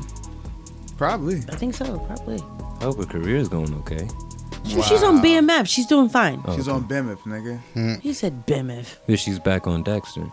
[0.96, 1.38] Probably.
[1.48, 1.98] I think so.
[1.98, 2.38] Probably.
[2.80, 4.08] I hope her career is going okay.
[4.66, 5.66] She- She's on BMF.
[5.66, 6.42] She's doing fine.
[6.54, 8.00] She's on Bemif, nigga.
[8.00, 8.96] He said BMF.
[9.06, 10.26] But she's back on Dexter.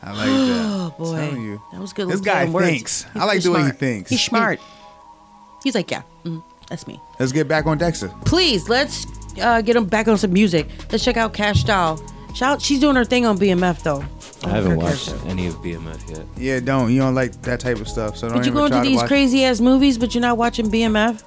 [0.00, 0.30] I like that.
[0.30, 1.60] Oh boy, telling you.
[1.72, 2.08] that was good.
[2.08, 2.66] This guy words.
[2.66, 3.02] thinks.
[3.12, 3.78] He's I like really the way he smart.
[3.78, 4.10] thinks.
[4.10, 4.60] He's smart.
[5.64, 7.00] He's like, yeah, mm, that's me.
[7.18, 8.08] Let's get back on Dexter.
[8.24, 9.06] Please, let's
[9.40, 10.68] uh, get him back on some music.
[10.92, 12.00] Let's check out Kash Doll.
[12.34, 14.04] Shout, she's doing her thing on BMF though.
[14.44, 16.24] I haven't watched any of BMF yet.
[16.36, 18.16] Yeah, don't you don't like that type of stuff?
[18.16, 19.08] So don't But you even go into try to these watch.
[19.08, 21.22] crazy ass movies, but you're not watching BMF.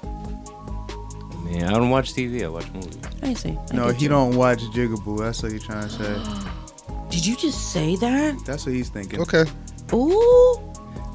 [1.52, 2.44] Man, I don't watch TV.
[2.44, 2.98] I watch movies.
[3.22, 3.50] I see.
[3.70, 4.08] I No, get he you.
[4.08, 5.18] don't watch Jigaboo.
[5.20, 6.48] That's what you're trying to say.
[7.10, 8.42] Did you just say that?
[8.46, 9.20] That's what he's thinking.
[9.20, 9.44] Okay.
[9.92, 10.58] Ooh,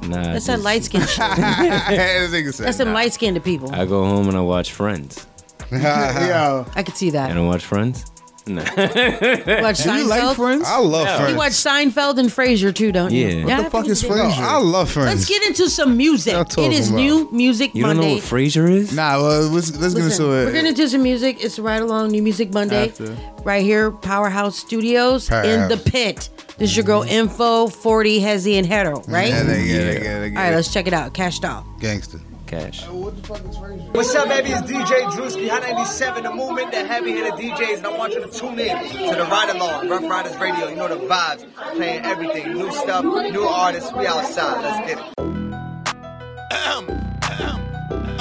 [0.03, 0.21] Nah.
[0.33, 1.17] that's that just- light skin shit.
[1.17, 2.93] This nigga said That's some nah.
[2.93, 3.73] light skinned people.
[3.73, 5.25] I go home and I watch Friends.
[5.71, 6.65] yeah.
[6.75, 7.29] I could see that.
[7.29, 8.05] And I don't watch Friends.
[8.47, 8.61] No.
[9.61, 10.63] Watch do you like Friends?
[10.65, 11.29] I love Yeah.
[11.29, 13.27] You watch Seinfeld and Frasier too, don't you?
[13.27, 13.45] Yeah.
[13.57, 14.29] What the fuck is people No, do.
[14.29, 14.41] Frasier?
[14.43, 15.09] I love Friends.
[15.09, 16.33] Let's get into some music.
[16.33, 17.79] Y'all talking It is about- new music Monday.
[17.79, 18.15] You don't know Monday.
[18.15, 18.93] what Frasier is?
[18.93, 20.45] Nah, well, let's, let's get Listen, into it.
[20.45, 21.43] we're gonna do some music.
[21.43, 23.15] It's right along New Music Monday, After.
[23.43, 25.69] right here, Powerhouse Studios in Powerhouse.
[25.69, 26.29] the pit.
[26.57, 29.27] This is your girl Info, 40, Hezzy, and Hetero, right?
[29.29, 29.77] Yeah, they get it, Yeah.
[29.77, 30.55] they get it, they get All right, it.
[30.55, 31.13] let's check it out.
[31.13, 31.65] Cashed off.
[31.79, 32.19] Gangster.
[32.47, 32.87] Cash.
[32.87, 34.51] What's up, baby?
[34.51, 38.21] It's DJ Drewski, Hot 97, the movement, the heavy hitter DJs, and I want you
[38.25, 40.69] to tune in to the Ride Along, Ruff Ryders Radio.
[40.69, 41.45] You know the vibes,
[41.75, 43.91] playing everything, new stuff, new artists.
[43.91, 44.61] We outside.
[44.63, 45.13] Let's get it.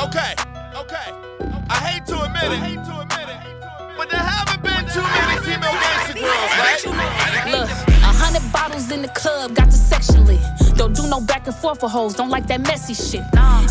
[0.07, 0.35] Okay,
[0.75, 1.13] okay.
[1.71, 5.03] I hate to admit it, I hate to admit it, but there haven't been too
[5.03, 6.83] many female gangster girls, right?
[7.53, 7.86] Look, a
[8.37, 10.41] hundred bottles in the club, got the section lit.
[10.77, 13.23] Don't do no back and forth for hoes, don't like that messy shit.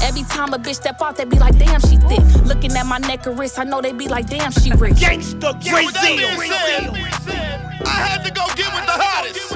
[0.02, 2.24] Every time a bitch step out, they be like, damn, she thick.
[2.44, 4.96] Looking at my neck and wrist, I know they be like, damn, she rich.
[4.96, 7.54] Gangsta With that being said,
[7.86, 9.56] I had to go get with the hottest,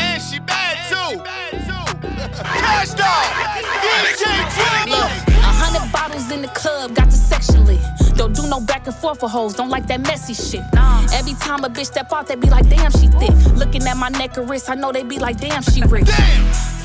[0.00, 1.22] and she bad too.
[2.42, 3.24] Kash Doll,
[3.82, 4.24] DJ
[4.90, 8.03] Look, a hundred bottles in the club, got the section lit.
[8.16, 10.62] Don't do no back and forth for hoes, don't like that messy shit.
[11.12, 13.34] Every time a bitch step out, they be like, damn, she thick.
[13.54, 16.08] Looking at my neck and wrist, I know they be like, damn, she rich.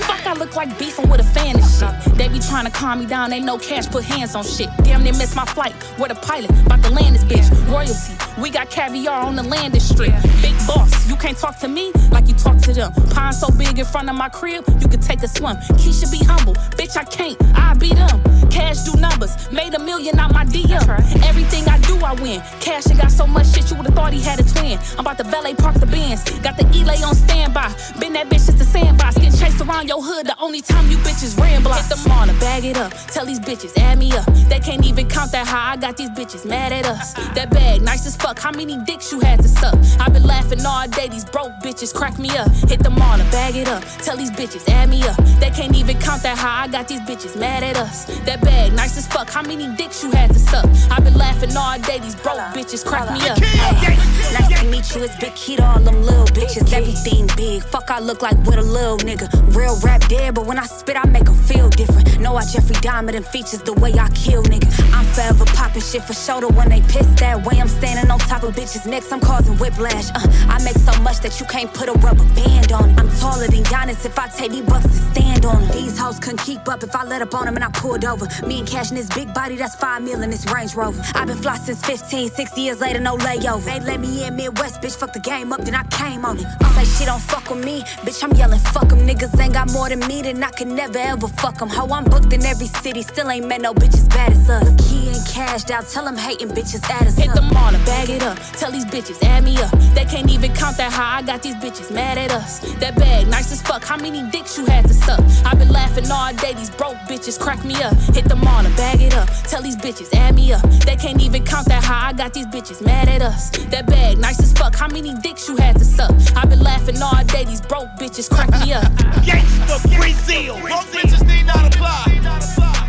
[0.09, 2.17] Fuck, I look like beefing with a fan and shit.
[2.17, 4.67] They be trying to calm me down, ain't no cash, put hands on shit.
[4.83, 5.73] Damn they missed my flight.
[5.99, 7.47] Where the pilot, about to land this bitch.
[7.71, 10.11] Royalty, we got caviar on the landing strip.
[10.41, 12.91] Big boss, you can't talk to me like you talk to them.
[13.11, 15.55] Pond so big in front of my crib, you could take a swim.
[15.77, 18.19] Keisha be humble, bitch, I can't, I beat them.
[18.49, 20.89] Cash do numbers, made a million out my DM.
[21.23, 22.41] Everything I do, I win.
[22.61, 24.79] Cash and got so much shit, you would've thought he had a twin.
[24.93, 27.71] I'm about to valet park the Benz, got the Elay on standby.
[27.99, 30.25] Been that bitch since the sandbox, getting chased around your hood.
[30.25, 31.87] The only time you bitches ran blocks.
[31.87, 32.91] Hit them on bag it up.
[33.07, 34.25] Tell these bitches, add me up.
[34.49, 35.73] They can't even count that high.
[35.73, 37.13] I got these bitches mad at us.
[37.35, 38.39] That bag, nice as fuck.
[38.39, 39.75] How many dicks you had to suck?
[39.99, 41.07] I've been laughing all day.
[41.07, 42.49] These broke bitches crack me up.
[42.69, 43.83] Hit them on bag it up.
[44.03, 45.17] Tell these bitches, add me up.
[45.39, 46.63] They can't even count that high.
[46.63, 48.05] I got these bitches mad at us.
[48.25, 49.29] That bag, nice as fuck.
[49.29, 50.65] How many dicks you had to suck?
[50.91, 51.99] I've been laughing all day.
[51.99, 53.39] These broke bitches crack me up.
[53.39, 56.71] Nice to meet you, it's Big Key to all them little bitches.
[56.73, 57.63] Everything big.
[57.63, 59.27] Fuck, I look like with a little nigga.
[59.55, 62.19] Real rap dead, but when I spit, I make make 'em feel different.
[62.19, 64.75] Know I Jeffrey Dahmer and features the way I kill niggas.
[64.93, 67.59] I'm forever popping shit for shoulder when they piss that way.
[67.59, 70.09] I'm standing on top of bitches' necks, I'm causing whiplash.
[70.15, 72.99] Uh, I make so much that you can't put a rubber band on it.
[72.99, 75.71] I'm taller than Giannis if I take these bucks to stand on them.
[75.71, 78.27] These hoes couldn't keep up if I let up on them and I pulled over.
[78.45, 81.01] Me and Cash in this big body, that's five mil in this Range Rover.
[81.15, 83.65] I've been fly since 15, six years later, no layover.
[83.65, 86.45] They let me in Midwest, bitch, fuck the game up, then I came on it.
[86.61, 88.99] I say she don't fuck with me, bitch, I'm yelling fuck 'em.
[89.07, 91.69] Niggas ain't got more than me, then I can never ever fuck 'em.
[91.69, 94.67] How I'm booked in every city, still ain't met no bitches bad as us.
[94.87, 97.35] Key and cashed out, tell 'em hating bitches add us Hit up.
[97.35, 98.37] them all and bag it up.
[98.57, 99.71] Tell these bitches, add me up.
[99.95, 101.19] They can't even count that high.
[101.19, 102.59] I got these bitches mad at us.
[102.79, 103.83] That bag, nice as fuck.
[103.83, 105.19] How many dicks you had to suck?
[105.45, 106.53] I've been laughing all day.
[106.53, 107.93] These broke bitches crack me up.
[108.15, 109.29] Hit them all and bag it up.
[109.47, 110.61] Tell these bitches, add me up.
[110.85, 112.09] They can't even count that high.
[112.09, 113.49] I got these bitches mad at us.
[113.71, 114.75] That bag, nice as fuck.
[114.75, 116.11] How many dicks you had to suck?
[116.35, 117.43] I've been laughing all day.
[117.45, 118.91] These broke bitches crack me up.
[119.59, 120.55] Gangsta Brazil.
[120.61, 122.19] Broke bitches need not apply.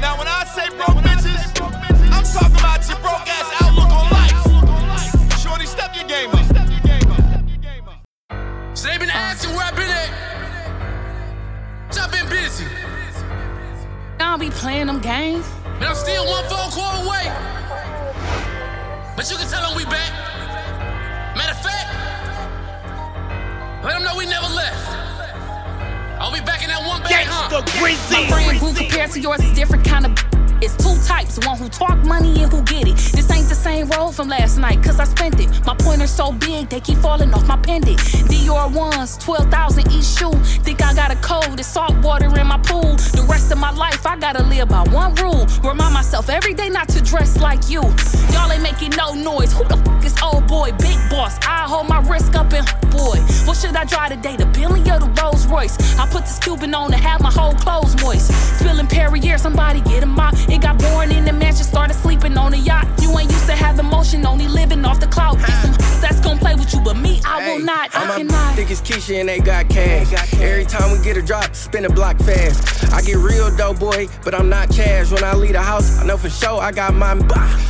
[0.00, 1.60] Now when I say broke bitches,
[2.12, 5.38] I'm talking about your broke ass outlook on life.
[5.40, 6.46] Shorty, step your game up.
[8.76, 10.10] So they been asking where I been at.
[11.90, 12.66] So I've been busy.
[14.18, 15.46] I don't be playing them games.
[15.64, 17.24] And I'm still one phone call away.
[19.16, 20.12] But you can tell them we back.
[21.36, 21.88] Matter of fact,
[23.84, 25.19] let them know we never left.
[26.20, 27.48] I'll be back in that one bag, huh?
[28.12, 30.12] My friend group compared to yours is different kind of.
[30.62, 32.96] It's two types, one who talk money and who get it.
[32.96, 35.48] This ain't the same roll from last night, cause I spent it.
[35.64, 37.98] My pointer's so big, they keep falling off my pendant.
[38.28, 40.32] Dior ones, 12,000 each shoe.
[40.62, 42.96] Think I got a code, it's salt water in my pool.
[43.16, 45.46] The rest of my life, I gotta live by one rule.
[45.62, 47.80] Remind myself every day not to dress like you.
[48.32, 49.54] Y'all ain't making no noise.
[49.54, 51.38] Who the fuck is old boy, big boss?
[51.40, 53.16] I hold my risk up and boy.
[53.46, 55.76] What should I drive today, the Bentley or the Rolls Royce?
[55.98, 58.30] I put this Cuban on to have my whole clothes moist.
[58.58, 60.34] Spilling Perrier, somebody get him out.
[60.50, 62.86] It got born in the mansion, started sleeping on a yacht.
[63.00, 65.38] You ain't used to have emotion, only living off the clout.
[65.40, 67.94] Some that's gonna play with you, but me, I will not.
[67.94, 68.56] I cannot.
[68.56, 70.12] think it's Keisha and they got cash.
[70.40, 72.92] Every time we get a drop, spin a block fast.
[72.92, 75.12] I get real dope, boy, but I'm not cash.
[75.12, 77.12] When I leave the house, I know for sure I got my.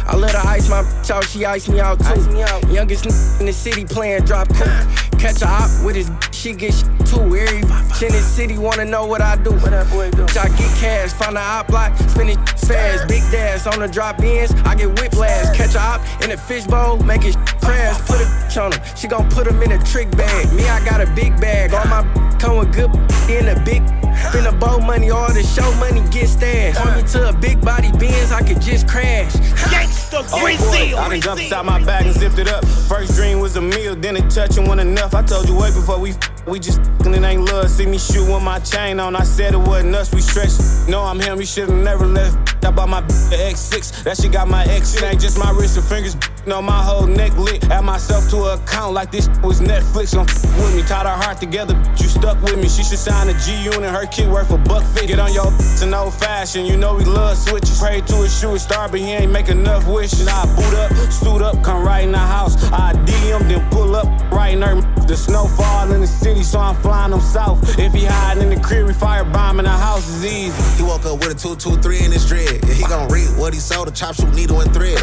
[0.07, 0.81] I let her ice my
[1.11, 2.73] out, she ice me out too.
[2.73, 5.19] Youngest in the city playing drop cool.
[5.19, 7.21] Catch a op with his, she get sh- too.
[7.37, 9.51] Every in the city wanna know what I do.
[9.53, 10.23] What that boy do?
[10.23, 12.39] I get cash, find a op block, spin it
[12.71, 13.09] fast.
[13.09, 15.57] Big dash on the drop ins, I get whiplash.
[15.57, 17.99] Catch a op in a fishbowl, make it crash.
[18.07, 20.53] Put a on him, she gon' put him in a trick bag.
[20.53, 21.73] Me, I got a big bag.
[21.75, 22.03] All my
[22.39, 22.91] come with good
[23.31, 23.83] in a big.
[24.29, 26.79] Spend a bow money, all the show money get stashed.
[26.79, 29.33] Point me to a big body Benz, I could just crash.
[29.35, 32.65] Gangsta Oh boy, I done jumped inside my bag and zipped it up.
[32.65, 35.15] First dream was a meal, then it and one enough.
[35.15, 37.71] I told you way before we f- we just f***ing it ain't love.
[37.71, 40.89] See me shoot with my chain on, I said it wasn't us, we stretched.
[40.89, 42.65] No, I'm him, you should've never left.
[42.65, 44.95] I bought my X6, that shit got my X.
[44.97, 46.15] It ain't just my wrist or fingers,
[46.47, 47.69] no, my whole neck lit.
[47.71, 50.17] Add myself to an account like this was Netflix.
[50.17, 52.69] F- with me, tied our heart together, you stuck with me.
[52.69, 55.09] She should sign a G-Unit, her kid worth a buck fifty.
[55.09, 56.15] Get on your it's an old
[56.55, 57.79] you know we love switches.
[57.79, 60.27] Pray to a shooting star, but he ain't make enough wishes.
[60.27, 62.57] I boot up, suit up, come right in the house.
[62.73, 64.81] I DM, then pull up, right in her.
[65.07, 67.79] The snow fall in the city, so I'm flying them south.
[67.79, 70.77] If he hiding in the crib, we fire bomb in the house is easy.
[70.77, 72.61] He woke up with a 223 in his dread.
[72.67, 74.99] Yeah, he gon' read what he sold, a chop shoot needle and thread.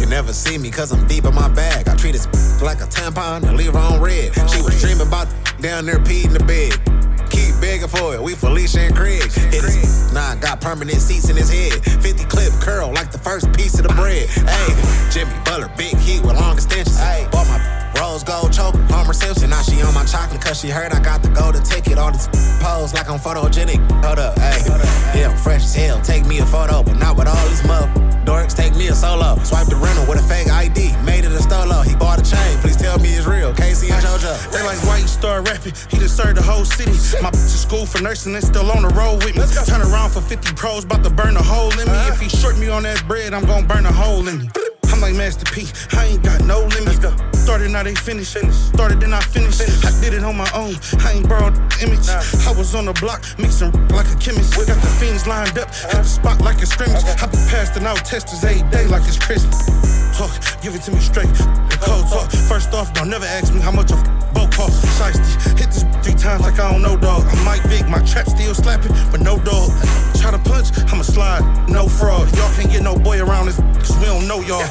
[0.00, 1.88] You never see me cause I'm deep in my bag.
[1.88, 2.26] I treat this
[2.62, 4.34] like a tampon and leave her on red.
[4.50, 5.28] She was dreaming about
[5.60, 6.72] down there peeing the bed.
[7.30, 9.22] Keep begging for it, we Felicia and Craig.
[9.32, 11.82] Hit his nah, got permanent seats in his head.
[12.02, 14.28] 50 clip curl like the first piece of the bread.
[14.28, 16.98] Hey, Jimmy Butler, big heat with long extensions.
[16.98, 19.50] Hey, bought my rose gold choker, Homer Simpson.
[19.50, 21.98] Now she on my chocolate cause she heard I got the golden ticket.
[21.98, 22.28] All this
[22.62, 23.80] pose like I'm photogenic.
[24.04, 24.62] Hold up, hey.
[25.18, 26.00] Yeah, I'm fresh as hell.
[26.00, 27.88] Take me a photo, but not with all these mother
[28.24, 28.54] dorks.
[28.56, 29.36] Take me a solo.
[29.44, 30.96] Swipe the rental with a fake ID.
[31.04, 31.84] Made it a stolo.
[31.84, 32.58] He bought a chain.
[32.58, 33.52] Please tell me it's real.
[33.54, 34.50] Casey and JoJo.
[34.50, 35.74] They like white star rapping.
[35.90, 36.92] He just served the whole city.
[37.22, 39.44] My bitch in school for nursing and still on the road with me.
[39.66, 41.98] Turn around for 50 pros, about to burn a hole in me.
[42.08, 44.48] If he short me on that bread, I'm gonna burn a hole in me.
[44.92, 45.66] I'm like Master P,
[45.96, 46.98] I ain't got no limit.
[47.44, 48.28] Started, now they finish.
[48.28, 49.60] Started, then I finished.
[49.84, 50.74] I did it on my own.
[51.04, 52.08] I ain't borrowed image.
[52.08, 54.56] I was on the block, mixing like a chemist.
[54.56, 57.04] Got the fiends lined up, at the spot like a scrimmage.
[57.04, 59.60] I be passing out testers every day like it's Christmas.
[60.16, 60.32] Talk,
[60.62, 61.28] give it to me straight.
[61.84, 62.30] Cold talk.
[62.48, 63.96] First off, don't never ask me how much a
[64.32, 64.80] boat cost.
[64.96, 67.28] Shiesty, hit this three times like I don't know, dog.
[67.28, 69.68] I'm Mike Vick, my trap still slapping, but no dog.
[70.16, 72.34] Try to punch, I'ma slide, no fraud.
[72.36, 74.64] Y'all can't get no boy around this, cause we don't know y'all.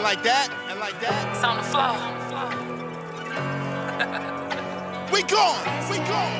[0.00, 1.28] And like that, and like that.
[1.28, 1.92] It's on the floor.
[5.12, 5.60] We gone,
[5.90, 6.32] we gone.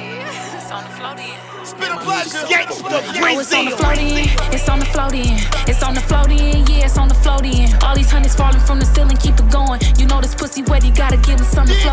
[0.56, 1.36] It's on the floor then.
[1.66, 2.38] Spit a pleasure.
[2.48, 2.56] Yo,
[3.36, 5.36] it's on the float in, it's on the float in,
[5.68, 7.68] it's on the float yeah, it's on the float in.
[7.82, 9.78] All these honey's falling from the ceiling, keep it going.
[9.98, 11.90] You know this pussy wet, you gotta give him something to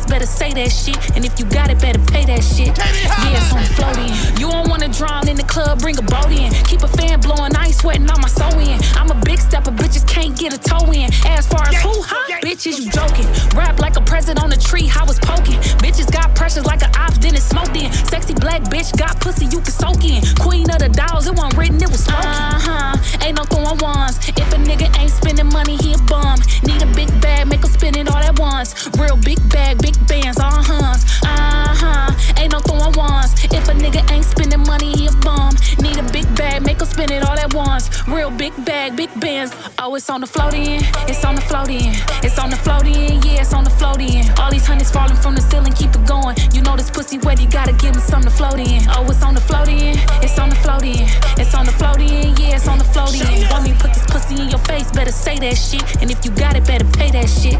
[0.00, 0.96] face, better say that shit.
[1.16, 2.76] And if you got it, better pay that shit.
[2.76, 4.40] Yeah, it's on the float in.
[4.40, 6.52] You don't wanna drown in the club, bring a boat in.
[6.64, 8.80] Keep a fan blowing, I ain't sweating on my soul in.
[8.94, 11.10] I'm a big stepper, bitches can't get a toe in.
[11.26, 12.40] As far as who, huh?
[12.42, 13.26] Bitches, you joking.
[13.56, 15.60] Rap like a present on a tree, I was poking.
[15.80, 17.92] Bitches got pressures like an ops, then it smoked in.
[17.92, 20.22] Sexy black bitch got pussy you can soak in.
[20.38, 22.26] Queen of the dolls, it wasn't written, it was spoken.
[22.26, 24.18] Uh huh, ain't no throwing ones.
[24.28, 26.38] If a nigga ain't spending money, he a bum.
[26.64, 28.88] Need a big bag, make him spend it all at once.
[28.98, 31.04] Real big bag, big bands, all huns.
[31.22, 33.32] Uh huh, ain't no throwing ones.
[33.44, 35.54] If a nigga ain't spending money, he a bum.
[35.78, 37.84] Need a big bag, make him spend it all at once.
[38.08, 39.52] Real big bag, big bands.
[39.78, 41.92] Oh, it's on the float in, it's on the float in,
[42.24, 44.24] it's on the float in, yeah, it's on the float in.
[44.38, 46.36] All these honey's falling from the ceiling, keep it going.
[46.52, 48.82] You know this pussy wet, you gotta give him something to float in.
[48.88, 51.06] Oh, it's on the float in, it's on the float in,
[51.36, 53.48] it's on the float in, yeah, it's on the float in.
[53.50, 55.82] Want me to put this pussy in your face, better say that shit.
[56.00, 57.58] And if you got it, better pay that shit.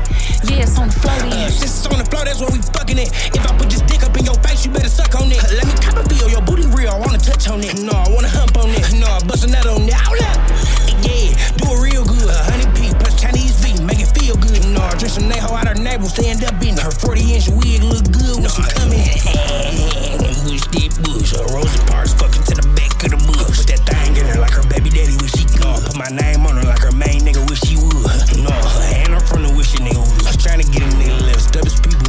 [0.49, 1.33] Yeah, it's on the float in.
[1.33, 3.11] Uh, since it's on the floor, that's where we fucking it.
[3.35, 5.39] If I put this dick up in your face, you better suck on it.
[5.55, 6.91] Let me cop a feel your booty real.
[6.91, 7.79] I wanna touch on it.
[7.79, 8.83] No, I wanna hump on it.
[8.99, 9.95] No, I bust a nut on it.
[9.95, 10.39] Out loud.
[11.07, 12.27] Yeah, do it real good.
[12.27, 14.67] A hundred P plus Chinese V, make it feel good.
[14.75, 17.83] No, I drink some Neho out her navel, stand up in her 40 inch wig
[17.87, 18.99] look good when she coming.
[20.21, 21.31] And push that bush.
[21.35, 23.63] Uh, Rosa Parks fucking to the back of the bush.
[23.63, 25.87] Put that thing in her like her baby daddy wish she could.
[25.87, 28.11] Put my name on her like her main nigga wish she would.
[28.43, 30.27] No, her hand her from the wish a nigga would.
[30.27, 32.00] I was trying to get a nigga left, stub his people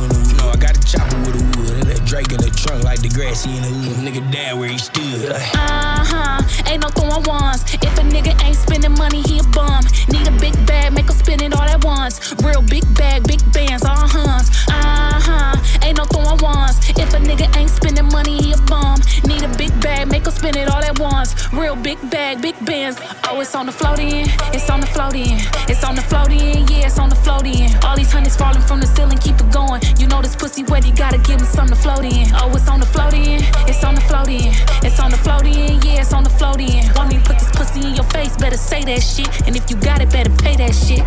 [0.41, 1.83] know I got a chopper with a wood.
[1.87, 2.51] That Drake in the
[2.83, 3.69] like the grassy in the.
[4.01, 5.31] Nigga where he stood.
[5.31, 6.41] Uh huh.
[6.67, 7.63] Ain't no throwing ones.
[7.73, 9.83] If a nigga ain't spending money, he a bum.
[10.09, 12.33] Need a big bag, make him spend it all at once.
[12.43, 14.49] Real big bag, big bands, all huns.
[14.67, 15.85] Uh huh.
[15.85, 16.77] Ain't no throwing ones.
[16.89, 18.99] If a nigga ain't spending money, he a bum.
[19.23, 21.35] Need a big bag, make him spend it all at once.
[21.53, 22.97] Real big bag, big bands.
[23.27, 24.25] Oh, it's on the floating.
[24.55, 25.37] It's on the floating.
[25.69, 26.67] It's on the floating.
[26.67, 27.69] Yeah, it's on the floating.
[27.85, 29.81] All these hundreds falling from the ceiling, keep it going.
[29.97, 32.27] You know the this pussy wet, you gotta give me something to float in.
[32.35, 34.53] Oh, it's on the float in, it's on the float in,
[34.83, 36.83] it's on the float in, yeah, it's on the float in.
[36.95, 39.29] Want me to put this pussy in your face, better say that shit.
[39.47, 41.03] And if you got it, better pay that shit.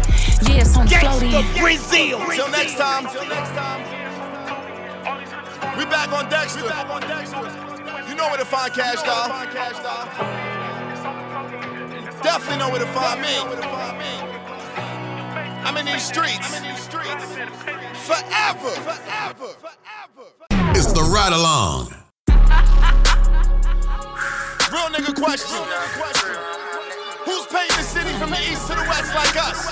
[0.48, 1.60] Yeah, it's on the float in.
[1.60, 2.20] Brazil.
[2.30, 3.08] Till next time.
[3.08, 3.80] Till next time.
[5.78, 6.60] We back on Dexter.
[8.08, 9.28] You know where to find Kash Doll.
[12.22, 14.33] Definitely know where to find me.
[15.64, 16.54] I'm in these streets.
[18.04, 18.70] Forever.
[18.84, 19.54] Forever.
[20.76, 21.94] It's the ride along.
[24.70, 25.62] Real nigga question.
[27.24, 29.66] Who's paying the city from the east to the west like us?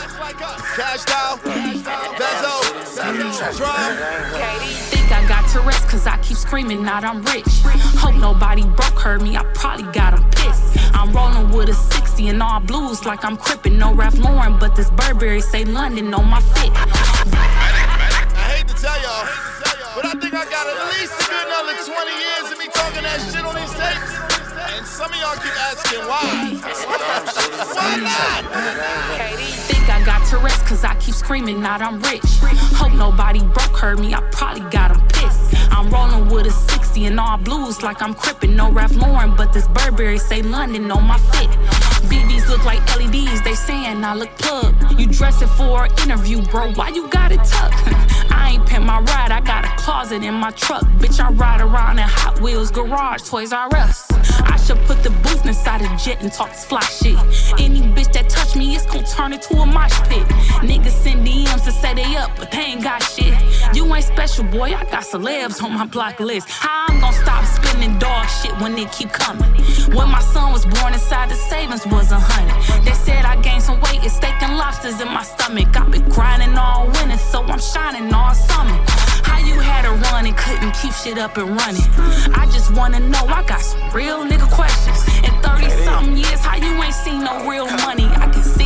[0.77, 1.37] Kash Doll,
[2.17, 2.63] Bezo,
[3.59, 3.97] Drum.
[4.89, 7.47] Think I got to rest cause I keep screaming out I'm rich.
[8.03, 10.77] Hope nobody broke heard me, I probably got got 'em pissed.
[10.95, 13.79] I'm rolling with a 60 and all blues like I'm crippin'.
[13.79, 16.73] No Ralph Lauren, but this Burberry say London on my fit.
[16.75, 19.27] I hate to tell y'all,
[19.95, 23.03] but I think I got at least a good another 20 years of me talking
[23.03, 24.13] that shit on these tapes.
[24.75, 26.57] And some of y'all keep asking why.
[27.77, 28.41] why not?
[29.69, 29.72] Think
[30.33, 32.23] Cause I keep screaming out I'm rich.
[32.81, 35.55] Hope nobody broke heard me, I probably got got 'em pissed.
[35.71, 38.57] I'm rolling with a 60 and all blues like I'm crippin'.
[38.57, 41.51] No Ralph Lauren, but this Burberry say London on my fit.
[42.09, 44.99] BBs look like LEDs, they saying I look plugged.
[44.99, 47.77] You dressing for an interview, bro, why you got it tucked?
[48.33, 50.85] I ain't pimp my ride, I got a closet in my truck.
[51.01, 54.11] Bitch, I ride around in Hot Wheels garage, Toys R Us.
[54.45, 57.19] I should put the booth inside a jet and talk fly shit.
[57.59, 58.72] Any bitch that touch me,
[59.13, 60.27] turn into a mosh pit.
[60.65, 63.35] Niggas send DMs to say they up, but they ain't got shit.
[63.75, 66.49] You ain't special, boy, I got celebs on my block list.
[66.49, 69.51] How I'm gon' stop spending dog shit when they keep coming?
[69.97, 72.85] When my son was born inside the savings was a hundred.
[72.85, 75.69] They said I gained some weight, it's steak and lobsters in my stomach.
[75.79, 78.79] I've been grinding all winter, so I'm shining all summer.
[79.29, 81.89] How you had a run and couldn't keep shit up and running?
[82.35, 85.01] I just wanna know, I got some real nigga questions.
[85.27, 88.07] In 30 something years, how you ain't seen no real money?
[88.25, 88.62] I can see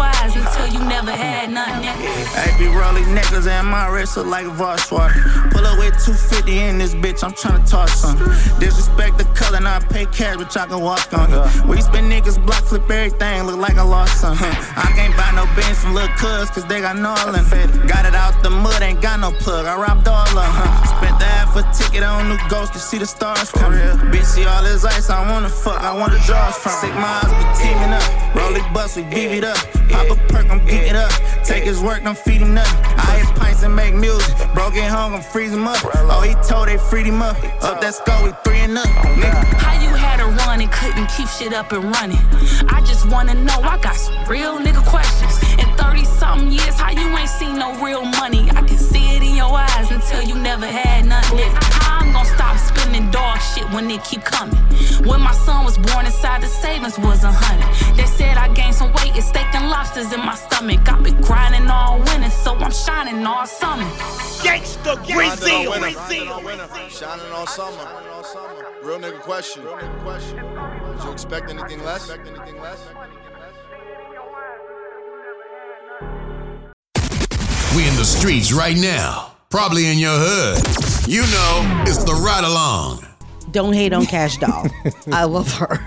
[0.00, 1.88] it in your eyes you never had nothing.
[1.88, 5.14] I be rolling niggas and my wrist look like a Voss water.
[5.50, 8.18] Pull up with 250 in this bitch, I'm tryna toss some.
[8.58, 11.66] Disrespect the color, now I pay cash, but I can walk on it.
[11.66, 14.36] We spend niggas block, flip everything, look like I lost some.
[14.40, 17.48] I can't buy no Benz from little cuz, cause they got Norland.
[17.88, 20.96] Got it out the mud, ain't got no plug, I robbed all of 'em.
[20.96, 23.72] Spent the half a ticket on new ghost to see the stars come.
[24.10, 26.72] Bitch, see all this ice, I wanna fuck, I wanna draws from.
[26.72, 29.58] Sick minds be teaming up, roll it bust, we beat it up.
[29.90, 31.12] Pop a perk, I'm geeking up.
[31.44, 32.84] Take his work, I'm feeding nothing.
[32.98, 34.34] I hit pints and make music.
[34.54, 35.78] Broke it home, I'm freeze him up.
[35.84, 37.36] Oh, he told they freed him up.
[37.62, 38.86] Up that skull, we three and up.
[38.86, 39.44] Nigga.
[39.60, 42.24] How you had a run and couldn't keep shit up and running?
[42.68, 45.36] I just wanna know, I got some real nigga questions.
[45.60, 48.48] In 30 something years, how you ain't seen no real money?
[48.50, 51.38] I can see it in your eyes until you never had nothing.
[51.84, 54.56] How I'm gonna stop spending dog shit when they keep coming?
[55.04, 57.68] When my son was born inside the savings was a hundred.
[57.96, 60.80] They said I gained some weight, it's steak and lobsters in my stomach.
[60.90, 63.84] I've been grinding all winter, so I'm shining all summer.
[64.44, 65.72] Gangsta Brazil.
[66.88, 67.84] Shining all summer.
[68.82, 69.62] Real nigga question.
[69.62, 72.10] Did you expect anything less?
[77.76, 79.32] We in the streets right now.
[79.48, 80.58] Probably in your hood.
[81.08, 83.06] You know, it's the ride along.
[83.50, 84.66] Don't hate on Kash Doll.
[85.12, 85.78] I love her.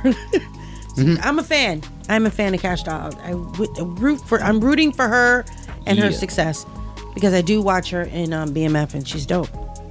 [1.21, 1.83] I'm a fan.
[2.09, 3.13] I'm a fan of Kash Doll.
[3.21, 4.39] I w- root for.
[4.41, 5.45] I'm rooting for her
[5.85, 6.65] and her success
[7.13, 9.49] because I do watch her in um, BMF and she's dope.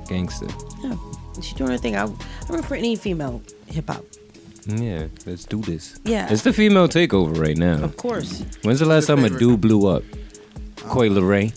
[0.08, 0.48] Gangster.
[0.82, 0.96] Yeah,
[1.36, 1.94] she's doing her thing.
[1.96, 2.06] I, I
[2.52, 4.04] root for any female hip hop.
[4.66, 6.00] Yeah, let's do this.
[6.04, 6.28] Yeah.
[6.32, 7.82] It's the female takeover right now.
[7.84, 8.44] Of course.
[8.62, 10.02] When's the last time a dude blew up?
[10.76, 11.52] Coi Leray.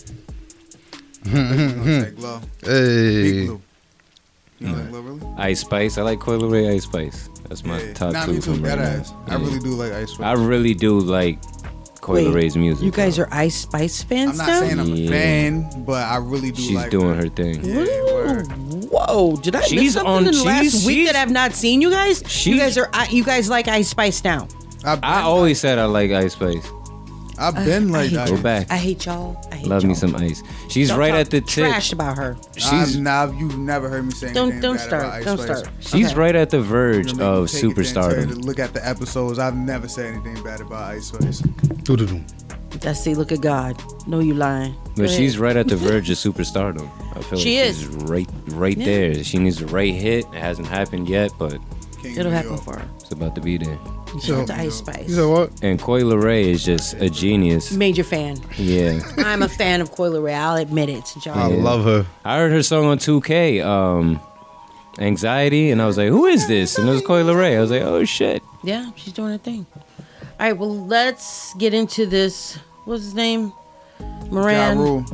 [1.24, 2.40] Say Glow.
[2.62, 3.22] Hey.
[3.22, 3.60] Big Blue.
[4.60, 5.26] You know like Glow really?
[5.38, 5.98] Ice Spice.
[5.98, 7.28] I like Coi Leray Ice Spice.
[7.48, 7.92] That's my Yeah.
[7.94, 9.00] top Nah, two me too, from right dead now.
[9.00, 9.12] ass.
[9.28, 10.26] I really do like Ice Spice.
[10.26, 11.38] I really do like
[12.00, 12.84] Coi Wait, Leray's music.
[12.84, 14.60] You guys are Ice Spice fans I'm not now?
[14.60, 15.08] saying I'm Yeah.
[15.08, 17.22] a fan, but I really do She's like doing her.
[17.24, 17.60] her thing.
[18.90, 19.36] Whoa!
[19.36, 21.54] Did I miss She's something on- in the last she's- week she's- that I've not
[21.54, 22.22] seen you guys?
[22.22, 24.48] You She's- guys are I- you guys like Ice Spice now?
[24.84, 26.66] I always said I like Ice Spice.
[27.38, 28.28] I've been I like hate that.
[28.28, 28.66] Go back.
[28.70, 29.36] I hate y'all.
[29.52, 29.88] I hate Love y'all.
[29.90, 30.42] me some Ice.
[30.68, 31.68] She's Don't right talk at the tip.
[31.68, 32.36] Trash about her.
[32.56, 35.02] She's nah, you've never heard me say Don't- anything don't bad start.
[35.04, 35.58] about Ice Don't Spice.
[35.58, 35.74] start.
[35.80, 38.28] She's right at the verge You know, of make take it then, tell superstardom.
[38.30, 39.38] to Look at the episodes.
[39.38, 41.42] I've never said anything bad about Ice Spice.
[42.80, 43.80] That's see, look at God.
[44.06, 44.72] No, you lying.
[44.72, 45.16] Go But ahead.
[45.16, 46.88] she's right at the verge of superstardom.
[47.16, 47.78] I feel She like is.
[47.78, 48.84] she's right right Yeah.
[48.84, 49.24] there.
[49.24, 50.26] She needs the right hit.
[50.32, 51.58] It hasn't happened yet, but
[52.04, 52.88] It'll happen for her.
[53.00, 53.76] It's about to be there.
[54.22, 55.08] Shout out to Ice Spice.
[55.08, 55.50] You said what?
[55.62, 57.72] And Coi Leray is just a genius.
[57.72, 58.38] Major fan.
[58.56, 59.00] Yeah.
[59.18, 60.34] I'm a fan of Coi Leray.
[60.34, 61.12] I'll admit it.
[61.16, 61.62] I John.
[61.62, 62.04] Yeah.
[62.24, 64.20] I heard her song on 2K, um,
[64.98, 66.78] Anxiety, and I was like, who is this?
[66.78, 67.56] And it was Coi Leray.
[67.56, 68.42] I was like, oh shit.
[68.64, 69.66] Yeah, she's doing her thing.
[70.40, 72.56] All right, well, let's get into this.
[72.84, 73.52] What's his name?
[74.30, 74.76] Moran.
[74.78, 75.04] Ja Rule.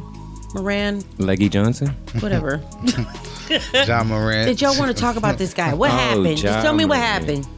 [0.55, 1.03] Moran.
[1.19, 1.89] Leggy Johnson?
[2.21, 2.63] Whatever.
[3.85, 4.47] John Moran.
[4.47, 5.75] Did y'all want to talk about this guy?
[5.75, 6.39] What Oh, happened?
[6.39, 7.25] Just Ja tell me what Morant.
[7.25, 7.49] happened.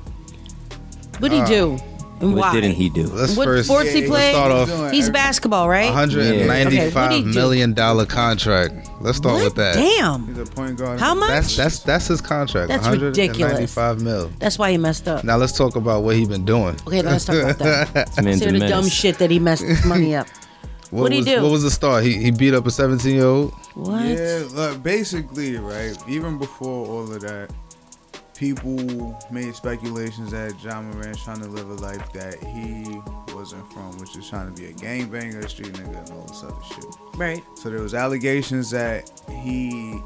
[1.18, 1.78] What did he Uh, do?
[2.18, 2.52] And What why?
[2.54, 3.02] didn't he do?
[3.08, 4.30] Let's what first- sports he let's played?
[4.32, 5.92] start off- He's basketball, right?
[5.92, 7.24] hundred and Okay, what'd he ninety-five do?
[7.34, 8.88] million dollar contract.
[9.02, 9.74] Let's start with that.
[9.74, 10.26] Damn.
[10.28, 10.98] He's a point guard.
[10.98, 11.28] How much?
[11.28, 12.68] That's that's that's his contract.
[12.68, 13.76] That's ridiculous.
[13.76, 14.30] 195 mil.
[14.38, 15.24] That's why he messed up.
[15.24, 16.76] Now let's talk about what he been doing.
[16.86, 17.94] Okay, let's talk about that.
[18.24, 18.94] Man's Say a the dumb menace.
[18.94, 20.26] shit that he messed his money up.
[20.90, 21.42] What What'd he was, do?
[21.42, 22.04] What was the start?
[22.04, 23.52] He he beat up a 17 year old.
[23.74, 24.04] What?
[24.04, 25.96] Yeah, look, basically, right.
[26.08, 27.50] Even before all of that,
[28.36, 33.00] people made speculations that Ja Morant's trying to live a life that he
[33.34, 36.42] wasn't from, which is trying to be a gangbanger, a street nigga, and all this
[36.42, 36.84] other shit.
[37.16, 37.42] Right.
[37.54, 40.00] So there was allegations that he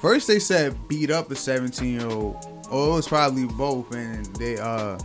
[0.00, 2.36] first they said beat up a 17 year old.
[2.70, 4.98] Oh, it was probably both, and they uh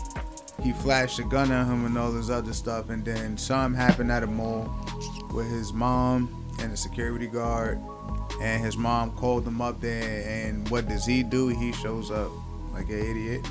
[0.61, 4.11] he flashed a gun at him and all this other stuff, and then something happened
[4.11, 4.69] at a mall
[5.33, 7.79] with his mom and a security guard,
[8.41, 11.47] and his mom called him up there, and what does he do?
[11.47, 12.31] He shows up
[12.81, 13.47] like an idiot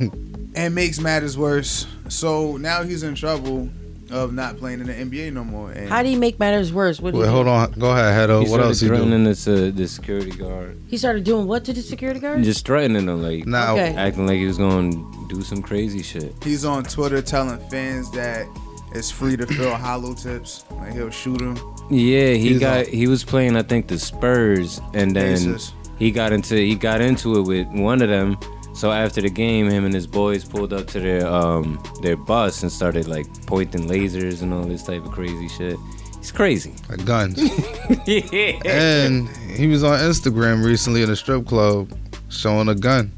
[0.54, 1.86] and makes matters worse.
[2.08, 3.68] So now he's in trouble
[4.10, 5.70] of not playing in the NBA no more.
[5.72, 7.00] And How do you make matters worse?
[7.00, 7.72] What did Wait, he hold on.
[7.72, 8.42] Go ahead, Hedo.
[8.44, 8.94] He What started else he do?
[8.94, 10.78] threatening this, uh, the security guard.
[10.88, 12.42] He started doing what to the security guard?
[12.44, 13.94] Just threatening him, like Now- Okay.
[13.96, 16.34] acting like he was going to do some crazy shit.
[16.42, 18.46] He's on Twitter telling fans that
[18.94, 20.64] it's free to fill hollow tips.
[20.72, 21.58] Like he'll shoot him.
[21.90, 25.72] Yeah, he He's got on- he was playing I think the Spurs and then Pacers.
[25.98, 28.38] He got into he got into it with one of them.
[28.74, 32.62] So after the game, him and his boys pulled up to their um their bus
[32.62, 35.76] and started like pointing lasers and all this type of crazy shit.
[36.18, 36.74] He's crazy.
[36.88, 37.38] Like guns.
[38.06, 38.58] yeah.
[38.64, 41.92] And he was on Instagram recently in a strip club
[42.30, 43.12] showing a gun.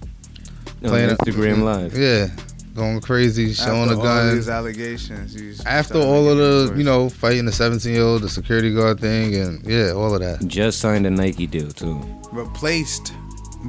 [0.83, 1.97] Playing on Instagram Live.
[1.97, 2.29] Yeah.
[2.77, 4.35] Going crazy, showing After a all gun.
[4.37, 8.73] these allegations, After all of the, you know, fighting the 17 year old, the security
[8.75, 10.47] guard thing, and yeah, all of that.
[10.47, 11.99] Just signed a Nike deal too.
[12.33, 13.13] replaced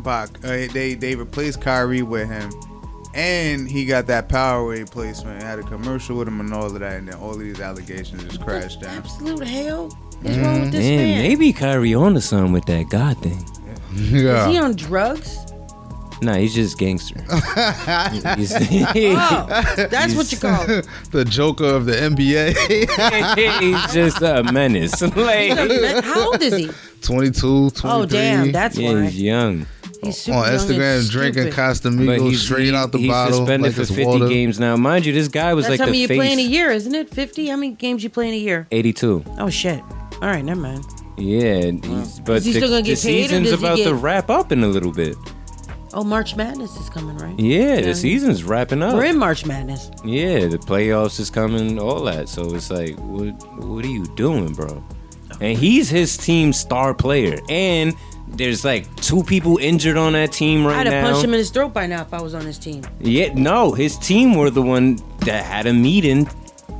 [0.03, 2.51] by uh, they they replaced Kyrie with him,
[3.15, 5.41] and he got that power replacement.
[5.41, 8.23] Had a commercial with him and all of that, and then all of these allegations
[8.25, 8.97] just crashed down.
[8.97, 9.87] Absolute hell
[10.23, 11.21] is wrong with this Man, man?
[11.23, 13.43] maybe Kyrie on to something with that God thing.
[13.97, 14.41] Yeah.
[14.47, 15.39] Is he on drugs?
[16.21, 17.19] Nah, he's just gangster.
[18.35, 18.53] He's-
[19.19, 19.47] Oh,
[19.89, 20.87] that's what you call it.
[21.11, 23.59] the Joker of the NBA.
[23.61, 25.01] he's just a menace.
[25.15, 26.69] like, How old is he?
[27.01, 27.89] 22, 23.
[27.91, 29.03] Oh, damn, that's yeah, why.
[29.03, 29.65] he's young.
[30.01, 31.55] He's super on young and Instagram drinking stupid.
[31.55, 33.37] But Casamigos he's straight out the he's bottle.
[33.39, 34.27] suspended like for it's 50 water.
[34.27, 34.75] games now.
[34.75, 36.17] Mind you, this guy was That's like how the many you face.
[36.17, 37.09] play in a year, isn't it?
[37.13, 37.47] 50?
[37.47, 38.67] How many games you play in a year?
[38.71, 39.23] 82.
[39.39, 39.81] Oh, shit.
[40.13, 40.83] All right, never mind.
[41.17, 43.65] Yeah, he's, but Is he the, still gonna get the paid, or season's does he
[43.65, 45.15] about to get- wrap up in a little bit.
[45.93, 47.39] Oh, March Madness is coming, right?
[47.39, 48.93] Yeah, the season's wrapping up.
[48.93, 49.89] We're in March Madness.
[50.03, 52.27] Yeah, the playoffs is coming, all that.
[52.29, 53.29] So it's like, what
[53.63, 54.83] what are you doing, bro?
[55.39, 57.39] And he's his team's star player.
[57.49, 57.93] And
[58.27, 60.79] there's like two people injured on that team right now.
[60.81, 62.83] I'd have punched him in his throat by now if I was on his team.
[62.99, 66.29] Yeah, no, his team were the one that had a meeting.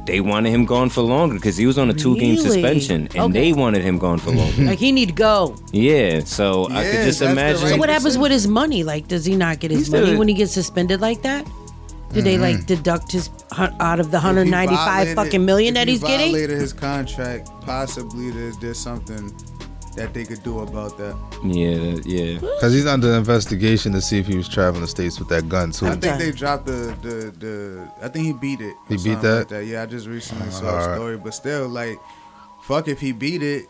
[0.07, 2.49] They wanted him gone for longer because he was on a two game Really?
[2.49, 3.33] suspension, and Okay.
[3.33, 4.63] they wanted him gone for longer.
[4.63, 5.55] Like he need to go.
[5.71, 7.61] yeah, so I could Yeah, just that's the imagine.
[7.63, 8.83] right So what happens with his money?
[8.83, 11.45] Like, does he not get his He's money still- when he gets suspended like that?
[12.13, 12.65] Do they like mm-hmm.
[12.65, 15.93] deduct his hun- out of the If he 195 violated- fucking million if that he
[15.95, 16.31] he's getting?
[16.31, 17.49] Violated his contract.
[17.65, 19.33] Possibly there's there's something
[19.97, 21.15] that they could do about that.
[21.43, 22.39] Yeah, yeah.
[22.39, 25.71] Because he's under investigation to see if he was traveling the states with that gun,
[25.71, 25.87] too.
[25.87, 27.91] I think they dropped the, the the.
[28.01, 28.75] I think he beat it.
[28.87, 29.37] He beat that?
[29.39, 29.65] Like that.
[29.65, 30.95] Yeah, I just recently saw a Alright.
[30.95, 31.97] story, but still, like,
[32.63, 33.65] fuck if he beat it,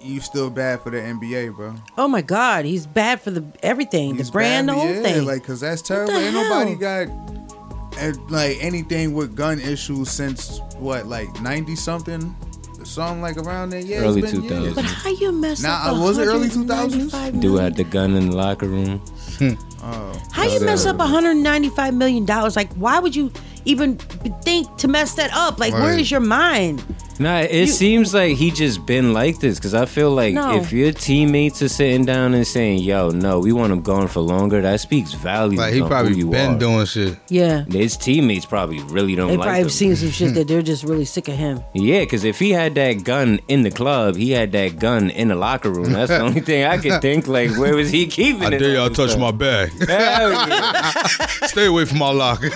[0.00, 1.74] you still bad for the NBA, bro.
[1.96, 5.02] Oh my God, he's bad for the everything, He's the brand, bad, the whole yeah,
[5.02, 5.24] thing.
[5.26, 6.12] Like, cause that's terrible.
[6.12, 7.08] the Ain't nobody got
[7.98, 12.34] eh, like anything with gun issues since what, like ninety something,
[12.86, 13.80] something like around there.
[13.80, 14.74] Yeah, Early it's been 2000s.
[14.74, 15.96] but how you mess Nah, up?
[15.98, 17.40] was it early 195 2000s?
[17.40, 18.98] Dude had the gun in the locker room.
[19.38, 19.50] Hmm.
[19.82, 22.56] Oh, How you mess up 195 million dollars?
[22.56, 23.30] Like, why would you
[23.64, 23.96] even
[24.42, 25.58] think to mess that up?
[25.60, 26.00] Like, where Right.
[26.00, 26.82] is your mind?
[27.18, 30.56] Nah, it You- seems like he just been like this because I feel like No.
[30.60, 34.20] if your teammates are sitting down and saying, "Yo, no, we want him gone for
[34.20, 35.58] longer," that speaks value.
[35.58, 36.58] Like he probably who you been are.
[36.58, 37.16] doing shit.
[37.28, 37.64] Yeah.
[37.70, 39.66] His teammates probably really don't They like probably him.
[39.66, 41.60] have seen some shit that they're just really sick of him.
[41.74, 45.28] Yeah, because if he had that gun in the club, he had that gun in
[45.28, 45.92] the locker room.
[45.92, 47.26] That's the only thing I could think.
[47.28, 48.54] Like, where was he keeping I it?
[48.54, 49.20] I dare y'all touch time?
[49.20, 49.70] my bag.
[49.88, 50.92] Hell yeah.
[51.46, 52.50] Stay away from my locker.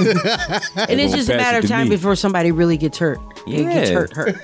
[0.77, 1.97] And it's just a matter of time me.
[1.97, 3.21] before somebody really gets hurt.
[3.47, 3.95] It gets Yeah.
[3.97, 4.37] hurt, hurt.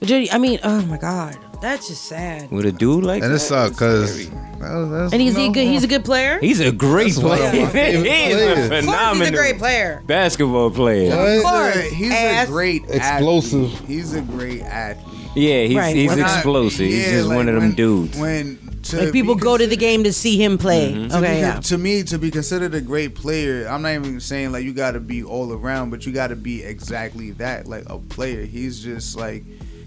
[0.00, 2.50] But I mean, oh my god, that's just sad.
[2.50, 5.66] With a dude like and that, it sucked because And he's he good.
[5.66, 6.38] He's a good player.
[6.38, 7.64] he's a great That's one player.
[7.64, 8.42] my favorite He's players.
[8.42, 10.02] a Of Of course, phenomenal he's a great player.
[10.06, 11.12] basketball player.
[11.14, 12.48] Of course, He's a, he's ass.
[12.48, 13.72] a great Explosive.
[13.72, 13.88] Athlete.
[13.88, 15.14] He's a great athlete.
[15.34, 15.96] Yeah, he's Right.
[15.96, 16.86] he's When I- explosive.
[16.86, 18.18] he's Yeah, just like one of them when- dudes.
[18.18, 20.92] When to Like people be go to the game to see him play.
[20.92, 21.08] Mm-hmm.
[21.08, 21.58] To, Okay, be, yeah.
[21.60, 24.92] to me, to be considered a great player, I'm not even saying like you got
[24.92, 28.44] to be all around, but you got to be exactly that, like a player.
[28.46, 29.44] He's just like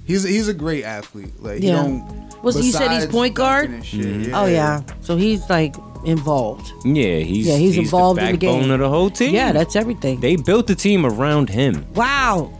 [0.10, 1.31] he's he's a great athlete.
[1.40, 1.84] Like he Yeah.
[1.84, 2.44] don't.
[2.44, 3.69] Was you said he's point guard?
[3.86, 4.34] shit, Mm-hmm.
[4.34, 5.76] Oh yeah, so he's like
[6.06, 6.72] involved.
[6.86, 8.72] Yeah, he's Yeah, he's involved the in the backbone game.
[8.72, 9.34] of the whole team.
[9.34, 10.19] Yeah, that's everything.
[10.22, 11.86] they built the team around him.
[11.95, 12.52] Wow.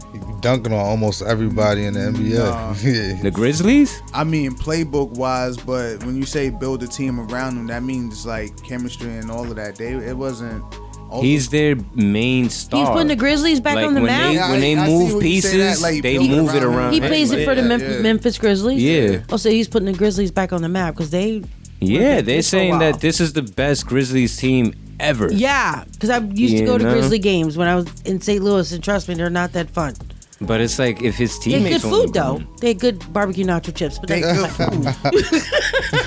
[0.42, 2.38] dunking on almost everybody in the NBA.
[2.38, 2.74] Nah.
[2.82, 3.22] yeah.
[3.22, 4.02] The Grizzlies.
[4.14, 8.24] I mean, playbook wise, but when you say build a team around him, that means
[8.26, 9.76] like chemistry and all of that.
[9.76, 10.62] They it wasn't.
[11.10, 12.80] All- He's their main star.
[12.80, 14.28] He's putting the Grizzlies back Like, on the when map.
[14.28, 16.62] They, Yeah, when they I- I move what pieces, that, like, they it move it
[16.62, 16.92] around around.
[16.92, 17.06] he him.
[17.08, 17.98] plays it for the Yeah, Mem- yeah.
[18.00, 18.82] Memphis Grizzlies.
[18.82, 19.18] Yeah.
[19.30, 21.42] Oh, so he's putting the Grizzlies back on the map because they.
[21.80, 25.32] Yeah, they're this for a saying that this is the best Grizzlies team ever.
[25.32, 26.84] Yeah, because I used to You go to?
[26.84, 28.42] Grizzly games when I was in St.
[28.42, 29.94] Louis, and trust me, they're not that fun.
[30.42, 32.32] But it's like if his They had teammates good want food him though.
[32.38, 32.48] gone.
[32.60, 35.12] They had good barbecue nacho chips, but They that's good food.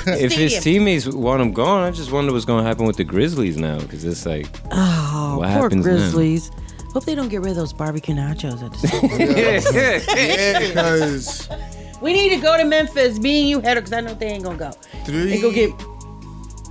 [0.05, 0.61] If his Stadium.
[0.63, 3.79] teammates want him gone, I just wonder what's gonna happen with the Grizzlies now.
[3.79, 5.95] Because it's like, Oh, What poor happens then?
[5.97, 6.51] Grizzlies.
[6.93, 9.73] Hope they don't get rid of those barbecue nachos at the stadium.
[10.15, 11.49] yeah, because
[12.01, 13.19] we need to go to Memphis.
[13.19, 14.71] Me and you head because I know they ain't gonna go.
[15.05, 15.71] three They go get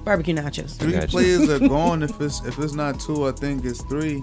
[0.05, 0.77] barbecue nachos.
[0.77, 1.09] three got you.
[1.09, 2.03] players are gone.
[2.03, 4.21] If it's if it's not two, I think it's three.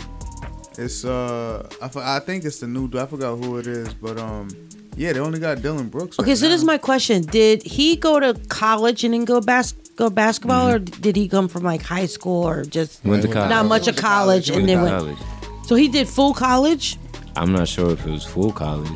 [0.80, 2.90] It's uh, I, I think it's the new.
[2.98, 4.48] I forgot who it is, but um,
[4.96, 6.18] yeah, they only got Dillon Brooks.
[6.20, 9.42] Okay, right so this is my question: Did he go to college and then go
[9.42, 13.28] bas- go basketball, or did he come from like high school or just Went to
[13.28, 13.50] college.
[13.50, 14.96] not much of college and then went?
[14.98, 15.18] college.
[15.66, 16.98] So he did full college.
[17.36, 18.90] I'm not sure if it was full college.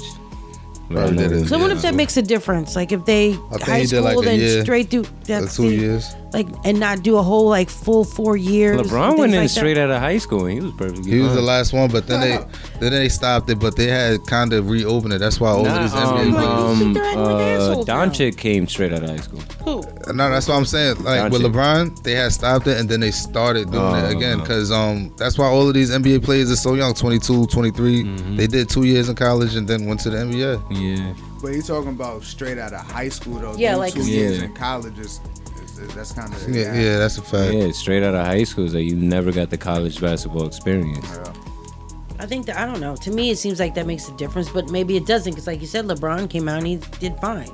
[0.90, 1.48] But I Probably know did it.
[1.48, 2.76] So what if that makes a difference?
[2.78, 6.16] Like if they high school like, a then year straight through that's two the- years.
[6.34, 8.82] Like and not do a whole like full four years.
[8.82, 9.50] LeBron went in like that?
[9.50, 12.08] straight out of high school and he was perfectly He was the last one, but
[12.08, 12.38] then they
[12.80, 13.60] then they stopped it.
[13.60, 15.20] But they had kind of reopened it.
[15.20, 16.48] That's why all Nah, of these um, NBA players.
[16.84, 17.24] um, They're acting
[17.80, 17.94] like uh.
[17.94, 19.40] Doncic came straight out of high school.
[19.64, 20.14] Who?
[20.14, 21.04] No, that's what I'm saying.
[21.04, 24.06] Like with LeBron, they had stopped it and then they started doing Oh.
[24.10, 27.46] it again because um that's why all of these NBA players are so young, 22,
[27.48, 28.04] 23.
[28.04, 28.36] Mm-hmm.
[28.38, 30.62] They did two years in college and then went to the NBA.
[30.72, 31.14] Yeah.
[31.42, 33.56] But he's talking about straight out of high school though.
[33.58, 35.43] Yeah, like- two years in college is, is, is
[35.96, 37.54] that's kind of Yeah, yeah, that's a fact.
[37.54, 41.06] Yeah, straight out of high school, is that you never got the college basketball experience.
[42.20, 42.96] I think that I don't know.
[42.98, 45.60] To me, it seems like that makes a difference, but maybe it doesn't because, like
[45.62, 47.50] you said, LeBron came out and he did fine.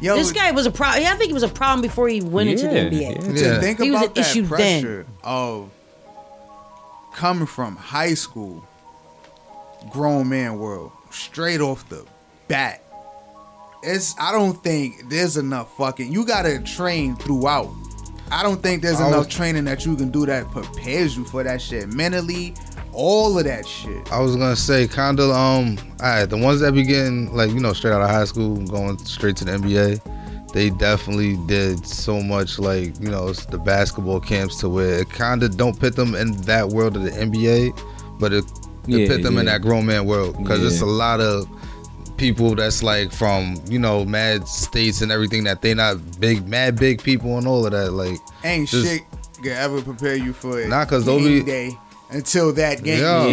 [0.00, 1.04] Yo, this guy was a problem.
[1.06, 3.00] I think it was a problem before he went into the NBA.
[3.00, 3.14] yeah.
[3.32, 3.60] to Yeah.
[3.60, 5.70] think He was about an that issue pressure of
[7.12, 8.64] coming from high school,
[9.90, 12.06] grown man world, straight off the
[12.46, 12.82] bat.
[13.88, 16.12] It's I don't think there's enough fucking.
[16.12, 17.70] You gotta train throughout.
[18.30, 21.24] I don't think there's I enough was- training that you can do that prepares you
[21.24, 22.54] for that shit mentally.
[22.92, 24.12] All of that shit.
[24.12, 27.50] I was gonna say kind of um all right the ones that be getting like
[27.50, 31.86] you know straight out of high school going straight to the NBA they definitely did
[31.86, 35.94] so much like you know the basketball camps to where it kind of don't put
[35.96, 37.78] them in that world of the NBA
[38.18, 41.20] but it, it Yeah, put them in that grown man world because it's a lot
[41.20, 41.46] of
[42.18, 46.76] people that's like from you know mad states and everything that they not big mad
[46.78, 49.02] big people and all of that like Ain't just- shit
[49.42, 50.68] can ever prepare you for it.
[50.68, 51.70] Nah, 'cause they'll be- day
[52.10, 53.00] until that game.
[53.00, 53.26] Yeah.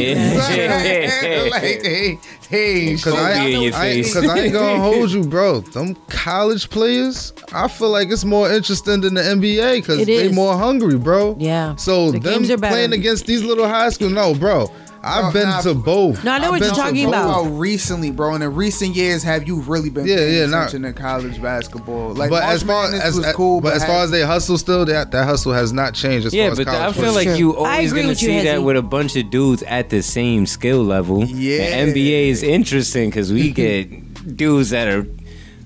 [0.53, 1.47] Yeah.
[1.51, 2.19] like they,
[2.51, 5.61] they ain't Cause Kobe I, I, cause I ain't gonna hold you, bro.
[5.61, 10.55] Them college players, I feel like it's more interesting than the NBA because they more
[10.57, 11.35] hungry, bro.
[11.39, 11.75] Yeah.
[11.77, 14.69] So The them games are playing against these little high school, no, bro.
[15.05, 16.23] I've been nah, to both.
[16.23, 17.13] No, I know I've what you're talking both.
[17.13, 17.43] about.
[17.57, 18.33] recently, bro.
[18.35, 20.57] In the recent years, have you really been Yeah, paying yeah, nah.
[20.65, 22.13] attention to college basketball?
[22.13, 24.57] Like, but March as far Madness as, was cool, but as far as they hustle,
[24.57, 26.25] still that that hustle has not changed.
[26.27, 27.15] As Yeah, far as but I college feel players.
[27.15, 27.35] like Sure.
[27.37, 30.01] you I always gonna with you, see that with a bunch of dudes at the
[30.01, 31.23] same skill level.
[31.23, 31.85] Yeah.
[31.85, 35.05] The NBA is interesting because we get dudes that are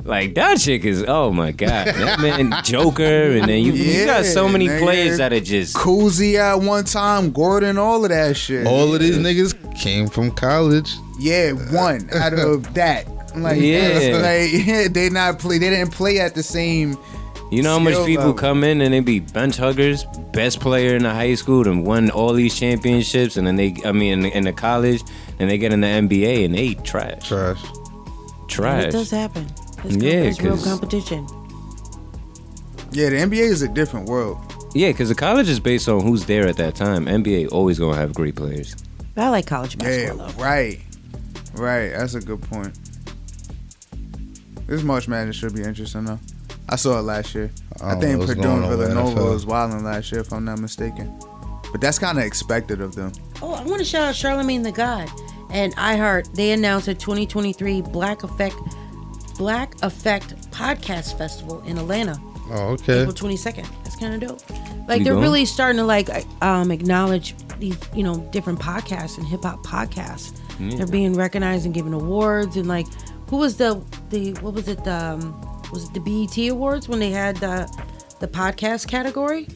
[0.09, 3.03] like that chick is oh my god that man Joker
[3.37, 4.79] and then you, you got so many nigga.
[4.81, 8.65] players that are just Koozie at one time, Gordon, all of that shit.
[8.67, 10.91] all of these niggas came from college.
[11.19, 13.05] Yeah, one out of that.
[13.35, 14.17] Like, Yeah.
[14.21, 15.57] like they not play.
[15.59, 16.97] They didn't play at the same.
[17.51, 18.33] You know how much people level.
[18.33, 20.03] come in and they be bench huggers,
[20.33, 23.91] best player in the high school, and won all these championships, and then they, I
[23.91, 25.01] mean, in the, in the college,
[25.39, 27.59] and they get in the NBA and they trash, trash,
[28.47, 28.85] trash.
[28.85, 29.47] It does happen.
[29.85, 31.27] It's, Yeah, it's real 'cause- competition.
[32.91, 34.37] Yeah, the NBA is a different world.
[34.73, 37.07] Yeah, because the college is based on who's there at that time.
[37.07, 38.75] NBA always gonna have great players.
[39.15, 40.43] But I like college Yeah, basketball though.
[40.43, 40.79] right,
[41.55, 41.89] right.
[41.89, 42.77] That's a good point.
[44.67, 46.19] This March Madness should be interesting though.
[46.67, 47.49] I saw it last year.
[47.81, 49.33] I I, think Purdue and Villanova NFL.
[49.33, 51.11] was wilding last year, if I'm not mistaken.
[51.71, 53.11] But that's kind of expected of them.
[53.41, 55.09] Oh, I want to shout out Charlamagne tha God
[55.51, 56.33] and iHeart.
[56.35, 58.55] They announced a 2023 Black Effect
[59.39, 62.15] Black Effect Podcast Festival in Atlanta.
[62.51, 62.99] Oh, okay.
[63.01, 63.65] April 22nd.
[63.83, 64.41] That's kind of dope.
[64.87, 65.23] Like You they're going?
[65.23, 66.09] really starting to like
[66.43, 70.37] um acknowledge these, you know, different podcasts and hip hop podcasts.
[70.59, 70.77] Yeah.
[70.77, 72.85] They're being recognized and given awards and like
[73.29, 75.41] who was the the what was it the um,
[75.71, 77.67] was it the BET awards when they had the
[78.19, 79.47] the podcast category?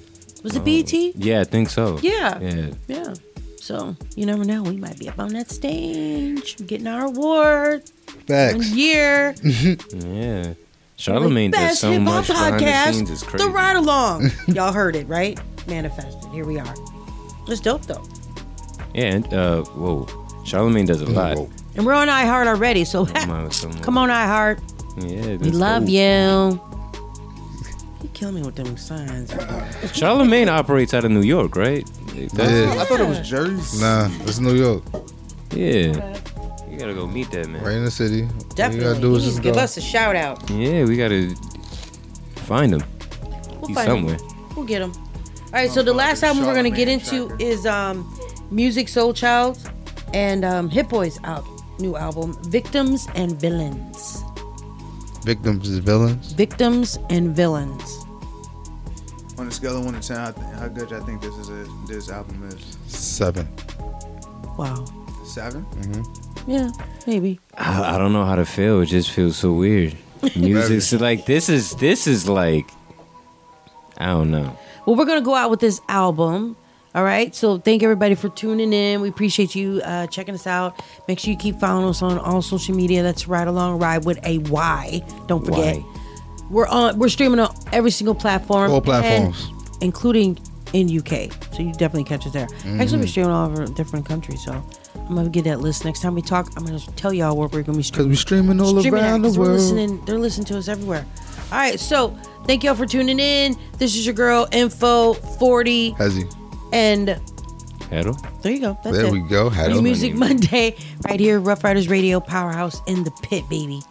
[0.44, 0.94] Was it BET?
[0.94, 1.98] Yeah, I think so.
[2.02, 2.40] Yeah.
[2.40, 2.70] Yeah.
[2.88, 3.14] Yeah.
[3.58, 4.62] So you never know.
[4.64, 7.84] We might be up on that stage getting our award.
[8.28, 8.70] Facts.
[8.70, 9.36] One year.
[9.44, 10.54] yeah.
[10.98, 13.10] Charlamagne does Best so hip hop much behind the scenes.
[13.12, 13.28] It's podcast.
[13.28, 13.46] crazy.
[13.46, 14.32] The ride along.
[14.48, 15.40] Y'all heard it, right?
[15.68, 16.32] Manifested.
[16.32, 16.76] Here we are.
[17.48, 18.04] It's dope though.
[18.94, 19.06] Yeah.
[19.06, 20.06] And, uh, whoa.
[20.46, 21.38] Charlamagne does a lot.
[21.76, 23.82] And we're on iHeart already, so Come on, someone.
[23.82, 24.60] come iHeart.
[24.98, 25.38] Yeah.
[25.38, 25.90] We love dope.
[25.90, 26.62] you.
[28.04, 29.34] You kill me with them signs.
[29.94, 31.90] Charlemagne operates out of New York, right?
[32.14, 32.76] Yeah.
[32.80, 33.80] I thought it was Jersey.
[33.82, 34.84] Nah, it's New York.
[35.52, 36.18] Yeah.
[36.74, 37.64] You gotta go meet that man.
[37.64, 38.24] Right in the city.
[38.24, 38.80] All you Definitely.
[38.86, 39.62] gotta do You is just to give go.
[39.62, 40.50] us a shout out.
[40.50, 41.36] Yeah, we gotta
[42.48, 42.82] find him.
[43.60, 44.16] We'll He's find somewhere.
[44.16, 44.56] him.
[44.56, 44.92] We'll get him.
[44.92, 48.04] All right, so the last album we're gonna get into is um,
[48.52, 49.70] Musiq Soulchild
[50.16, 51.46] and um, Hit-Boy's out
[51.80, 54.24] new album, Victims and Villains.
[55.24, 56.34] Victims and villains.
[56.34, 58.00] Victims and Villains.
[59.38, 61.68] On a scale of one to ten, how, how good I think this is a,
[61.88, 62.78] this album is.
[62.88, 63.48] Seven.
[64.58, 64.86] Wow.
[65.24, 65.66] Seven.
[65.66, 66.23] Mm-hmm.
[66.48, 66.70] Yeah,
[67.08, 67.40] maybe.
[67.58, 68.82] I, I don't know how to feel.
[68.82, 69.96] It just feels so weird.
[70.36, 72.70] Music's like this is this is like
[73.98, 74.58] I don't know.
[74.86, 76.56] Well, we're gonna go out with this album.
[76.96, 77.34] All right.
[77.34, 79.02] So thank everybody for tuning in.
[79.02, 80.80] We appreciate you uh, checking us out.
[81.08, 83.02] Make sure you keep following us on all social media.
[83.02, 85.02] That's Ride Along Ride with a Y.
[85.28, 85.78] Don't forget.
[85.78, 85.86] Y.
[86.52, 87.00] We're on.
[87.00, 88.72] We're streaming on every single platform.
[88.72, 89.48] All platforms.
[89.50, 90.38] and- including
[90.74, 91.32] in UK.
[91.54, 92.48] So you definitely catch us there.
[92.80, 93.10] Actually, we're Mhm.
[93.10, 94.44] streaming all over different countries.
[94.44, 94.64] So
[95.08, 96.50] I'm gonna get that list next time we talk.
[96.56, 98.10] I'm gonna tell y'all where we're gonna be Cause streaming.
[98.10, 99.60] we streaming all streaming at, around the 'cause we're world.
[99.60, 100.02] listening.
[100.06, 101.06] They're listening to us everywhere.
[101.52, 101.80] All right.
[101.80, 102.16] So
[102.46, 103.56] thank y'all for tuning in.
[103.78, 106.32] This is your girl Info 40 Hezzy.
[106.72, 107.20] and
[107.90, 108.16] Hello.
[108.42, 108.78] there you go.
[108.84, 109.12] That's There it.
[109.12, 109.50] we go.
[109.50, 109.76] Hello.
[109.76, 110.76] New Music Monday,
[111.08, 113.82] right here, Ruff Ryders Radio Powerhouse in the pit, baby.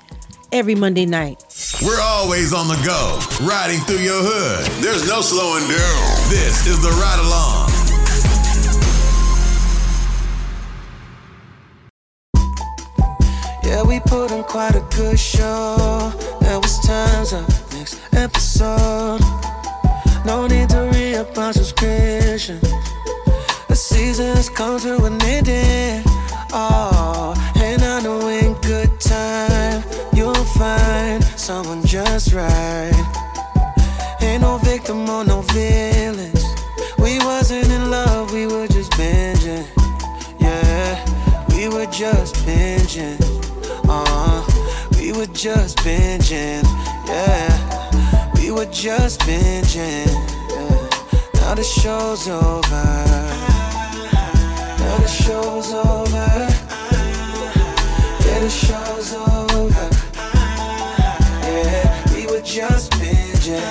[0.51, 1.43] Every Monday night.
[1.83, 4.67] We're always on the go, riding through your hood.
[4.85, 6.29] There's no slowing down.
[6.29, 7.72] This is the ride along.
[13.73, 16.13] Yeah, we put on quite a good show.
[16.43, 19.23] There was times up next episode.
[20.27, 22.61] No need to re up our subscription.
[23.69, 26.03] The season has come to an ending.
[26.53, 29.83] Oh, and I know in good time
[30.13, 32.93] you'll find someone just right.
[34.21, 36.45] Ain't no victim or no villains.
[36.99, 39.67] We wasn't in love, we were just binging.
[40.39, 40.93] Yeah,
[41.57, 42.82] we were just binging.
[45.23, 46.65] Uh, we were just binging.
[47.07, 50.09] Yeah, we were just binging.
[50.51, 51.41] Yeah.
[51.41, 52.85] Now the show's over.
[54.79, 56.49] Now the show's over.
[58.25, 59.89] Yeah, the show's over.
[61.47, 63.63] Yeah, we were just binging.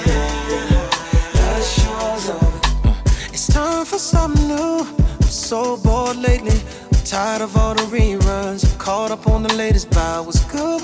[1.33, 2.95] Now the show's over.
[3.33, 4.87] It's time for something new.
[4.87, 6.61] I'm so bored lately.
[6.93, 8.63] I'm tired of all the reruns.
[8.71, 10.21] I'm caught up on the latest buy.
[10.21, 10.81] What's good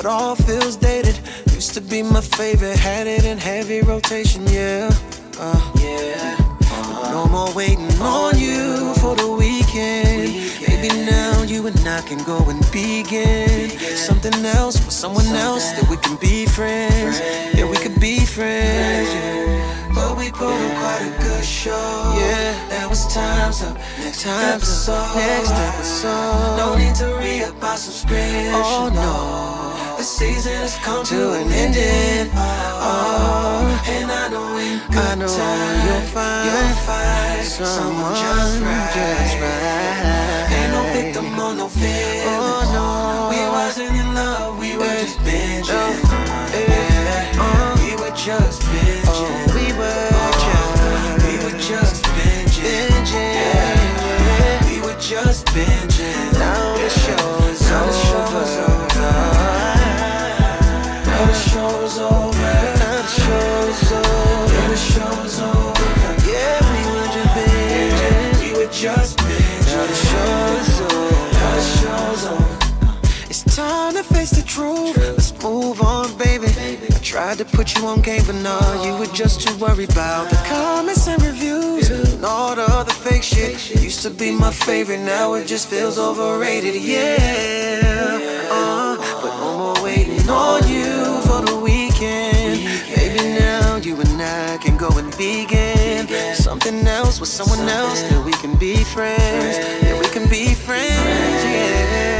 [0.00, 1.20] it all feels dated.
[1.52, 2.78] Used to be my favorite.
[2.78, 4.90] Had it in heavy rotation, yeah.
[5.38, 6.36] Uh, yeah.
[7.12, 10.32] No more waiting on you for the weekend.
[10.66, 15.86] Maybe now you and I can go and begin something else with someone else that
[15.90, 17.20] we can be friends.
[17.54, 19.12] Yeah, we could be friends.
[19.12, 19.90] Yeah.
[19.94, 22.14] But we put on quite a good show.
[22.16, 26.56] Yeah, there was times up, next episode, next episode.
[26.56, 28.54] No need to re up our subscription.
[28.54, 29.69] Oh no,
[30.00, 32.30] the season has come to an end.
[32.32, 38.62] Oh, and I know in good I know time you'll find, you'll find someone, just
[38.64, 38.96] right.
[38.96, 40.56] Just right.
[40.56, 42.24] Ain't no victim or no fear.
[42.32, 43.28] Oh, no.
[43.28, 45.68] We wasn't in love, we were it's, just binging.
[45.68, 45.92] Oh,
[46.56, 47.36] yeah.
[47.36, 47.44] Uh.
[47.44, 47.84] oh.
[47.84, 49.52] We were just binging.
[49.52, 53.04] We were just, we binging.
[53.12, 54.64] Yeah.
[54.64, 56.39] We were just binging.
[74.60, 74.92] true.
[75.16, 76.48] Let's move on, baby.
[76.96, 80.30] I tried to put you on game, but nah, you were just too worried about
[80.30, 83.52] the comments and reviews and all the other fake shit.
[83.82, 86.74] Used to be my favorite, now it just feels overrated.
[86.74, 92.56] Yeah, uh, but no more waiting on you for the weekend.
[92.96, 98.02] Maybe now you and I can go and begin something else with someone else.
[98.02, 99.56] Then we can be friends.
[99.82, 101.44] Yeah, we can be friends.
[101.44, 102.19] Yeah.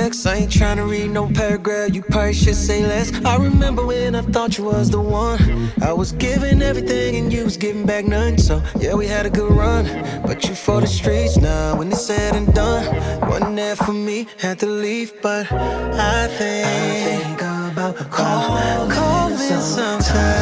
[0.00, 0.26] text.
[0.26, 1.94] I ain't trying to read no paragraph.
[1.94, 3.08] You probably should say less.
[3.24, 5.38] I remember when I thought you was the one.
[5.90, 8.36] I was giving everything and you was giving back none.
[8.36, 9.84] So yeah, we had a good run,
[10.28, 11.76] but you for the streets now.
[11.78, 12.84] When it's said and done,
[13.30, 14.26] wasn't there for me.
[14.38, 17.38] Had to leave, but I think, I think
[17.72, 20.06] about calling, calling sometimes.
[20.06, 20.35] sometimes.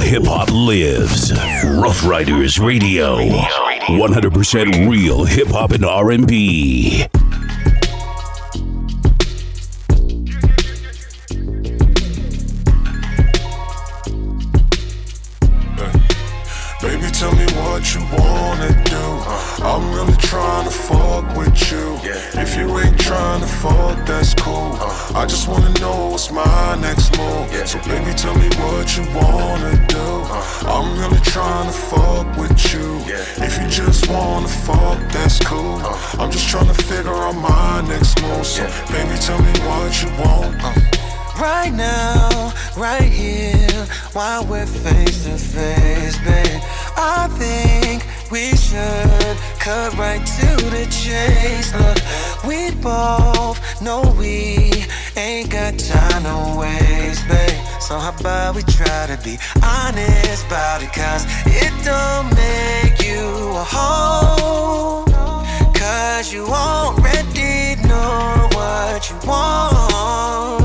[0.00, 1.32] hip hop lives.
[1.64, 3.18] Ruff Ryders Radio.
[3.18, 7.06] 100% real hip hop and R&B.
[16.80, 18.96] Baby, tell me what you wanna do.
[19.62, 21.99] I'm really trying to fuck with you.
[22.52, 24.74] If you ain't trying to fuck, that's cool.
[25.14, 27.46] I just wanna know what's my next move.
[27.64, 30.06] So baby, tell me what you wanna do.
[30.66, 33.04] I'm really trying to fuck with you.
[33.38, 35.78] If you just wanna fuck, that's cool.
[36.18, 38.44] I'm just trying to figure out my next move.
[38.44, 40.60] So baby, tell me what you want.
[41.38, 46.60] Right now, right here, while we're face to face, babe.
[46.96, 51.74] I think we should cut right to the chase.
[51.74, 51.98] Look,
[52.46, 54.84] we both know we
[55.16, 57.60] ain't got time to waste, babe.
[57.80, 60.92] So how about we try to be honest about it?
[60.92, 63.26] Cause it don't make you
[63.56, 65.04] a hoe.
[65.74, 70.59] Cause you already know what you want.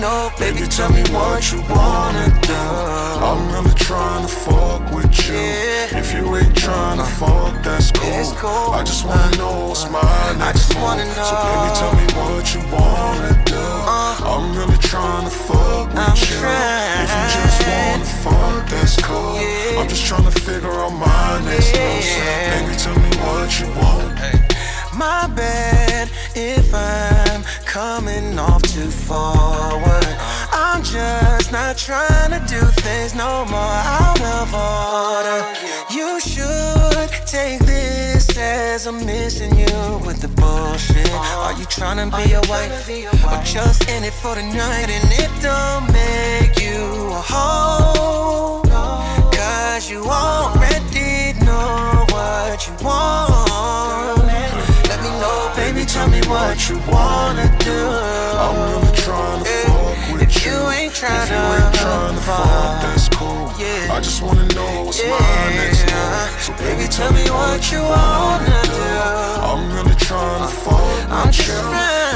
[0.00, 2.54] Let me know, baby, tell me what you wanna do.
[2.54, 5.34] I'm really trying to fuck with you.
[5.92, 8.72] If you ain't trying to fuck, that's cool.
[8.72, 10.00] I just wanna know what's my
[10.38, 11.04] next move.
[11.12, 13.60] So baby, tell me what you wanna do.
[13.60, 14.16] Uh.
[14.24, 16.38] I'm really trying to fuck with you.
[17.04, 19.36] If you just wanna fuck, that's cool.
[19.78, 22.04] I'm just trying to figure out my next move.
[22.04, 24.49] So baby, tell me what you want.
[24.96, 30.16] My bad if I'm coming off too forward.
[30.52, 35.40] I'm just not trying to do things no more out of order.
[35.94, 41.10] You should take this as I'm missing you with the bullshit.
[41.12, 42.88] Are you trying to be a wife
[43.24, 44.90] or just in it for the night?
[44.90, 48.62] And it don't make you a hoe.
[49.32, 53.49] Cause you already know what you want.
[56.00, 57.80] Tell me what you wanna do.
[58.44, 60.52] I'm really trying to fuck with if you.
[60.52, 63.52] you ain't trying If you ain't trying to fuck, that's cool.
[63.60, 63.94] Yeah.
[63.94, 65.20] I just wanna know what's my
[65.60, 66.40] next move.
[66.44, 68.90] So baby, tell me what you wanna do.
[69.48, 71.60] I'm really trying to fuck with you.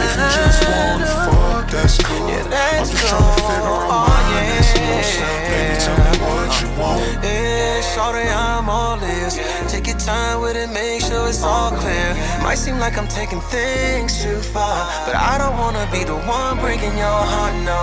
[0.04, 2.30] If you just wanna fuck, that's cool.
[2.30, 5.04] I'm just trying to figure out my oh, next move.
[5.12, 6.13] So baby, tell me
[6.62, 7.00] you want.
[7.22, 9.38] Yeah, shorty, I'm all ears.
[9.68, 12.14] Take your time with it, make sure it's all clear.
[12.42, 16.58] Might seem like I'm taking things too far, but I don't wanna be the one
[16.58, 17.54] breaking your heart.
[17.64, 17.80] No,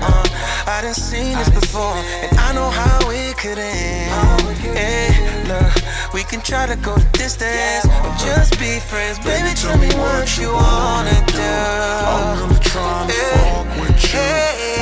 [0.00, 0.24] uh,
[0.66, 4.10] I done seen this before, and I know how it could end.
[4.74, 5.12] Yeah,
[5.50, 9.18] look, we can try to go the distance, or just be friends.
[9.18, 11.52] Baby, tell me what you wanna do.
[12.12, 14.30] I'm really trying to fuck with you.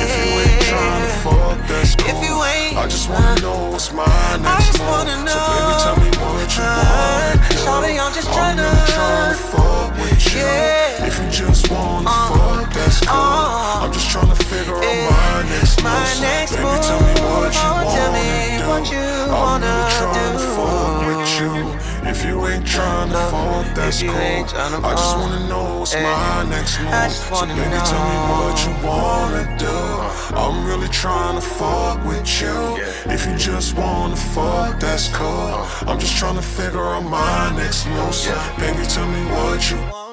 [0.03, 2.09] If you ain't trying to fuck, that's cool.
[2.11, 4.05] If you ain't, I just wanna know what's my
[4.41, 5.09] next move.
[5.27, 8.01] So baby, tell me what you wanna do.
[8.03, 11.07] I'm just trying to, really trying to fuck with you.
[11.07, 13.83] If you just wanna fuck, that's cool.
[13.83, 15.85] I'm just trying to figure out my next move.
[15.85, 16.81] My So baby, move.
[16.87, 17.95] tell me what you Oh, wanna
[18.83, 19.05] do.
[19.33, 21.92] I'm really trying to fuck with you.
[22.05, 24.11] If you ain't trying to fuck, that's cool.
[24.11, 27.11] I just wanna know what's eh, my next move.
[27.11, 29.79] So baby, tell me what you wanna do.
[30.35, 32.77] I'm really trying to fuck with you.
[33.11, 35.65] If you just wanna fuck, that's cool.
[35.87, 38.13] I'm just trying to figure out my next move.
[38.13, 40.12] So baby, tell me what you What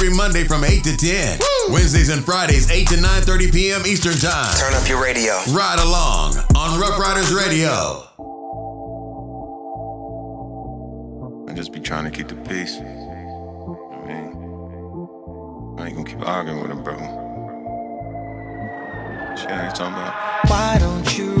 [0.00, 1.38] every Monday from 8 to 10.
[1.40, 1.74] Woo!
[1.74, 3.86] Wednesdays and Fridays, 8 to 9 30 p.m.
[3.86, 4.56] Eastern Time.
[4.56, 5.34] Turn up your radio.
[5.50, 8.06] Ride along on Ruff Ryders Radio.
[11.50, 12.78] I just be trying to keep the peace.
[12.78, 16.96] I mean, I ain't gonna keep arguing with him, bro.
[19.36, 20.48] Shit, ain't talking about.
[20.48, 21.39] Why don't you?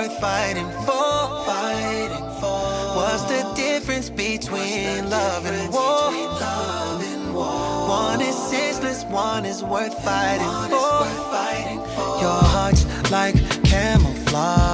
[0.00, 1.44] worth fighting for.
[1.44, 2.60] Fighting for.
[2.96, 7.88] What's the difference between, the love, difference and between love and war?
[7.88, 10.76] One is senseless, one is worth, fighting, one for.
[10.76, 12.20] Is worth fighting for.
[12.24, 14.69] Your heart's like camouflage.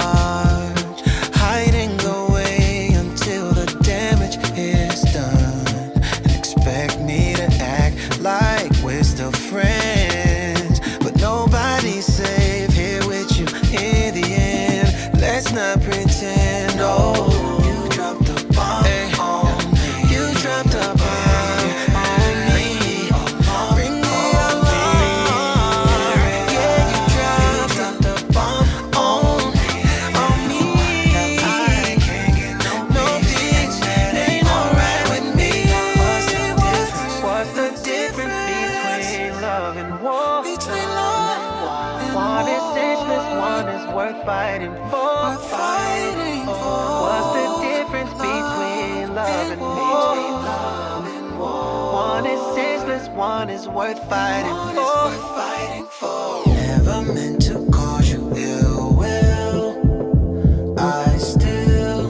[53.87, 56.43] worth fighting for.
[56.43, 56.49] for.
[56.49, 60.75] Never meant to cause you ill will.
[60.79, 62.03] I still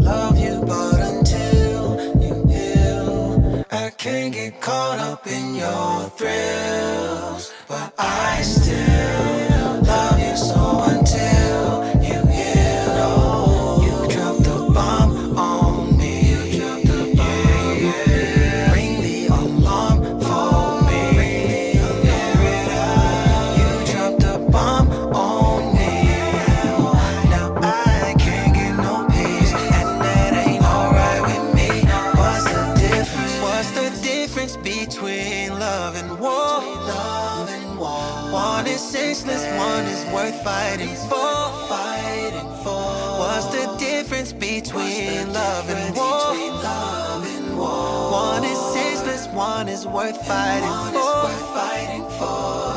[0.00, 7.52] love you, but until you heal, I can't get caught up in your thrills.
[7.68, 8.57] But I.
[49.58, 52.67] one is worth fighting for.